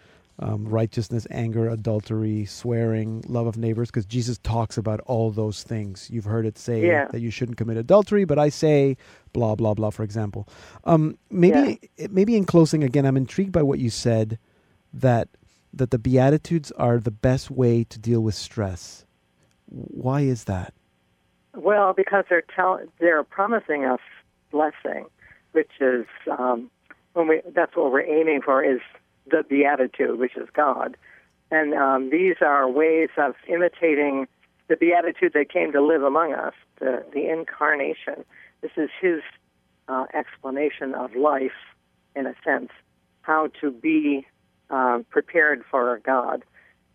Um, 0.40 0.66
righteousness, 0.66 1.28
anger, 1.30 1.68
adultery, 1.68 2.44
swearing, 2.44 3.22
love 3.28 3.46
of 3.46 3.56
neighbors, 3.56 3.88
because 3.88 4.04
Jesus 4.04 4.36
talks 4.38 4.76
about 4.76 4.98
all 5.06 5.30
those 5.30 5.62
things. 5.62 6.10
You've 6.10 6.24
heard 6.24 6.44
it 6.44 6.58
say 6.58 6.84
Yeah. 6.84 7.06
that 7.12 7.20
you 7.20 7.30
shouldn't 7.30 7.56
commit 7.56 7.76
adultery, 7.76 8.24
but 8.24 8.36
I 8.36 8.48
say 8.48 8.96
blah 9.32 9.54
blah 9.54 9.74
blah. 9.74 9.90
For 9.90 10.02
example, 10.02 10.48
um, 10.82 11.18
maybe 11.30 11.78
maybe 12.10 12.36
in 12.36 12.46
closing 12.46 12.82
again, 12.82 13.06
I'm 13.06 13.16
intrigued 13.16 13.52
by 13.52 13.62
what 13.62 13.78
you 13.78 13.90
said 13.90 14.40
that 14.92 15.28
that 15.72 15.92
the 15.92 15.98
Beatitudes 16.00 16.72
are 16.72 16.98
the 16.98 17.12
best 17.12 17.48
way 17.48 17.84
to 17.84 17.98
deal 18.00 18.20
with 18.20 18.34
stress. 18.34 19.06
Why 19.66 20.22
is 20.22 20.44
that? 20.44 20.74
Well, 21.54 21.92
because 21.92 22.24
they're 22.28 22.42
tell, 22.54 22.80
they're 22.98 23.22
promising 23.22 23.84
us 23.84 24.00
blessing, 24.50 25.06
which 25.52 25.70
is 25.80 26.06
um, 26.28 26.70
when 27.12 27.28
we 27.28 27.40
that's 27.54 27.76
what 27.76 27.92
we're 27.92 28.00
aiming 28.02 28.42
for 28.42 28.64
is 28.64 28.80
the 29.30 29.44
beatitude, 29.48 30.18
which 30.18 30.36
is 30.36 30.48
God, 30.54 30.96
and 31.50 31.74
um, 31.74 32.10
these 32.10 32.36
are 32.40 32.68
ways 32.68 33.10
of 33.16 33.34
imitating 33.48 34.26
the 34.68 34.76
beatitude 34.76 35.32
that 35.34 35.50
came 35.50 35.72
to 35.72 35.80
live 35.80 36.02
among 36.02 36.32
us, 36.32 36.54
the 36.80 37.04
the 37.12 37.28
incarnation. 37.30 38.24
This 38.60 38.72
is 38.76 38.90
His 39.00 39.20
uh, 39.88 40.06
explanation 40.14 40.94
of 40.94 41.14
life, 41.14 41.52
in 42.16 42.26
a 42.26 42.34
sense, 42.44 42.70
how 43.22 43.48
to 43.60 43.70
be 43.70 44.26
um, 44.70 45.04
prepared 45.10 45.64
for 45.70 46.00
God. 46.04 46.44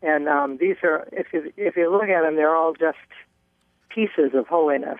And 0.01 0.27
um, 0.27 0.57
these 0.59 0.77
are, 0.84 1.07
if 1.11 1.27
you 1.34 1.51
if 1.57 1.75
you 1.75 1.91
look 1.91 2.09
at 2.09 2.21
them, 2.21 2.36
they're 2.36 2.55
all 2.55 2.73
just 2.73 2.97
pieces 3.89 4.32
of 4.34 4.47
holiness, 4.47 4.99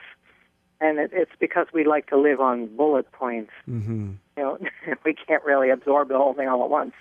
and 0.82 1.00
it, 1.00 1.12
it's 1.14 1.32
because 1.40 1.68
we 1.74 1.86
like 1.86 2.08
to 2.08 2.18
live 2.18 2.40
on 2.42 2.68
bullet 2.76 3.12
points. 3.12 3.52
Mm-hmm. 3.68 4.12
You 4.38 4.44
know, 4.44 4.58
we 5.06 5.14
can't 5.14 5.44
really 5.44 5.70
absorb 5.70 6.10
the 6.10 6.18
whole 6.18 6.34
thing 6.34 6.48
all 6.48 6.64
at 6.64 6.70
once. 6.70 6.94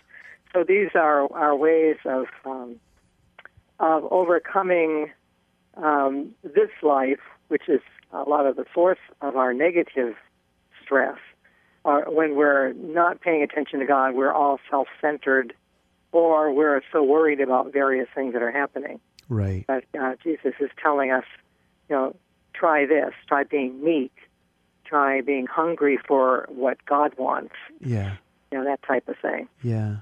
So 0.53 0.65
these 0.65 0.91
are 0.95 1.31
our 1.33 1.55
ways 1.55 1.97
of 2.05 2.27
um, 2.45 2.77
of 3.81 4.05
overcoming 4.11 5.11
um, 5.77 6.35
this 6.43 6.71
life, 6.83 7.21
which 7.49 7.69
is 7.69 7.81
a 8.13 8.23
lot 8.23 8.47
of 8.47 8.57
the 8.57 8.65
source 8.75 8.99
of 9.21 9.37
our 9.37 9.53
negative 9.55 10.17
stress. 10.83 11.19
Or 11.85 12.03
when 12.11 12.35
we're 12.35 12.73
not 12.73 13.21
paying 13.21 13.43
attention 13.43 13.79
to 13.81 13.87
God, 13.87 14.15
we're 14.15 14.33
all 14.33 14.59
self-centered, 14.69 15.55
or 16.11 16.53
we're 16.53 16.83
so 16.91 17.03
worried 17.05 17.41
about 17.41 17.73
various 17.73 18.09
things 18.15 18.33
that 18.33 18.43
are 18.43 18.51
happening. 18.51 18.99
Right. 19.29 19.65
But 19.67 19.85
uh, 19.99 20.15
Jesus 20.23 20.55
is 20.61 20.71
telling 20.83 21.13
us, 21.13 21.25
you 21.89 21.95
know, 21.95 22.17
try 22.53 22.85
this, 22.85 23.13
try 23.29 23.45
being 23.45 23.83
meek, 23.85 24.13
try 24.85 25.21
being 25.21 25.47
hungry 25.47 25.99
for 26.09 26.47
what 26.49 26.85
God 26.85 27.15
wants, 27.17 27.55
Yeah. 27.81 28.17
you 28.51 28.59
know, 28.59 28.65
that 28.65 28.83
type 28.83 29.07
of 29.09 29.17
thing. 29.23 29.49
Yeah. 29.63 29.99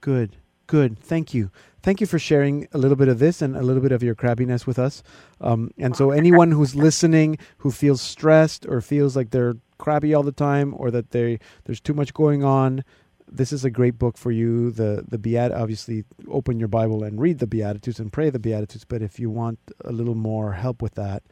Good. 0.00 0.36
Good. 0.66 0.98
Thank 0.98 1.32
you. 1.32 1.50
Thank 1.82 2.00
you 2.00 2.06
for 2.06 2.18
sharing 2.18 2.68
a 2.72 2.78
little 2.78 2.96
bit 2.96 3.08
of 3.08 3.18
this 3.18 3.40
and 3.40 3.56
a 3.56 3.62
little 3.62 3.82
bit 3.82 3.92
of 3.92 4.02
your 4.02 4.14
crabbiness 4.14 4.66
with 4.66 4.78
us. 4.78 5.02
Um, 5.40 5.70
and 5.78 5.96
so, 5.96 6.10
anyone 6.22 6.50
who's 6.52 6.74
listening 6.74 7.38
who 7.58 7.70
feels 7.70 8.00
stressed 8.00 8.66
or 8.66 8.80
feels 8.80 9.16
like 9.16 9.30
they're 9.30 9.54
crabby 9.78 10.12
all 10.12 10.22
the 10.24 10.32
time 10.32 10.74
or 10.76 10.90
that 10.90 11.12
they 11.12 11.38
there's 11.64 11.80
too 11.80 11.94
much 11.94 12.12
going 12.12 12.44
on, 12.44 12.84
this 13.26 13.52
is 13.52 13.64
a 13.64 13.70
great 13.70 13.98
book 13.98 14.18
for 14.18 14.30
you. 14.30 14.70
The 14.70 15.04
the 15.08 15.18
Beat 15.18 15.52
obviously 15.52 16.04
open 16.28 16.58
your 16.58 16.68
Bible 16.68 17.02
and 17.02 17.20
read 17.20 17.38
the 17.38 17.46
Beatitudes 17.46 17.98
and 17.98 18.12
pray 18.12 18.28
the 18.28 18.38
Beatitudes. 18.38 18.84
But 18.84 19.00
if 19.00 19.18
you 19.18 19.30
want 19.30 19.58
a 19.84 19.92
little 19.92 20.14
more 20.14 20.52
help 20.52 20.82
with 20.82 20.94
that, 20.94 21.22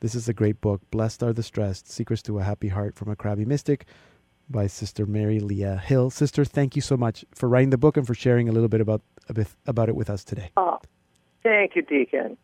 this 0.00 0.14
is 0.14 0.28
a 0.28 0.34
great 0.34 0.60
book. 0.60 0.82
Blessed 0.90 1.22
are 1.22 1.32
the 1.32 1.42
stressed, 1.42 1.90
secrets 1.90 2.22
to 2.22 2.38
a 2.40 2.42
happy 2.42 2.68
heart 2.68 2.94
from 2.94 3.08
a 3.08 3.16
crabby 3.16 3.46
mystic 3.46 3.86
by 4.48 4.66
Sister 4.66 5.06
Mary 5.06 5.40
Lea 5.40 5.76
Hill. 5.76 6.10
Sister, 6.10 6.44
thank 6.44 6.76
you 6.76 6.82
so 6.82 6.96
much 6.96 7.24
for 7.34 7.48
writing 7.48 7.70
the 7.70 7.78
book 7.78 7.96
and 7.96 8.06
for 8.06 8.14
sharing 8.14 8.48
a 8.48 8.52
little 8.52 8.68
bit 8.68 8.80
about 8.80 9.02
a 9.28 9.34
bit 9.34 9.48
about 9.66 9.88
it 9.88 9.96
with 9.96 10.10
us 10.10 10.24
today. 10.24 10.50
Oh, 10.56 10.78
thank 11.42 11.76
you, 11.76 11.82
Deacon. 11.82 12.36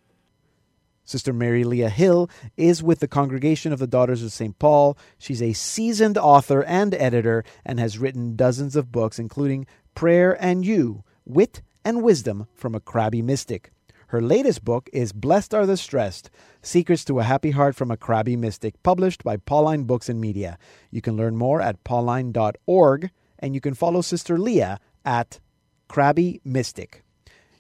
Sister 1.05 1.33
Mary 1.33 1.65
Lea 1.65 1.89
Hill 1.89 2.29
is 2.59 2.83
with 2.83 3.01
the 3.01 3.09
Congregation 3.09 3.73
of 3.73 3.79
the 3.79 3.87
Daughters 3.87 4.23
of 4.23 4.31
St. 4.31 4.59
Paul. 4.59 4.99
She's 5.17 5.41
a 5.41 5.55
seasoned 5.55 6.19
author 6.19 6.63
and 6.65 6.95
editor 6.95 7.45
and 7.65 7.81
has 7.81 7.99
written 7.99 8.37
dozens 8.37 8.77
of 8.77 8.93
books, 8.93 9.19
including 9.19 9.67
Prayer 9.95 10.37
and 10.39 10.67
You 10.67 11.05
Wit 11.25 11.63
and 11.83 12.03
Wisdom 12.03 12.47
from 12.53 12.75
a 12.75 12.81
Crabby 12.81 13.23
Mystic. 13.23 13.73
Her 14.09 14.23
latest 14.23 14.65
book 14.65 14.89
is 14.91 15.13
Blessed 15.13 15.53
Are 15.53 15.67
the 15.67 15.77
Stressed 15.77 16.31
Secrets 16.63 17.05
to 17.05 17.21
a 17.21 17.25
Happy 17.25 17.51
Heart 17.51 17.77
from 17.77 17.91
a 17.91 17.97
Crabby 17.99 18.37
Mystic, 18.37 18.83
published 18.83 19.23
by 19.23 19.37
Pauline 19.37 19.85
Books 19.85 20.09
and 20.09 20.19
Media. 20.19 20.57
You 20.91 21.03
can 21.03 21.15
learn 21.15 21.37
more 21.37 21.61
at 21.61 21.85
pauline.org, 21.85 23.11
and 23.39 23.55
you 23.55 23.61
can 23.61 23.75
follow 23.75 24.01
Sister 24.01 24.39
Lea 24.39 24.77
at 25.05 25.41
Crabby 25.89 26.41
Mystic. 26.43 27.05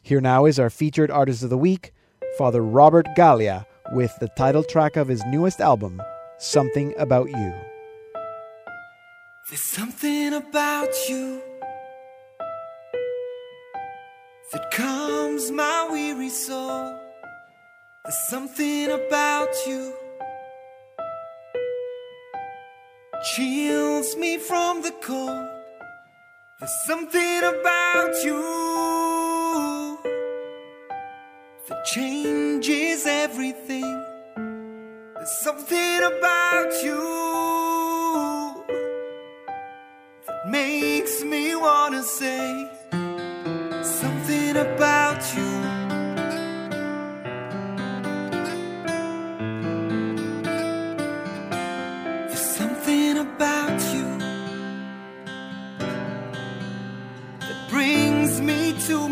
Here 0.02 0.22
now 0.22 0.46
is 0.46 0.58
our 0.58 0.70
featured 0.70 1.10
artist 1.10 1.42
of 1.42 1.50
the 1.50 1.58
week, 1.58 1.92
Father 2.38 2.62
Robert 2.62 3.06
Galea, 3.14 3.66
with 3.92 4.16
the 4.18 4.28
title 4.28 4.64
track 4.64 4.96
of 4.96 5.08
his 5.08 5.22
newest 5.26 5.60
album, 5.60 6.00
Something 6.38 6.94
About 6.96 7.28
You. 7.28 7.52
There's 9.50 9.60
something 9.60 10.32
about 10.32 10.94
you 11.10 11.42
that 14.52 14.70
calms 14.70 15.50
my 15.50 15.88
weary 15.90 16.30
soul. 16.30 16.96
There's 18.04 18.28
something 18.28 18.90
about 18.90 19.54
you 19.66 19.92
chills 23.34 24.16
me 24.16 24.38
from 24.38 24.80
the 24.82 24.92
cold. 25.02 25.48
There's 26.60 26.86
something 26.86 27.42
about 27.44 28.14
you 28.24 29.98
that 31.68 31.84
changes 31.84 33.06
everything. 33.06 34.04
There's 35.14 35.40
something 35.40 36.02
about 36.02 36.72
you 36.82 37.04
that 40.26 40.48
makes 40.48 41.22
me 41.22 41.54
wanna 41.54 42.02
say 42.02 42.77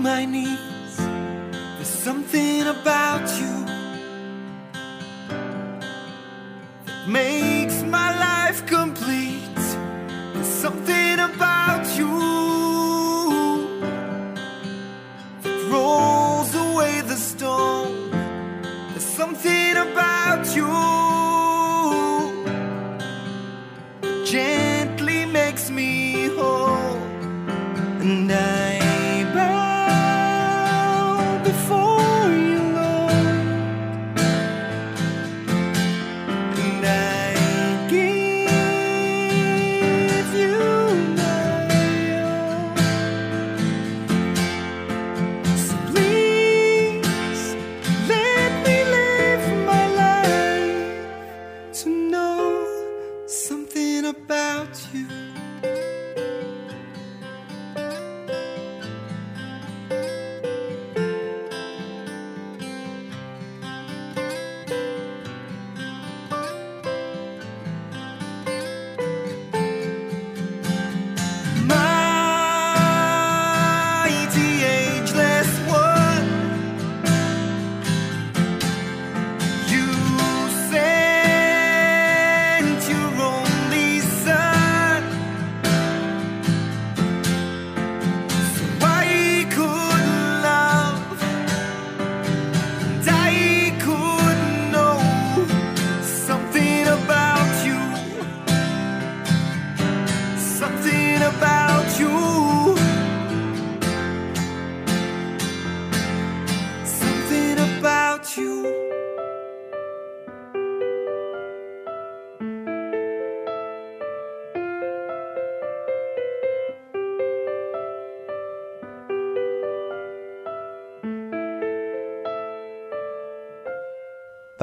my 0.06 0.24
knees. 0.24 0.96
There's 1.76 1.96
something 2.08 2.62
about 2.68 3.26
you 3.40 3.54
that 6.86 7.08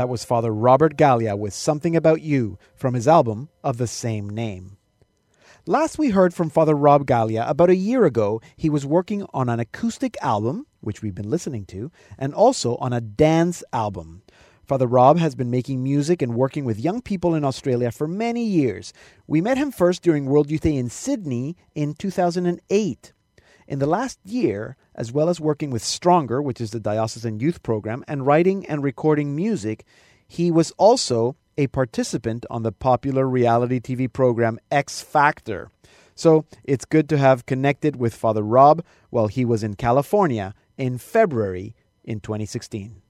That 0.04 0.10
was 0.10 0.26
Father 0.26 0.54
Robert 0.54 0.97
Galea 0.97 1.38
with 1.38 1.54
Something 1.54 1.95
About 1.95 2.22
You 2.22 2.60
from 2.76 2.93
his 2.93 3.08
album 3.08 3.47
of 3.64 3.78
the 3.78 3.88
same 3.88 4.30
name. 4.30 4.76
Last 5.66 5.97
we 5.97 6.10
heard 6.10 6.34
from 6.34 6.49
Father 6.49 6.76
Rob 6.76 7.06
Galea 7.06 7.49
about 7.49 7.70
a 7.70 7.76
year 7.78 8.04
ago, 8.04 8.41
he 8.58 8.70
was 8.70 8.86
working 8.86 9.26
on 9.34 9.47
an 9.47 9.62
acoustic 9.62 10.18
album, 10.22 10.68
which 10.82 11.01
we've 11.01 11.16
been 11.16 11.30
listening 11.30 11.66
to, 11.68 11.89
and 12.20 12.34
also 12.34 12.76
on 12.82 12.91
a 12.91 12.99
dance 12.99 13.64
album. 13.72 14.24
Father 14.66 14.88
Rob 14.88 15.20
has 15.20 15.36
been 15.36 15.49
making 15.49 15.82
music 15.82 16.22
and 16.22 16.36
working 16.36 16.66
with 16.66 16.82
young 16.82 17.01
people 17.01 17.34
in 17.34 17.45
Australia 17.45 17.89
for 17.89 18.06
many 18.06 18.43
years. 18.43 18.91
We 19.26 19.39
met 19.39 19.58
him 19.58 19.72
first 19.72 20.04
during 20.04 20.26
World 20.26 20.51
Youth 20.51 20.64
Day 20.64 20.76
in 20.76 20.89
Sydney 20.89 21.56
in 21.76 21.93
2008. 21.93 23.14
In 23.74 23.80
the 23.80 23.88
last 23.88 24.19
year, 24.24 24.78
as 24.93 25.11
well 25.11 25.30
as 25.30 25.39
working 25.39 25.71
with 25.71 25.84
Stronger, 25.84 26.43
which 26.43 26.61
is 26.61 26.69
the 26.69 26.80
diocesan 26.80 27.39
youth 27.39 27.63
program, 27.63 28.03
and 28.07 28.24
writing 28.24 28.67
and 28.67 28.84
recording 28.84 29.36
music, 29.36 29.84
he 30.28 30.51
was 30.51 30.69
also 30.78 31.36
a 31.57 31.65
participant 31.65 32.45
on 32.51 32.61
the 32.61 32.71
popular 32.71 33.28
reality 33.28 33.80
TV 33.80 34.13
program 34.13 34.59
X 34.69 35.01
Factor. 35.01 35.71
So 36.13 36.45
it's 36.63 36.86
good 36.86 37.09
to 37.09 37.17
have 37.17 37.47
connected 37.47 37.95
with 37.95 38.13
Father 38.13 38.43
Rob 38.43 38.86
while 39.09 39.26
he 39.26 39.43
was 39.43 39.63
in 39.63 39.74
California 39.74 40.53
in 40.78 40.99
February 40.99 41.74
in 42.03 42.19
2016. 42.19 43.01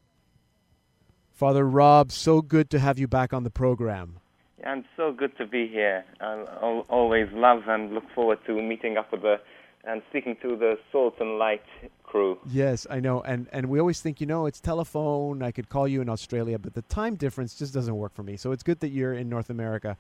Father 1.33 1.67
Rob, 1.67 2.09
so 2.09 2.41
good 2.41 2.69
to 2.69 2.79
have 2.79 2.97
you 2.97 3.09
back 3.09 3.33
on 3.33 3.43
the 3.43 3.49
program. 3.49 4.17
I'm 4.65 4.85
so 4.95 5.11
good 5.11 5.37
to 5.39 5.45
be 5.45 5.67
here. 5.67 6.05
I 6.21 6.45
al- 6.61 6.85
always 6.87 7.27
love 7.33 7.63
and 7.67 7.93
look 7.93 8.05
forward 8.15 8.39
to 8.47 8.61
meeting 8.61 8.95
up 8.95 9.11
with 9.11 9.23
the 9.23 9.41
and 9.85 10.01
speaking 10.09 10.35
to 10.41 10.55
the 10.55 10.77
Salt 10.91 11.15
and 11.19 11.37
Light 11.37 11.63
crew. 12.03 12.39
Yes, 12.45 12.87
I 12.89 12.99
know. 12.99 13.21
And 13.21 13.47
and 13.51 13.67
we 13.67 13.79
always 13.79 14.01
think, 14.01 14.21
you 14.21 14.27
know, 14.27 14.45
it's 14.45 14.59
telephone. 14.59 15.43
I 15.43 15.51
could 15.51 15.69
call 15.69 15.87
you 15.87 16.01
in 16.01 16.09
Australia, 16.09 16.57
but 16.57 16.73
the 16.73 16.83
time 16.83 17.15
difference 17.15 17.55
just 17.55 17.73
doesn't 17.73 17.95
work 17.95 18.13
for 18.13 18.23
me. 18.23 18.37
So 18.37 18.51
it's 18.51 18.63
good 18.63 18.79
that 18.81 18.89
you're 18.89 19.13
in 19.13 19.29
North 19.29 19.49
America, 19.49 19.97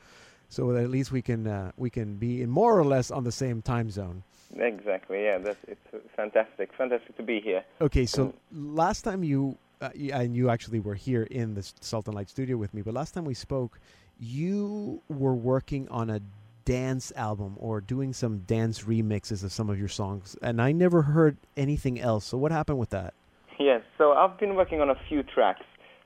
so 0.49 0.71
that 0.73 0.83
at 0.83 0.89
least 0.89 1.11
we 1.11 1.21
can 1.21 1.47
uh, 1.47 1.71
we 1.77 1.89
can 1.89 2.15
be 2.15 2.41
in 2.41 2.49
more 2.49 2.77
or 2.77 2.85
less 2.85 3.11
on 3.11 3.23
the 3.23 3.31
same 3.31 3.61
time 3.61 3.89
zone. 3.89 4.23
Exactly. 4.55 5.23
Yeah, 5.23 5.39
that's 5.39 5.57
it's 5.67 5.87
fantastic. 6.15 6.71
Fantastic 6.77 7.17
to 7.17 7.23
be 7.23 7.39
here. 7.39 7.63
Okay, 7.81 8.05
so 8.05 8.33
last 8.51 9.01
time 9.01 9.23
you 9.23 9.57
uh, 9.81 9.89
and 10.13 10.35
you 10.35 10.49
actually 10.49 10.79
were 10.79 10.95
here 10.95 11.23
in 11.23 11.55
the 11.55 11.63
Salt 11.81 12.07
and 12.07 12.15
Light 12.15 12.29
studio 12.29 12.57
with 12.57 12.73
me, 12.73 12.81
but 12.81 12.93
last 12.93 13.13
time 13.13 13.25
we 13.25 13.33
spoke, 13.33 13.79
you 14.19 15.01
were 15.09 15.33
working 15.33 15.89
on 15.89 16.09
a 16.09 16.21
dance 16.65 17.11
album 17.15 17.55
or 17.59 17.81
doing 17.81 18.13
some 18.13 18.39
dance 18.39 18.83
remixes 18.83 19.43
of 19.43 19.51
some 19.51 19.69
of 19.69 19.77
your 19.79 19.87
songs, 19.87 20.35
and 20.41 20.61
I 20.61 20.71
never 20.71 21.01
heard 21.03 21.37
anything 21.57 21.99
else. 21.99 22.25
So 22.25 22.37
what 22.37 22.51
happened 22.51 22.79
with 22.79 22.89
that? 22.91 23.13
Yes. 23.59 23.81
So 23.97 24.13
I've 24.13 24.37
been 24.39 24.55
working 24.55 24.81
on 24.81 24.89
a 24.89 24.95
few 25.07 25.23
tracks 25.23 25.65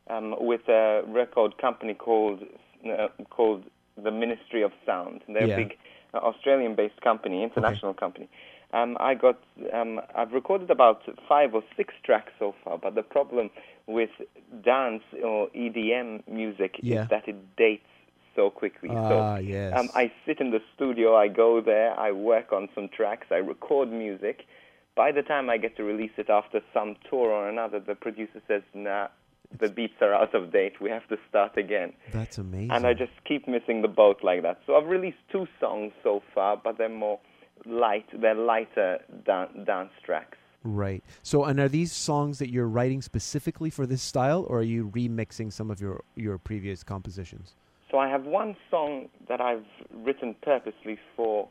um, 0.10 0.36
with 0.40 0.68
a 0.68 1.04
record 1.08 1.58
company 1.58 1.94
called 1.94 2.44
uh, 2.86 3.08
called 3.30 3.64
the 4.02 4.12
Ministry 4.12 4.62
of 4.62 4.72
Sound. 4.86 5.22
They're 5.28 5.48
Yeah. 5.48 5.56
a 5.56 5.58
big 5.58 5.78
uh, 6.14 6.18
Australian-based 6.20 7.02
company, 7.02 7.44
international 7.44 7.94
company, 7.94 8.30
Um, 8.74 8.98
I 9.00 9.14
got, 9.16 9.38
um, 9.74 10.02
I've 10.14 10.34
recorded 10.34 10.70
about 10.70 11.02
five 11.28 11.56
or 11.56 11.64
six 11.78 11.94
tracks 12.04 12.34
so 12.38 12.54
far, 12.64 12.78
but 12.78 12.96
the 12.96 13.04
problem 13.04 13.50
with 13.88 14.10
dance 14.62 15.04
or 15.24 15.48
EDM 15.56 16.24
music 16.28 16.76
Yeah. 16.82 17.04
is 17.04 17.10
that 17.10 17.28
it 17.28 17.38
dates 17.56 17.88
so 18.38 18.50
quickly. 18.50 18.90
Ah, 18.94 19.10
so 19.10 19.42
yes. 19.42 19.74
um, 19.76 19.90
I 19.96 20.12
sit 20.26 20.40
in 20.40 20.52
the 20.52 20.62
studio, 20.76 21.18
I 21.18 21.28
go 21.28 21.60
there, 21.60 22.00
I 22.00 22.12
work 22.14 22.54
on 22.54 22.70
some 22.74 22.88
tracks, 22.88 23.28
I 23.32 23.38
record 23.38 23.92
music. 23.92 24.44
By 24.96 25.12
the 25.12 25.24
time 25.24 25.50
I 25.50 25.58
get 25.58 25.76
to 25.78 25.84
release 25.84 26.12
it 26.18 26.30
after 26.30 26.62
some 26.74 26.96
tour 27.10 27.30
or 27.30 27.50
another, 27.50 27.80
the 27.80 27.96
producer 27.96 28.42
says, 28.48 28.62
nah, 28.74 29.08
the 29.60 29.70
beats 29.70 29.96
are 30.02 30.14
out 30.14 30.34
of 30.34 30.52
date, 30.54 30.80
we 30.80 30.90
have 30.90 31.08
to 31.10 31.18
start 31.30 31.58
again. 31.58 31.94
That's 32.14 32.38
amazing. 32.38 32.72
And 32.72 32.86
I 32.86 32.94
just 32.94 33.12
keep 33.28 33.48
missing 33.48 33.82
the 33.82 33.88
boat 33.88 34.20
like 34.24 34.44
that. 34.44 34.60
So 34.66 34.76
I've 34.76 34.88
released 34.88 35.18
two 35.32 35.48
songs 35.60 35.92
so 36.04 36.22
far, 36.34 36.58
but 36.58 36.78
they're 36.78 36.90
more 36.90 37.20
light, 37.66 38.06
they're 38.14 38.36
lighter 38.36 39.00
dan- 39.26 39.66
dance 39.66 39.92
tracks. 40.06 40.38
Right. 40.64 41.04
So, 41.24 41.46
and 41.46 41.60
are 41.60 41.70
these 41.70 41.94
songs 41.94 42.40
that 42.40 42.50
you're 42.50 42.68
writing 42.68 43.02
specifically 43.02 43.70
for 43.70 43.86
this 43.86 44.02
style, 44.02 44.46
or 44.50 44.60
are 44.60 44.64
you 44.64 44.90
remixing 44.90 45.54
some 45.54 45.72
of 45.72 45.80
your 45.80 46.04
your 46.16 46.38
previous 46.38 46.84
compositions? 46.84 47.56
Have 48.18 48.26
one 48.26 48.56
song 48.72 49.10
that 49.30 49.40
I've 49.42 49.66
written 49.94 50.36
purposely 50.42 50.98
for 51.16 51.48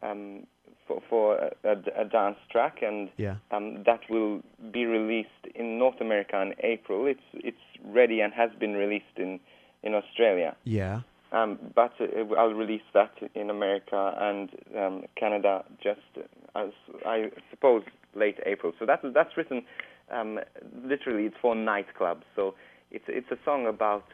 um, 0.00 0.46
for, 0.86 1.02
for 1.10 1.34
a, 1.36 1.50
a- 1.64 2.02
a 2.02 2.04
dance 2.04 2.36
track, 2.52 2.82
and 2.82 3.08
Yeah. 3.16 3.36
um, 3.50 3.82
that 3.84 4.00
will 4.08 4.42
be 4.70 4.84
released 4.86 5.44
in 5.56 5.76
North 5.76 6.00
America 6.00 6.40
in 6.40 6.54
April. 6.60 7.06
It's 7.06 7.28
it's 7.32 7.66
ready 7.84 8.20
and 8.20 8.32
has 8.32 8.50
been 8.60 8.74
released 8.74 9.16
in 9.16 9.40
in 9.82 9.92
Australia. 9.94 10.54
Yeah. 10.62 11.00
Um, 11.32 11.58
but 11.74 11.92
uh, 12.00 12.32
I'll 12.38 12.54
release 12.64 12.86
that 12.92 13.14
in 13.34 13.50
America 13.50 14.00
and 14.20 14.50
um, 14.78 15.04
Canada 15.16 15.64
just 15.82 16.10
as 16.54 16.70
I 17.04 17.32
suppose 17.50 17.82
late 18.14 18.38
April. 18.46 18.72
So 18.78 18.86
that's 18.86 19.04
that's 19.12 19.36
written 19.36 19.64
um, 20.12 20.38
literally. 20.84 21.24
It's 21.26 21.36
for 21.42 21.56
nightclubs. 21.56 22.22
So 22.36 22.54
it's 22.92 23.06
it's 23.08 23.32
a 23.32 23.38
song 23.44 23.66
about. 23.66 24.04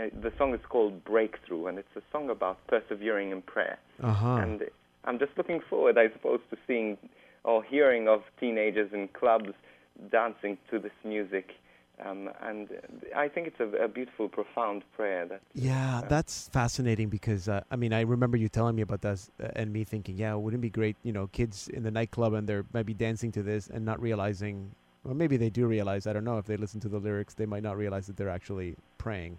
Uh, 0.00 0.06
the 0.22 0.32
song 0.38 0.54
is 0.54 0.60
called 0.68 1.04
Breakthrough, 1.04 1.66
and 1.66 1.78
it's 1.78 1.96
a 1.96 2.02
song 2.12 2.30
about 2.30 2.58
persevering 2.68 3.30
in 3.30 3.42
prayer. 3.42 3.78
Uh 4.02 4.12
huh. 4.12 4.36
And 4.36 4.62
I'm 5.04 5.18
just 5.18 5.32
looking 5.36 5.60
forward, 5.68 5.98
I 5.98 6.10
suppose, 6.12 6.40
to 6.50 6.56
seeing 6.66 6.96
or 7.44 7.62
hearing 7.62 8.08
of 8.08 8.22
teenagers 8.38 8.92
in 8.92 9.08
clubs 9.08 9.52
dancing 10.10 10.58
to 10.70 10.78
this 10.78 10.92
music. 11.04 11.50
Um, 12.04 12.30
and 12.42 12.68
I 13.14 13.28
think 13.28 13.48
it's 13.48 13.60
a, 13.60 13.84
a 13.84 13.88
beautiful, 13.88 14.28
profound 14.28 14.84
prayer. 14.96 15.26
That 15.26 15.42
Yeah, 15.54 16.02
that's 16.08 16.48
fascinating 16.48 17.10
because 17.10 17.46
uh, 17.46 17.62
I 17.70 17.76
mean 17.76 17.92
I 17.92 18.00
remember 18.00 18.38
you 18.38 18.48
telling 18.48 18.76
me 18.76 18.82
about 18.82 19.02
this 19.02 19.30
uh, 19.42 19.48
and 19.54 19.70
me 19.70 19.84
thinking, 19.84 20.16
yeah, 20.16 20.34
wouldn't 20.34 20.60
it 20.60 20.62
be 20.62 20.70
great, 20.70 20.96
you 21.02 21.12
know, 21.12 21.26
kids 21.26 21.68
in 21.68 21.82
the 21.82 21.90
nightclub 21.90 22.32
and 22.32 22.48
they're 22.48 22.64
maybe 22.72 22.94
dancing 22.94 23.32
to 23.32 23.42
this 23.42 23.68
and 23.68 23.84
not 23.84 24.00
realizing, 24.00 24.70
or 25.04 25.14
maybe 25.14 25.36
they 25.36 25.50
do 25.50 25.66
realize. 25.66 26.06
I 26.06 26.14
don't 26.14 26.24
know 26.24 26.38
if 26.38 26.46
they 26.46 26.56
listen 26.56 26.80
to 26.80 26.88
the 26.88 26.98
lyrics, 26.98 27.34
they 27.34 27.46
might 27.46 27.62
not 27.62 27.76
realize 27.76 28.06
that 28.06 28.16
they're 28.16 28.30
actually 28.30 28.76
praying. 28.96 29.36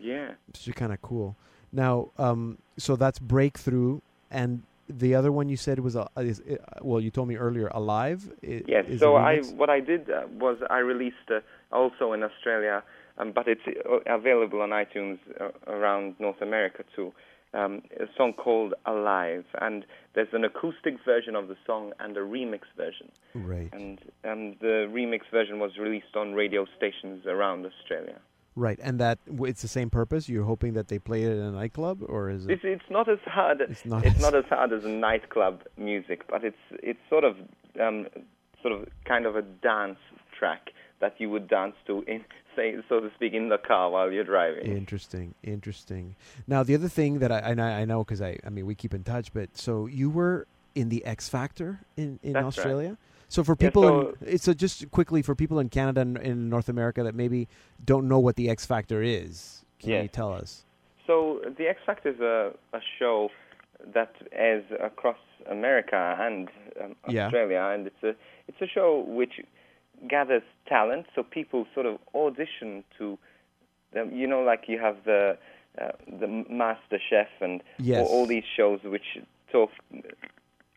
Yeah. 0.00 0.32
Which 0.48 0.66
is 0.66 0.74
kind 0.74 0.92
of 0.92 1.00
cool. 1.02 1.36
Now, 1.72 2.08
um, 2.18 2.58
so 2.76 2.96
that's 2.96 3.18
breakthrough, 3.18 4.00
and 4.30 4.62
the 4.88 5.14
other 5.14 5.30
one 5.30 5.48
you 5.48 5.56
said 5.56 5.78
was 5.78 5.94
uh, 5.94 6.08
is 6.16 6.40
uh, 6.40 6.56
well, 6.82 7.00
you 7.00 7.10
told 7.10 7.28
me 7.28 7.36
earlier, 7.36 7.68
alive. 7.72 8.28
I- 8.42 8.64
Yes. 8.66 8.86
is 8.88 9.00
So 9.00 9.16
I, 9.16 9.40
what 9.56 9.70
I 9.70 9.80
did 9.80 10.10
uh, 10.10 10.22
was 10.38 10.56
I 10.68 10.78
released 10.78 11.28
uh, 11.30 11.40
also 11.70 12.12
in 12.12 12.22
Australia, 12.22 12.82
um, 13.18 13.32
but 13.32 13.46
it's 13.46 13.60
uh, 13.68 13.98
available 14.12 14.60
on 14.62 14.70
iTunes 14.70 15.18
uh, 15.40 15.50
around 15.68 16.16
North 16.18 16.40
America 16.40 16.82
too. 16.96 17.12
Um, 17.52 17.82
a 17.98 18.06
song 18.16 18.32
called 18.32 18.74
Alive, 18.86 19.44
and 19.60 19.84
there's 20.14 20.32
an 20.32 20.44
acoustic 20.44 20.94
version 21.04 21.34
of 21.34 21.48
the 21.48 21.56
song 21.66 21.92
and 21.98 22.16
a 22.16 22.20
remix 22.20 22.60
version. 22.76 23.10
right, 23.34 23.68
And 23.72 23.98
um, 24.24 24.54
the 24.60 24.88
remix 24.88 25.22
version 25.32 25.58
was 25.58 25.76
released 25.76 26.14
on 26.14 26.34
radio 26.34 26.64
stations 26.76 27.26
around 27.26 27.66
Australia. 27.66 28.20
Right, 28.60 28.78
and 28.82 29.00
that 29.00 29.18
it's 29.40 29.62
the 29.62 29.68
same 29.68 29.90
purpose. 29.90 30.28
You're 30.28 30.44
hoping 30.44 30.74
that 30.74 30.88
they 30.88 30.98
play 30.98 31.22
it 31.24 31.32
in 31.32 31.38
a 31.38 31.50
nightclub, 31.50 32.02
or 32.06 32.30
is 32.30 32.46
it? 32.46 32.52
It's, 32.52 32.62
it's 32.64 32.90
not 32.90 33.08
as 33.08 33.18
hard. 33.24 33.60
It's 33.62 33.84
not 33.84 34.04
It's 34.04 34.16
as- 34.16 34.22
not 34.22 34.34
as 34.34 34.44
hard 34.44 34.72
as 34.72 34.84
a 34.84 34.88
nightclub 34.88 35.62
music, 35.76 36.26
but 36.28 36.44
it's 36.44 36.64
it's 36.82 37.00
sort 37.08 37.24
of 37.24 37.36
um, 37.80 38.06
sort 38.62 38.74
of 38.74 38.88
kind 39.04 39.26
of 39.26 39.36
a 39.36 39.42
dance 39.42 39.98
track 40.38 40.70
that 41.00 41.14
you 41.18 41.30
would 41.30 41.48
dance 41.48 41.74
to 41.86 42.02
in 42.06 42.24
say 42.56 42.74
so 42.88 43.00
to 43.00 43.10
speak 43.14 43.32
in 43.32 43.48
the 43.48 43.58
car 43.58 43.90
while 43.90 44.12
you're 44.12 44.24
driving. 44.24 44.66
Interesting, 44.66 45.34
interesting. 45.42 46.14
Now, 46.46 46.62
the 46.62 46.74
other 46.74 46.88
thing 46.88 47.20
that 47.20 47.32
I 47.32 47.38
and 47.38 47.60
I, 47.60 47.80
I 47.80 47.84
know 47.84 48.04
because 48.04 48.20
I, 48.22 48.38
I 48.46 48.50
mean, 48.50 48.66
we 48.66 48.74
keep 48.74 48.94
in 48.94 49.02
touch, 49.04 49.32
but 49.32 49.56
so 49.56 49.86
you 49.86 50.10
were 50.10 50.46
in 50.74 50.88
the 50.88 51.04
X 51.04 51.28
Factor 51.28 51.80
in 51.96 52.18
in 52.22 52.34
That's 52.34 52.58
right. 52.58 52.96
So 53.30 53.44
for 53.44 53.56
Yeah, 53.58 53.68
people, 53.68 53.82
so- 53.82 54.14
in, 54.26 54.38
so 54.38 54.52
just 54.52 54.90
quickly 54.90 55.22
for 55.22 55.34
people 55.36 55.60
in 55.60 55.68
Canada 55.68 56.00
and 56.00 56.18
in 56.18 56.48
North 56.48 56.68
America 56.68 57.02
that 57.04 57.14
maybe 57.14 57.48
don't 57.84 58.08
know 58.08 58.18
what 58.18 58.34
the 58.36 58.50
X 58.50 58.66
Factor 58.66 59.02
is. 59.02 59.64
Can 59.78 59.90
Yes. 59.90 60.02
you 60.02 60.08
tell 60.08 60.32
us? 60.32 60.64
So 61.06 61.40
the 61.56 61.68
X 61.68 61.80
Factor 61.86 62.08
is 62.10 62.20
a, 62.20 62.52
a 62.76 62.80
show 62.98 63.30
that 63.94 64.12
airs 64.32 64.64
across 64.80 65.16
America 65.48 66.16
and 66.20 66.48
um, 66.82 66.96
Yeah. 67.08 67.26
Australia, 67.26 67.62
and 67.72 67.86
it's 67.86 68.02
a 68.02 68.14
it's 68.48 68.60
a 68.60 68.66
show 68.66 68.98
which 69.06 69.40
gathers 70.08 70.42
talent. 70.66 71.06
So 71.14 71.22
people 71.22 71.66
sort 71.72 71.86
of 71.86 71.98
audition 72.14 72.82
to, 72.98 73.16
them. 73.92 74.12
you 74.12 74.26
know, 74.26 74.42
like 74.42 74.64
you 74.68 74.78
have 74.80 74.96
the 75.04 75.38
uh, 75.80 75.92
the 76.18 76.26
Master 76.26 76.98
Chef 77.08 77.28
and 77.40 77.62
Yes. 77.78 78.00
all, 78.00 78.06
all 78.22 78.26
these 78.26 78.44
shows 78.56 78.80
which 78.82 79.18
talk 79.52 79.70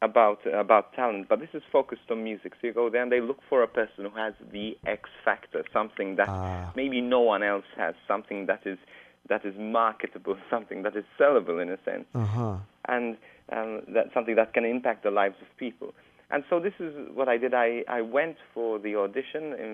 about 0.09 0.39
about 0.65 0.85
talent. 0.93 1.23
But 1.29 1.39
this 1.39 1.53
is 1.53 1.63
focused 1.71 2.07
on 2.13 2.23
music. 2.23 2.51
So 2.59 2.67
you 2.67 2.73
go 2.73 2.89
there 2.89 3.03
and 3.05 3.11
they 3.11 3.21
look 3.29 3.39
for 3.49 3.63
a 3.63 3.67
person 3.67 3.99
who 4.09 4.15
has 4.25 4.33
the 4.51 4.77
X 4.85 5.01
Factor, 5.25 5.61
something 5.79 6.09
that 6.19 6.29
Ah. 6.29 6.71
maybe 6.75 6.99
no 7.01 7.21
one 7.33 7.43
else 7.53 7.69
has, 7.83 7.95
something 8.07 8.39
that 8.51 8.61
is 8.73 8.77
that 9.31 9.41
is 9.49 9.55
marketable, 9.57 10.35
something 10.55 10.83
that 10.85 10.95
is 11.01 11.05
sellable 11.19 11.57
in 11.63 11.69
a 11.77 11.79
sense, 11.89 12.05
Uh 12.13 12.25
huh. 12.37 12.55
and 12.95 13.17
um, 13.55 13.71
that's 13.95 14.13
something 14.13 14.35
that 14.35 14.53
can 14.53 14.65
impact 14.65 15.03
the 15.03 15.11
lives 15.21 15.35
of 15.41 15.47
people. 15.57 15.89
And 16.31 16.43
so 16.49 16.59
this 16.59 16.73
is 16.79 16.93
what 17.17 17.27
I 17.29 17.37
did. 17.37 17.53
I, 17.53 17.69
I 17.87 18.01
went 18.17 18.37
for 18.53 18.79
the 18.79 18.93
audition 19.03 19.43
in 19.65 19.71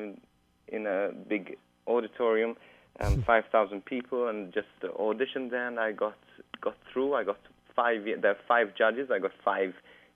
in 0.76 0.82
a 0.86 1.12
big 1.34 1.44
auditorium, 1.88 2.52
um, 3.00 3.14
five 3.32 3.46
thousand 3.52 3.80
people, 3.86 4.28
and 4.30 4.54
just 4.54 4.68
uh, 4.84 4.88
auditioned 5.08 5.50
there. 5.56 5.68
And 5.68 5.80
I 5.80 5.92
got 6.06 6.18
got 6.66 6.76
through. 6.92 7.12
I 7.20 7.24
got 7.32 7.40
five. 7.76 8.00
There 8.24 8.32
are 8.36 8.44
five 8.48 8.68
judges. 8.82 9.10
I 9.16 9.20
got 9.20 9.32
five 9.52 9.74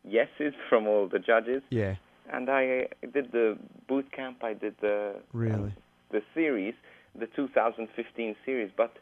yeses 0.07 0.53
from 0.69 0.87
all 0.87 1.07
the 1.07 1.19
judges, 1.19 1.61
Yeah. 1.69 1.95
and 2.31 2.49
I 2.49 2.87
did 3.13 3.31
the 3.31 3.57
boot 3.87 4.11
camp. 4.11 4.43
I 4.43 4.53
did 4.53 4.75
the 4.81 5.15
Really. 5.33 5.53
um, 5.55 5.73
the 6.11 6.21
series, 6.33 6.75
the 7.15 7.27
2015 7.27 8.35
series. 8.45 8.71
But 8.75 8.95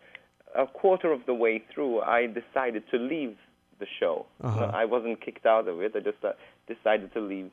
a 0.56 0.66
quarter 0.68 1.12
of 1.12 1.26
the 1.26 1.34
way 1.34 1.60
through, 1.74 2.02
I 2.02 2.28
decided 2.28 2.84
to 2.92 2.98
leave 2.98 3.38
the 3.80 3.88
show. 4.00 4.26
Uh-huh. 4.42 4.72
I 4.74 4.86
wasn't 4.86 5.20
kicked 5.22 5.46
out 5.46 5.68
of 5.68 5.82
it. 5.82 5.96
I 5.96 6.00
just 6.00 6.24
uh, 6.24 6.34
decided 6.68 7.14
to 7.14 7.20
leave, 7.20 7.50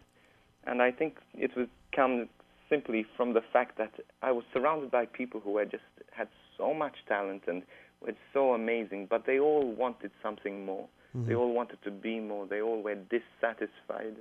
and 0.66 0.82
I 0.82 0.90
think 0.90 1.16
it 1.34 1.56
was 1.56 1.68
come 1.92 2.28
simply 2.68 3.06
from 3.16 3.32
the 3.32 3.40
fact 3.40 3.78
that 3.78 3.92
I 4.22 4.30
was 4.30 4.44
surrounded 4.52 4.90
by 4.90 5.06
people 5.06 5.40
who 5.40 5.56
had 5.56 5.70
just 5.70 5.84
had 6.12 6.28
so 6.58 6.74
much 6.74 6.96
talent 7.08 7.44
and 7.46 7.62
were 8.02 8.12
so 8.34 8.52
amazing, 8.52 9.06
but 9.08 9.24
they 9.24 9.38
all 9.40 9.72
wanted 9.72 10.10
something 10.22 10.66
more. 10.66 10.86
They 11.14 11.34
all 11.34 11.52
wanted 11.52 11.78
to 11.84 11.90
be 11.90 12.20
more. 12.20 12.46
They 12.46 12.60
all 12.60 12.82
were 12.82 12.94
dissatisfied, 12.94 14.16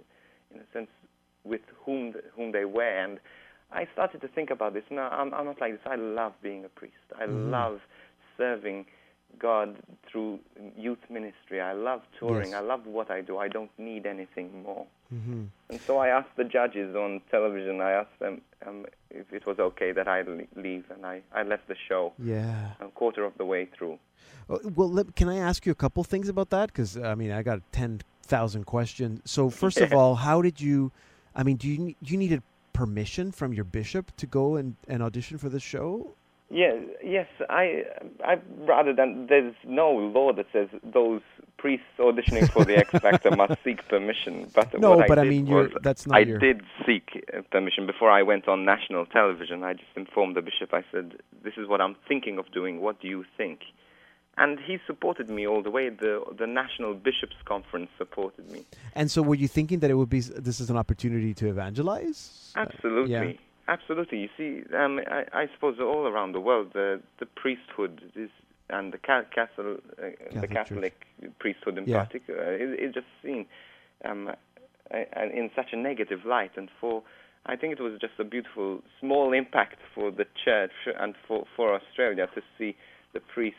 in 0.53 0.59
a 0.59 0.63
sense, 0.73 0.89
with 1.43 1.61
whom 1.85 2.13
whom 2.35 2.51
they 2.51 2.65
were. 2.65 3.03
And 3.03 3.19
I 3.71 3.87
started 3.93 4.21
to 4.21 4.27
think 4.29 4.49
about 4.49 4.73
this. 4.73 4.83
No, 4.89 5.01
I'm, 5.01 5.33
I'm 5.33 5.45
not 5.45 5.59
like 5.59 5.73
this. 5.73 5.81
I 5.85 5.95
love 5.95 6.33
being 6.41 6.65
a 6.65 6.69
priest. 6.69 6.95
I 7.19 7.25
mm-hmm. 7.25 7.51
love 7.51 7.79
serving 8.37 8.85
God 9.39 9.77
through 10.09 10.39
youth 10.77 10.99
ministry. 11.09 11.61
I 11.61 11.73
love 11.73 12.01
touring. 12.19 12.51
Yes. 12.51 12.57
I 12.57 12.61
love 12.61 12.85
what 12.85 13.11
I 13.11 13.21
do. 13.21 13.37
I 13.37 13.47
don't 13.47 13.69
need 13.77 14.05
anything 14.05 14.63
more. 14.63 14.85
Mm-hmm. 15.13 15.43
And 15.69 15.81
so 15.81 15.97
I 15.99 16.07
asked 16.09 16.35
the 16.37 16.43
judges 16.43 16.95
on 16.95 17.21
television. 17.29 17.79
I 17.81 17.91
asked 17.91 18.17
them 18.19 18.41
um, 18.65 18.85
if 19.11 19.31
it 19.31 19.45
was 19.45 19.59
okay 19.59 19.91
that 19.91 20.07
I 20.07 20.23
leave, 20.55 20.85
and 20.89 21.05
I, 21.05 21.21
I 21.33 21.43
left 21.43 21.67
the 21.67 21.75
show 21.87 22.13
Yeah. 22.17 22.71
a 22.79 22.87
quarter 22.87 23.23
of 23.23 23.33
the 23.37 23.45
way 23.45 23.69
through. 23.77 23.99
Uh, 24.49 24.57
Well, 24.75 24.89
let, 24.89 25.15
can 25.15 25.29
I 25.29 25.37
ask 25.37 25.65
you 25.65 25.71
a 25.71 25.75
couple 25.75 26.03
things 26.03 26.29
about 26.29 26.49
that? 26.49 26.67
Because 26.67 26.97
I 26.97 27.15
mean, 27.15 27.31
I 27.31 27.43
got 27.43 27.59
ten 27.71 28.01
thousand 28.23 28.65
questions. 28.65 29.21
So 29.25 29.49
first 29.49 29.77
of 29.79 29.93
all, 29.97 30.15
how 30.15 30.41
did 30.41 30.59
you? 30.59 30.91
I 31.35 31.43
mean, 31.43 31.57
do 31.57 31.67
you 31.67 31.95
you 32.01 32.17
needed 32.17 32.41
permission 32.73 33.31
from 33.31 33.53
your 33.53 33.63
bishop 33.65 34.15
to 34.17 34.25
go 34.27 34.55
and, 34.55 34.75
and 34.87 35.01
audition 35.03 35.37
for 35.37 35.49
the 35.49 35.59
show? 35.59 36.13
Yeah, 36.49 36.79
yes, 37.03 37.27
I, 37.49 37.83
I 38.23 38.37
rather 38.59 38.93
than 38.93 39.27
there's 39.27 39.53
no 39.65 39.91
law 39.91 40.31
that 40.31 40.45
says 40.53 40.69
those 40.81 41.21
priests 41.57 41.85
auditioning 41.99 42.49
for 42.51 42.63
the 42.63 42.77
X 42.77 42.89
Factor 43.01 43.35
must 43.35 43.61
seek 43.65 43.85
permission. 43.89 44.49
But 44.55 44.79
No, 44.79 45.01
I 45.01 45.07
but 45.07 45.19
I 45.19 45.23
did 45.23 45.29
mean, 45.29 45.47
was 45.47 45.71
that's 45.81 46.07
not 46.07 46.15
I 46.17 46.19
your- 46.21 46.39
did 46.39 46.61
seek 46.85 47.27
uh, 47.35 47.41
permission 47.51 47.85
before 47.85 48.09
I 48.09 48.23
went 48.23 48.47
on 48.47 48.63
national 48.63 49.05
television. 49.07 49.63
I 49.63 49.73
just 49.73 49.91
informed 49.97 50.37
the 50.37 50.41
bishop. 50.41 50.73
I 50.73 50.83
said, 50.91 51.15
"This 51.43 51.55
is 51.57 51.67
what 51.67 51.81
I'm 51.81 51.95
thinking 52.07 52.37
of 52.37 52.49
doing. 52.53 52.79
What 52.81 53.01
do 53.01 53.07
you 53.09 53.25
think?" 53.35 53.59
and 54.39 54.59
he 54.59 54.77
supported 54.85 55.29
me 55.29 55.47
all 55.47 55.61
the 55.63 55.71
way. 55.71 55.89
The 55.89 56.23
the 56.37 56.47
National 56.47 56.93
Bishops 56.93 57.35
Conference 57.43 57.89
supported 57.97 58.49
me. 58.51 58.63
And 58.93 59.09
so, 59.11 59.21
were 59.21 59.35
you 59.35 59.47
thinking 59.47 59.79
that 59.79 59.89
it 59.91 59.95
would 59.95 60.09
be 60.09 60.21
this 60.21 60.59
is 60.61 60.69
an 60.69 60.77
opportunity 60.77 61.33
to 61.33 61.49
evangelize? 61.49 62.53
Uh, 62.55 62.59
Absolutely, 62.61 63.11
yeah. 63.11 63.33
Absolutely. 63.67 64.19
You 64.19 64.29
see, 64.37 64.63
um, 64.75 64.99
I, 65.07 65.25
I 65.33 65.47
suppose 65.53 65.77
all 65.79 66.07
around 66.07 66.31
the 66.33 66.39
world, 66.39 66.71
the 66.73 67.01
the 67.19 67.25
priesthood 67.25 68.01
is 68.15 68.29
and 68.69 68.91
the 68.91 68.97
ca- 68.97 69.23
Catholic, 69.33 69.79
uh, 69.97 70.39
the 70.41 70.47
Catholic 70.47 70.51
Catholic 70.53 71.39
priesthood 71.39 71.77
in 71.77 71.85
Yeah. 71.87 72.03
particular 72.03 72.55
is, 72.55 72.77
is 72.79 72.93
just 72.93 73.07
seen 73.23 73.45
um, 74.03 74.31
in 74.91 75.49
such 75.55 75.67
a 75.71 75.77
negative 75.77 76.25
light, 76.25 76.51
and 76.57 76.69
for 76.79 77.03
I 77.45 77.55
think 77.55 77.71
it 77.73 77.81
was 77.81 77.93
just 77.99 78.13
a 78.19 78.23
beautiful 78.25 78.81
small 78.99 79.31
impact 79.33 79.77
for 79.95 80.11
the 80.11 80.25
church 80.43 80.71
and 80.99 81.15
for 81.27 81.45
for 81.55 81.73
Australia 81.73 82.27
to 82.35 82.41
see 82.57 82.75
the 83.13 83.21
priest 83.21 83.55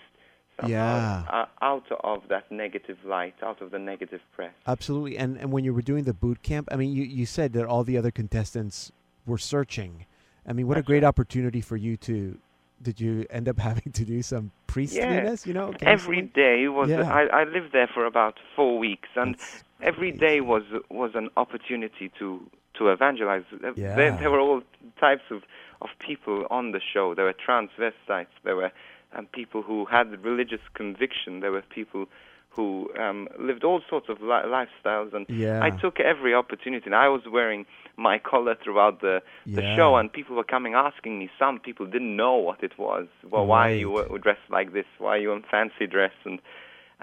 Yeah. 0.66 1.24
uh, 1.30 1.46
out 1.62 1.90
of 2.12 2.28
that 2.28 2.50
negative 2.50 2.98
light, 3.04 3.34
out 3.42 3.62
of 3.62 3.70
the 3.70 3.78
negative 3.78 4.20
press. 4.36 4.52
Absolutely. 4.66 5.16
And 5.16 5.38
and 5.38 5.52
when 5.52 5.64
you 5.64 5.72
were 5.72 5.82
doing 5.92 6.04
the 6.04 6.12
boot 6.14 6.42
camp, 6.42 6.68
I 6.72 6.76
mean, 6.76 6.92
you, 6.92 7.04
you 7.04 7.26
said 7.26 7.52
that 7.54 7.64
all 7.64 7.84
the 7.84 7.96
other 7.96 8.10
contestants 8.10 8.92
were 9.28 9.38
searching. 9.38 10.06
I 10.46 10.52
mean, 10.52 10.66
what 10.66 10.78
a 10.78 10.82
great 10.82 11.02
right. 11.02 11.08
opportunity 11.08 11.60
for 11.60 11.76
you 11.76 11.96
to. 11.98 12.38
Did 12.80 13.00
you 13.00 13.26
end 13.30 13.48
up 13.48 13.58
having 13.70 13.92
to 13.92 14.04
do 14.04 14.22
some 14.22 14.50
priestliness? 14.66 15.46
You 15.46 15.52
know, 15.54 15.74
every 15.82 16.22
day 16.22 16.68
was 16.68 16.88
Yeah. 16.88 17.12
I, 17.12 17.40
I 17.40 17.44
lived 17.44 17.72
there 17.72 17.88
for 17.92 18.06
about 18.06 18.36
four 18.54 18.78
weeks 18.78 19.08
and 19.16 19.34
That's 19.34 19.64
every 19.82 20.10
amazing. 20.10 20.28
day 20.28 20.40
was 20.40 20.62
was 20.90 21.12
an 21.14 21.28
opportunity 21.36 22.10
to 22.18 22.48
to 22.74 22.88
evangelize 22.90 23.42
Yeah. 23.76 23.96
there, 23.96 24.16
there 24.16 24.30
were 24.30 24.40
all 24.40 24.62
types 25.00 25.24
of 25.30 25.42
of 25.82 25.90
people 25.98 26.46
on 26.50 26.72
the 26.72 26.80
show 26.92 27.14
there 27.14 27.24
were 27.24 27.34
transvestites 27.48 28.34
there 28.44 28.56
were 28.56 28.70
um, 29.16 29.26
people 29.26 29.62
who 29.62 29.84
had 29.84 30.06
religious 30.24 30.60
conviction 30.74 31.40
there 31.40 31.52
were 31.52 31.62
people 31.62 32.06
who 32.58 32.90
um, 32.98 33.28
lived 33.38 33.62
all 33.62 33.80
sorts 33.88 34.08
of 34.08 34.16
li- 34.20 34.48
lifestyles 34.58 35.14
and 35.16 35.24
Yeah. 35.28 35.60
I 35.62 35.70
took 35.84 36.00
every 36.00 36.34
opportunity 36.34 36.86
and 36.86 36.94
I 37.06 37.08
was 37.16 37.22
wearing 37.36 37.64
my 37.96 38.16
collar 38.30 38.54
throughout 38.62 38.96
the 39.06 39.16
the 39.58 39.62
Yeah. 39.62 39.76
show 39.76 39.90
and 39.98 40.12
people 40.18 40.34
were 40.40 40.50
coming 40.56 40.72
asking 40.88 41.14
me 41.20 41.26
some 41.38 41.56
people 41.66 41.86
didn't 41.94 42.16
know 42.22 42.34
what 42.48 42.60
it 42.68 42.74
was 42.86 43.06
well 43.32 43.46
why 43.52 43.62
are 43.70 43.80
you 43.84 43.90
Right. 43.96 44.20
dressed 44.26 44.48
like 44.58 44.68
this 44.78 44.88
why 45.02 45.10
are 45.16 45.22
you 45.26 45.32
in 45.38 45.42
fancy 45.54 45.86
dress 45.96 46.16
and 46.28 46.38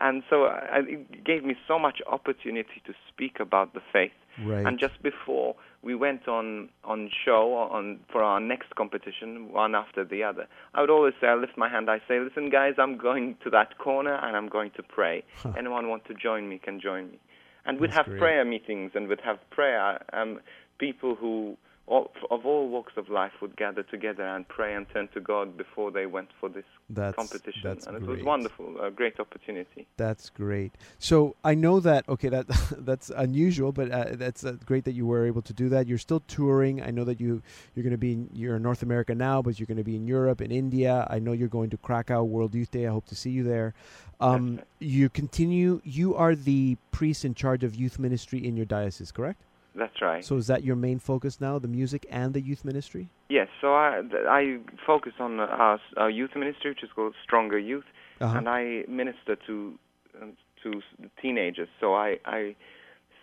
and 0.05 0.15
so 0.29 0.35
I, 0.75 0.79
it 0.95 1.23
gave 1.31 1.41
me 1.49 1.55
so 1.69 1.75
much 1.85 1.97
opportunity 2.17 2.79
to 2.87 2.93
speak 3.09 3.35
about 3.47 3.67
the 3.77 3.83
faith 3.95 4.17
Right. 4.51 4.65
and 4.65 4.73
just 4.85 4.97
before 5.11 5.55
we 5.85 5.93
went 5.93 6.27
on 6.27 6.69
on 6.83 7.09
show 7.23 7.53
on 7.53 7.99
for 8.11 8.23
our 8.23 8.39
next 8.39 8.75
competition, 8.75 9.51
one 9.53 9.75
after 9.75 10.03
the 10.03 10.23
other, 10.23 10.47
I 10.73 10.81
would 10.81 10.89
always 10.89 11.13
say, 11.21 11.27
I 11.27 11.35
lift 11.35 11.57
my 11.57 11.69
hand, 11.69 11.89
I 11.89 11.99
say, 12.07 12.19
listen, 12.19 12.49
guys, 12.49 12.73
I'm 12.79 12.97
going 12.97 13.37
to 13.43 13.51
that 13.51 13.77
corner 13.77 14.15
and 14.15 14.35
I'm 14.35 14.49
going 14.49 14.71
to 14.77 14.83
pray. 14.83 15.23
Anyone 15.55 15.87
want 15.87 16.03
to 16.05 16.15
join 16.15 16.49
me 16.49 16.57
can 16.57 16.81
join 16.81 17.11
me. 17.11 17.19
And 17.67 17.79
we'd 17.79 17.91
That's 17.91 17.97
have 17.97 18.05
great. 18.07 18.19
prayer 18.19 18.43
meetings 18.45 18.91
and 18.95 19.07
we'd 19.07 19.21
have 19.21 19.37
prayer. 19.51 20.03
Um, 20.11 20.39
people 20.79 21.13
who 21.15 21.55
all, 21.87 22.11
of 22.31 22.45
all 22.45 22.67
walks 22.67 22.93
of 22.97 23.09
life 23.09 23.31
would 23.41 23.55
gather 23.55 23.83
together 23.83 24.23
and 24.23 24.47
pray 24.47 24.73
and 24.73 24.87
turn 24.89 25.07
to 25.13 25.21
God 25.21 25.55
before 25.55 25.91
they 25.91 26.07
went 26.07 26.29
for 26.39 26.49
this 26.49 26.63
That's 26.89 27.15
competition. 27.15 27.61
that's 27.63 27.85
and 27.85 27.95
it 27.95 28.03
great. 28.03 28.17
was 28.17 28.25
wonderful, 28.25 28.81
a 28.81 28.89
great 28.89 29.19
opportunity. 29.19 29.85
That's 29.95 30.29
great. 30.31 30.73
So 30.97 31.35
I 31.43 31.53
know 31.53 31.79
that 31.81 32.09
okay, 32.09 32.29
that 32.29 32.47
that's 32.79 33.11
unusual, 33.15 33.71
but 33.71 33.91
uh, 33.91 34.05
that's 34.13 34.43
uh, 34.43 34.53
great 34.65 34.85
that 34.85 34.93
you 34.93 35.05
were 35.05 35.27
able 35.27 35.43
to 35.43 35.53
do 35.53 35.69
that. 35.69 35.87
You're 35.87 35.99
still 35.99 36.21
touring. 36.21 36.81
I 36.81 36.89
know 36.89 37.03
that 37.03 37.19
you 37.19 37.43
you're 37.75 37.83
going 37.83 37.91
to 37.91 37.97
be 37.99 38.13
in, 38.13 38.29
you're 38.33 38.55
in 38.55 38.63
North 38.63 38.81
America 38.81 39.13
now, 39.13 39.43
but 39.43 39.59
you're 39.59 39.67
going 39.67 39.77
to 39.77 39.83
be 39.83 39.95
in 39.95 40.07
Europe 40.07 40.41
and 40.41 40.51
India. 40.51 41.05
I 41.09 41.19
know 41.19 41.33
you're 41.33 41.47
going 41.47 41.69
to 41.69 41.77
Krakow 41.77 42.23
World 42.23 42.55
Youth 42.55 42.71
Day. 42.71 42.87
I 42.87 42.91
hope 42.91 43.05
to 43.07 43.15
see 43.15 43.29
you 43.29 43.43
there. 43.43 43.75
Um, 44.19 44.55
right. 44.57 44.65
you 44.79 45.09
continue. 45.09 45.81
You 45.83 46.15
are 46.15 46.35
the 46.35 46.77
priest 46.91 47.25
in 47.25 47.35
charge 47.35 47.63
of 47.63 47.75
youth 47.75 47.99
ministry 47.99 48.43
in 48.45 48.57
your 48.57 48.65
diocese, 48.65 49.11
correct? 49.11 49.43
That's 49.75 50.01
right. 50.01 50.23
So 50.23 50.37
is 50.37 50.47
that 50.47 50.63
your 50.63 50.75
main 50.75 50.99
focus 50.99 51.41
now, 51.41 51.59
the 51.59 51.67
music 51.67 52.05
and 52.09 52.33
the 52.33 52.41
youth 52.41 52.63
ministry? 52.63 53.09
Yes, 53.29 53.47
so 53.59 53.73
I, 53.73 54.01
I 54.29 54.59
focus 54.85 55.13
on 55.19 55.39
uh, 55.39 55.43
our, 55.43 55.79
our 55.97 56.09
youth 56.09 56.31
ministry, 56.35 56.71
which 56.71 56.83
is 56.83 56.89
called 56.95 57.15
Stronger 57.23 57.59
Youth, 57.59 57.85
Uh-huh. 58.21 58.37
and 58.37 58.47
I 58.47 58.85
minister 58.87 59.35
to 59.47 59.77
um, 60.21 60.33
to 60.63 60.81
teenagers. 61.21 61.67
So 61.81 61.93
I, 61.93 62.17
I 62.25 62.55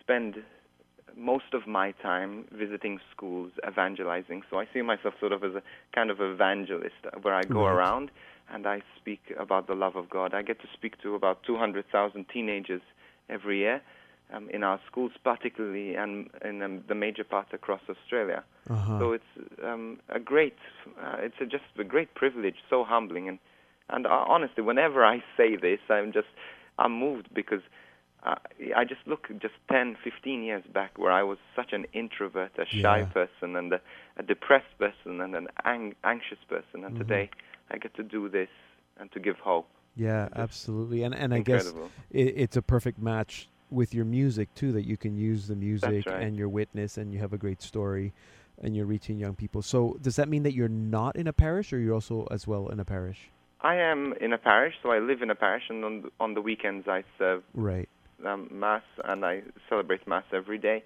spend 0.00 0.36
most 1.16 1.54
of 1.54 1.66
my 1.66 1.92
time 1.92 2.44
visiting 2.52 3.00
schools, 3.14 3.50
evangelizing. 3.66 4.42
So 4.50 4.58
I 4.58 4.66
see 4.72 4.82
myself 4.82 5.14
sort 5.18 5.32
of 5.32 5.42
as 5.42 5.54
a 5.54 5.62
kind 5.94 6.10
of 6.10 6.20
evangelist, 6.20 7.00
uh, 7.06 7.18
where 7.22 7.34
I 7.34 7.42
go 7.44 7.64
Right. 7.64 7.72
around 7.74 8.10
and 8.52 8.66
I 8.66 8.82
speak 8.98 9.20
about 9.38 9.66
the 9.66 9.74
love 9.74 9.96
of 9.96 10.10
God. 10.10 10.34
I 10.34 10.42
get 10.42 10.60
to 10.60 10.68
speak 10.72 11.00
to 11.02 11.14
about 11.14 11.42
200,000 11.44 12.26
teenagers 12.28 12.82
every 13.28 13.58
year 13.58 13.80
um, 14.32 14.48
in 14.50 14.62
our 14.62 14.80
schools, 14.90 15.12
particularly 15.22 15.94
and 15.94 16.28
in 16.44 16.62
um, 16.62 16.84
the 16.88 16.94
major 16.94 17.24
parts 17.24 17.50
across 17.52 17.80
Australia. 17.88 18.44
Uh-huh. 18.70 18.98
So 18.98 19.12
it's 19.12 19.32
um, 19.64 19.98
a 20.08 20.20
great, 20.20 20.56
uh, 21.02 21.16
it's 21.18 21.34
a, 21.40 21.46
just 21.46 21.64
a 21.78 21.84
great 21.84 22.14
privilege, 22.14 22.56
so 22.70 22.84
humbling, 22.84 23.28
and 23.28 23.38
and 23.88 24.06
uh, 24.06 24.24
honestly, 24.28 24.62
whenever 24.62 25.04
I 25.04 25.22
say 25.36 25.56
this, 25.56 25.80
I'm 25.90 26.12
just 26.12 26.28
I'm 26.78 26.98
moved 26.98 27.28
because 27.34 27.60
uh, 28.24 28.36
I 28.76 28.84
just 28.84 29.00
look 29.06 29.26
just 29.40 29.54
10, 29.70 29.96
15 30.02 30.42
years 30.44 30.62
back 30.72 30.96
where 30.96 31.10
I 31.12 31.22
was 31.24 31.38
such 31.56 31.72
an 31.72 31.86
introvert, 31.92 32.52
a 32.58 32.64
shy 32.64 32.98
Yeah. 33.00 33.04
person, 33.06 33.56
and 33.56 33.72
a, 33.72 33.80
a 34.16 34.22
depressed 34.22 34.78
person, 34.78 35.20
and 35.20 35.34
an 35.34 35.48
ang- 35.64 35.96
anxious 36.04 36.38
person, 36.48 36.84
and 36.84 36.94
Mhm. 36.94 36.98
today 36.98 37.30
I 37.70 37.78
get 37.78 37.94
to 37.96 38.02
do 38.02 38.28
this 38.28 38.48
and 38.98 39.10
to 39.12 39.20
give 39.20 39.36
hope. 39.38 39.68
yeah, 39.96 40.28
absolutely. 40.36 41.02
And 41.02 41.14
and 41.14 41.34
I 41.34 41.40
guess 41.40 41.66
it, 42.10 42.34
it's 42.36 42.56
a 42.56 42.62
perfect 42.62 42.98
match 42.98 43.48
with 43.72 43.94
your 43.94 44.04
music 44.04 44.54
too 44.54 44.72
that 44.72 44.86
you 44.86 44.96
can 44.96 45.16
use 45.16 45.46
the 45.46 45.56
music 45.56 46.06
right. 46.06 46.22
and 46.22 46.36
your 46.36 46.48
witness 46.48 46.98
and 46.98 47.12
you 47.12 47.18
have 47.18 47.32
a 47.32 47.38
great 47.38 47.62
story 47.62 48.12
and 48.62 48.76
you're 48.76 48.86
reaching 48.86 49.18
young 49.18 49.34
people 49.34 49.62
so 49.62 49.96
does 50.02 50.16
that 50.16 50.28
mean 50.28 50.42
that 50.42 50.54
you're 50.54 50.68
not 50.68 51.16
in 51.16 51.26
a 51.26 51.32
parish 51.32 51.72
or 51.72 51.78
you're 51.78 51.94
also 51.94 52.26
as 52.30 52.46
well 52.46 52.68
in 52.68 52.78
a 52.80 52.84
parish 52.84 53.30
I 53.64 53.76
am 53.76 54.12
in 54.20 54.32
a 54.32 54.38
parish, 54.38 54.74
so 54.82 54.90
I 54.90 54.98
live 54.98 55.22
in 55.22 55.30
a 55.30 55.36
parish, 55.36 55.62
and 55.68 55.84
on 55.84 56.02
the, 56.02 56.10
on 56.18 56.34
the 56.34 56.40
weekends 56.40 56.88
I 56.88 57.04
serve 57.16 57.44
right 57.54 57.88
um, 58.26 58.48
mass 58.50 58.82
and 59.04 59.24
I 59.24 59.42
celebrate 59.68 60.06
mass 60.06 60.24
every 60.32 60.58
day, 60.58 60.82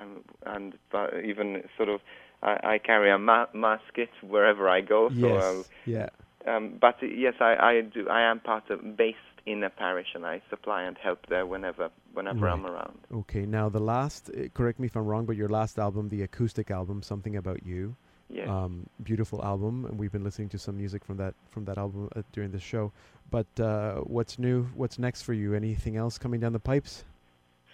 and 0.00 0.22
and 0.46 0.74
uh, 0.94 1.08
even 1.24 1.64
sort 1.76 1.88
of 1.88 2.00
I, 2.42 2.74
I 2.74 2.78
carry 2.78 3.10
a 3.10 3.18
ma- 3.18 3.46
mass 3.52 3.80
kit 3.94 4.10
wherever 4.22 4.68
I 4.68 4.80
go. 4.80 5.08
So, 5.08 5.14
yes 5.16 5.70
yeah 5.84 6.08
uh, 6.46 6.50
um, 6.50 6.78
but 6.80 6.96
yes, 7.02 7.34
I, 7.40 7.54
I 7.54 7.80
do. 7.82 8.08
I 8.08 8.22
am 8.22 8.40
part 8.40 8.70
of 8.70 8.96
based 8.96 9.18
in 9.46 9.62
a 9.64 9.70
parish, 9.70 10.08
and 10.14 10.24
I 10.24 10.40
supply 10.50 10.82
and 10.84 10.96
help 10.96 11.26
there 11.28 11.46
whenever 11.46 11.90
whenever 12.14 12.48
I'm 12.48 12.66
around. 12.66 12.98
okay 13.12 13.44
now 13.46 13.68
the 13.68 13.80
last 13.80 14.30
uh, 14.30 14.48
correct 14.54 14.78
me 14.78 14.86
if 14.86 14.94
i'm 14.96 15.06
wrong 15.06 15.24
but 15.24 15.34
your 15.36 15.48
last 15.48 15.78
album 15.78 16.08
the 16.10 16.22
acoustic 16.22 16.70
album 16.70 17.02
something 17.02 17.36
about 17.36 17.64
you 17.64 17.96
Yes. 18.28 18.48
um, 18.48 18.86
beautiful 19.02 19.44
album 19.44 19.84
and 19.86 19.98
we've 19.98 20.12
been 20.12 20.24
listening 20.24 20.48
to 20.50 20.58
some 20.58 20.76
music 20.76 21.04
from 21.04 21.16
that 21.18 21.34
from 21.48 21.64
that 21.66 21.76
album 21.78 22.08
uh, 22.16 22.22
during 22.32 22.50
the 22.50 22.60
show 22.60 22.92
but 23.30 23.46
uh, 23.60 23.96
what's 24.16 24.38
new 24.38 24.64
what's 24.74 24.98
next 24.98 25.22
for 25.22 25.32
you 25.34 25.54
anything 25.54 25.96
else 25.96 26.16
coming 26.18 26.40
down 26.40 26.52
the 26.52 26.60
pipes 26.72 27.04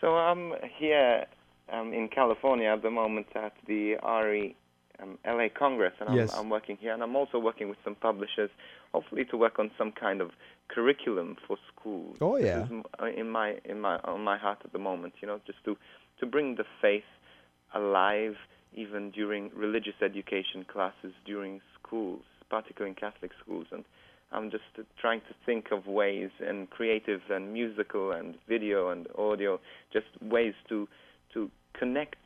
So 0.01 0.07
I'm 0.17 0.53
here 0.79 1.27
um, 1.73 1.93
in 1.93 2.09
California 2.09 2.69
at 2.77 2.83
the 2.83 2.91
moment 2.91 3.27
at 3.35 3.53
the 3.67 3.97
RE 4.25 4.57
um, 5.03 5.19
LA 5.27 5.49
Congress, 5.49 5.93
and 6.01 6.09
I'm, 6.09 6.17
Yes. 6.17 6.35
I'm 6.35 6.51
working 6.51 6.77
here, 6.77 6.93
and 6.93 7.03
I'm 7.03 7.17
also 7.17 7.39
working 7.39 7.69
with 7.69 7.79
some 7.85 7.95
publishers, 7.95 8.51
hopefully 8.93 9.25
to 9.27 9.37
work 9.37 9.59
on 9.59 9.71
some 9.79 9.93
kind 9.93 10.21
of 10.21 10.31
curriculum 10.69 11.37
for 11.47 11.57
schools. 11.73 12.17
Oh, 12.21 12.37
This 12.37 12.47
yeah. 12.47 12.65
is 12.65 12.85
uh, 13.01 13.07
in 13.07 13.31
my 13.31 13.57
in 13.65 13.81
my 13.81 13.97
on 14.05 14.23
my 14.23 14.37
heart 14.37 14.59
at 14.65 14.73
the 14.73 14.79
moment, 14.79 15.15
you 15.21 15.29
know, 15.29 15.41
just 15.47 15.63
to 15.65 15.77
to 16.21 16.27
bring 16.27 16.57
the 16.57 16.65
faith 16.83 17.05
alive, 17.75 18.37
even 18.75 19.11
during 19.11 19.51
religious 19.55 19.95
education 20.03 20.65
classes 20.65 21.13
during 21.25 21.61
schools, 21.79 22.23
particularly 22.51 22.91
in 22.91 22.95
Catholic 22.97 23.31
schools, 23.43 23.67
and 23.71 23.85
I'm 24.33 24.51
just 24.51 24.65
uh, 24.79 24.83
trying 25.01 25.21
to 25.23 25.35
think 25.47 25.71
of 25.71 25.87
ways 25.87 26.31
and 26.41 26.69
creative 26.71 27.23
and 27.31 27.53
musical 27.53 28.13
and 28.13 28.35
video 28.49 28.91
and 28.91 29.07
audio, 29.17 29.61
just 29.93 30.07
ways 30.21 30.55
to 30.69 30.89
to 31.35 31.51
connect 31.79 32.17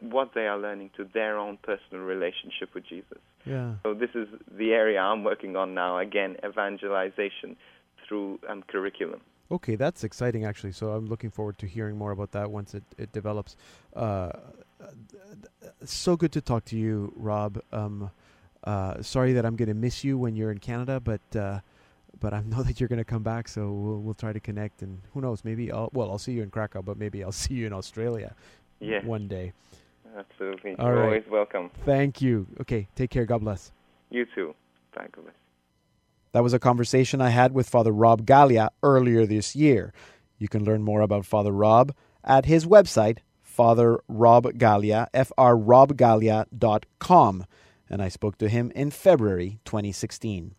what 0.00 0.32
they 0.34 0.46
are 0.46 0.58
learning 0.58 0.90
to 0.96 1.04
their 1.14 1.38
own 1.38 1.58
personal 1.62 2.02
relationship 2.04 2.74
with 2.74 2.84
Jesus. 2.86 3.18
yeah 3.44 3.74
So 3.82 3.94
this 3.94 4.10
is 4.14 4.28
the 4.56 4.72
area 4.72 5.00
I'm 5.00 5.24
working 5.24 5.56
on 5.56 5.74
now. 5.74 5.98
Again, 5.98 6.36
evangelization 6.44 7.56
through 8.06 8.40
um, 8.48 8.62
curriculum. 8.66 9.20
Okay, 9.50 9.76
that's 9.76 10.04
exciting 10.04 10.44
actually. 10.44 10.72
So 10.72 10.90
I'm 10.90 11.06
looking 11.06 11.30
forward 11.30 11.58
to 11.58 11.66
hearing 11.66 11.96
more 11.96 12.12
about 12.12 12.32
that 12.32 12.50
once 12.50 12.74
it, 12.74 12.84
it 12.98 13.12
develops. 13.12 13.56
Uh, 13.94 14.30
so 15.84 16.16
good 16.16 16.32
to 16.32 16.40
talk 16.40 16.64
to 16.66 16.76
you, 16.76 17.12
Rob. 17.16 17.60
Um, 17.72 18.10
uh, 18.64 19.02
sorry 19.02 19.32
that 19.32 19.46
I'm 19.46 19.56
going 19.56 19.68
to 19.68 19.74
miss 19.74 20.04
you 20.04 20.18
when 20.18 20.36
you're 20.36 20.50
in 20.50 20.58
Canada, 20.58 21.00
but 21.00 21.36
uh, 21.36 21.60
but 22.20 22.34
I 22.34 22.42
know 22.46 22.62
that 22.62 22.80
you're 22.80 22.88
going 22.88 22.98
to 22.98 23.04
come 23.04 23.22
back, 23.22 23.48
so 23.48 23.70
we'll 23.70 24.00
we'll 24.00 24.14
try 24.14 24.32
to 24.32 24.40
connect. 24.40 24.82
And 24.82 25.00
who 25.14 25.20
knows? 25.20 25.44
Maybe 25.44 25.72
I'll 25.72 25.90
well 25.92 26.10
I'll 26.10 26.18
see 26.18 26.32
you 26.32 26.42
in 26.42 26.50
Krakow, 26.50 26.82
but 26.82 26.98
maybe 26.98 27.24
I'll 27.24 27.32
see 27.44 27.54
you 27.54 27.66
in 27.66 27.72
Australia 27.72 28.34
Yes, 28.80 29.04
one 29.04 29.28
day. 29.28 29.52
absolutely. 30.16 30.74
All 30.78 30.86
You're 30.86 30.96
right. 30.96 31.04
always 31.04 31.24
welcome. 31.30 31.70
Thank 31.84 32.22
you. 32.22 32.46
Okay, 32.60 32.88
take 32.94 33.10
care. 33.10 33.26
God 33.26 33.40
bless. 33.42 33.72
You 34.10 34.24
too. 34.34 34.54
God 34.94 35.08
bless. 35.14 35.34
That 36.32 36.42
was 36.42 36.52
a 36.52 36.58
conversation 36.58 37.20
I 37.20 37.30
had 37.30 37.52
with 37.52 37.68
Father 37.68 37.92
Rob 37.92 38.26
Galea 38.26 38.68
earlier 38.82 39.26
this 39.26 39.56
year. 39.56 39.92
You 40.38 40.48
can 40.48 40.64
learn 40.64 40.82
more 40.82 41.00
about 41.00 41.24
Father 41.26 41.52
Rob 41.52 41.94
at 42.22 42.44
his 42.44 42.66
website, 42.66 43.18
Father 43.42 44.00
Rob 44.08 44.44
Galea, 44.44 45.08
frrobgalea.com. 45.14 47.46
And 47.90 48.02
I 48.02 48.08
spoke 48.08 48.36
to 48.38 48.48
him 48.48 48.70
in 48.74 48.90
February 48.90 49.60
2016. 49.64 50.54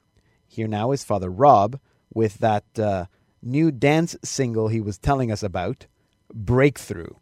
Here 0.47 0.67
now 0.67 0.91
is 0.91 1.03
Father 1.03 1.29
Rob 1.29 1.79
with 2.13 2.39
that 2.39 2.63
uh, 2.79 3.05
new 3.41 3.71
dance 3.71 4.15
single 4.23 4.67
he 4.69 4.81
was 4.81 4.97
telling 4.97 5.31
us 5.31 5.43
about, 5.43 5.85
Breakthrough. 6.33 7.13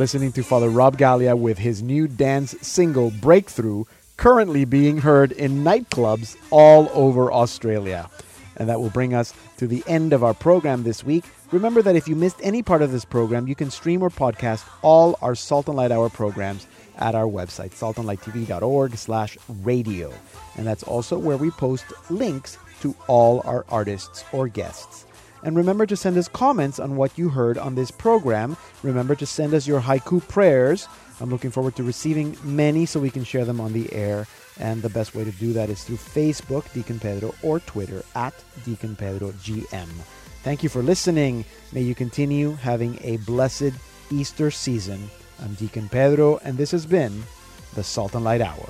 Listening 0.00 0.32
to 0.32 0.42
Father 0.42 0.70
Rob 0.70 0.96
Galea 0.96 1.38
with 1.38 1.58
his 1.58 1.82
new 1.82 2.08
dance 2.08 2.54
single 2.62 3.10
Breakthrough, 3.10 3.84
currently 4.16 4.64
being 4.64 4.96
heard 4.96 5.30
in 5.30 5.62
nightclubs 5.62 6.38
all 6.48 6.88
over 6.94 7.30
Australia. 7.30 8.08
And 8.56 8.66
that 8.70 8.80
will 8.80 8.88
bring 8.88 9.12
us 9.12 9.34
to 9.58 9.66
the 9.66 9.84
end 9.86 10.14
of 10.14 10.24
our 10.24 10.32
program 10.32 10.84
this 10.84 11.04
week. 11.04 11.26
Remember 11.52 11.82
that 11.82 11.96
if 11.96 12.08
you 12.08 12.16
missed 12.16 12.38
any 12.42 12.62
part 12.62 12.80
of 12.80 12.92
this 12.92 13.04
program, 13.04 13.46
you 13.46 13.54
can 13.54 13.70
stream 13.70 14.00
or 14.00 14.08
podcast 14.08 14.66
all 14.80 15.18
our 15.20 15.34
Salt 15.34 15.68
and 15.68 15.76
Light 15.76 15.92
Hour 15.92 16.08
programs 16.08 16.66
at 16.96 17.14
our 17.14 17.26
website, 17.26 17.72
saltandlighttv.org 17.72 18.96
slash 18.96 19.36
radio. 19.62 20.10
And 20.56 20.66
that's 20.66 20.82
also 20.82 21.18
where 21.18 21.36
we 21.36 21.50
post 21.50 21.84
links 22.08 22.56
to 22.80 22.96
all 23.06 23.42
our 23.44 23.66
artists 23.68 24.24
or 24.32 24.48
guests. 24.48 25.04
And 25.42 25.56
remember 25.56 25.86
to 25.86 25.96
send 25.96 26.16
us 26.16 26.28
comments 26.28 26.78
on 26.78 26.96
what 26.96 27.16
you 27.16 27.30
heard 27.30 27.56
on 27.56 27.74
this 27.74 27.90
program. 27.90 28.56
Remember 28.82 29.14
to 29.14 29.26
send 29.26 29.54
us 29.54 29.66
your 29.66 29.80
haiku 29.80 30.26
prayers. 30.28 30.86
I'm 31.20 31.30
looking 31.30 31.50
forward 31.50 31.76
to 31.76 31.82
receiving 31.82 32.36
many 32.44 32.86
so 32.86 33.00
we 33.00 33.10
can 33.10 33.24
share 33.24 33.44
them 33.44 33.60
on 33.60 33.72
the 33.72 33.92
air. 33.92 34.26
And 34.58 34.82
the 34.82 34.90
best 34.90 35.14
way 35.14 35.24
to 35.24 35.30
do 35.32 35.52
that 35.54 35.70
is 35.70 35.82
through 35.84 35.96
Facebook, 35.96 36.70
Deacon 36.72 37.00
Pedro, 37.00 37.34
or 37.42 37.60
Twitter 37.60 38.02
at 38.14 38.34
Deacon 38.64 38.96
Pedro 38.96 39.30
GM. 39.32 39.88
Thank 40.42 40.62
you 40.62 40.68
for 40.68 40.82
listening. 40.82 41.44
May 41.72 41.82
you 41.82 41.94
continue 41.94 42.52
having 42.52 42.98
a 43.02 43.16
blessed 43.18 43.72
Easter 44.10 44.50
season. 44.50 45.10
I'm 45.42 45.54
Deacon 45.54 45.88
Pedro, 45.88 46.38
and 46.44 46.58
this 46.58 46.70
has 46.72 46.84
been 46.84 47.22
the 47.74 47.84
Salt 47.84 48.14
and 48.14 48.24
Light 48.24 48.40
Hour. 48.40 48.68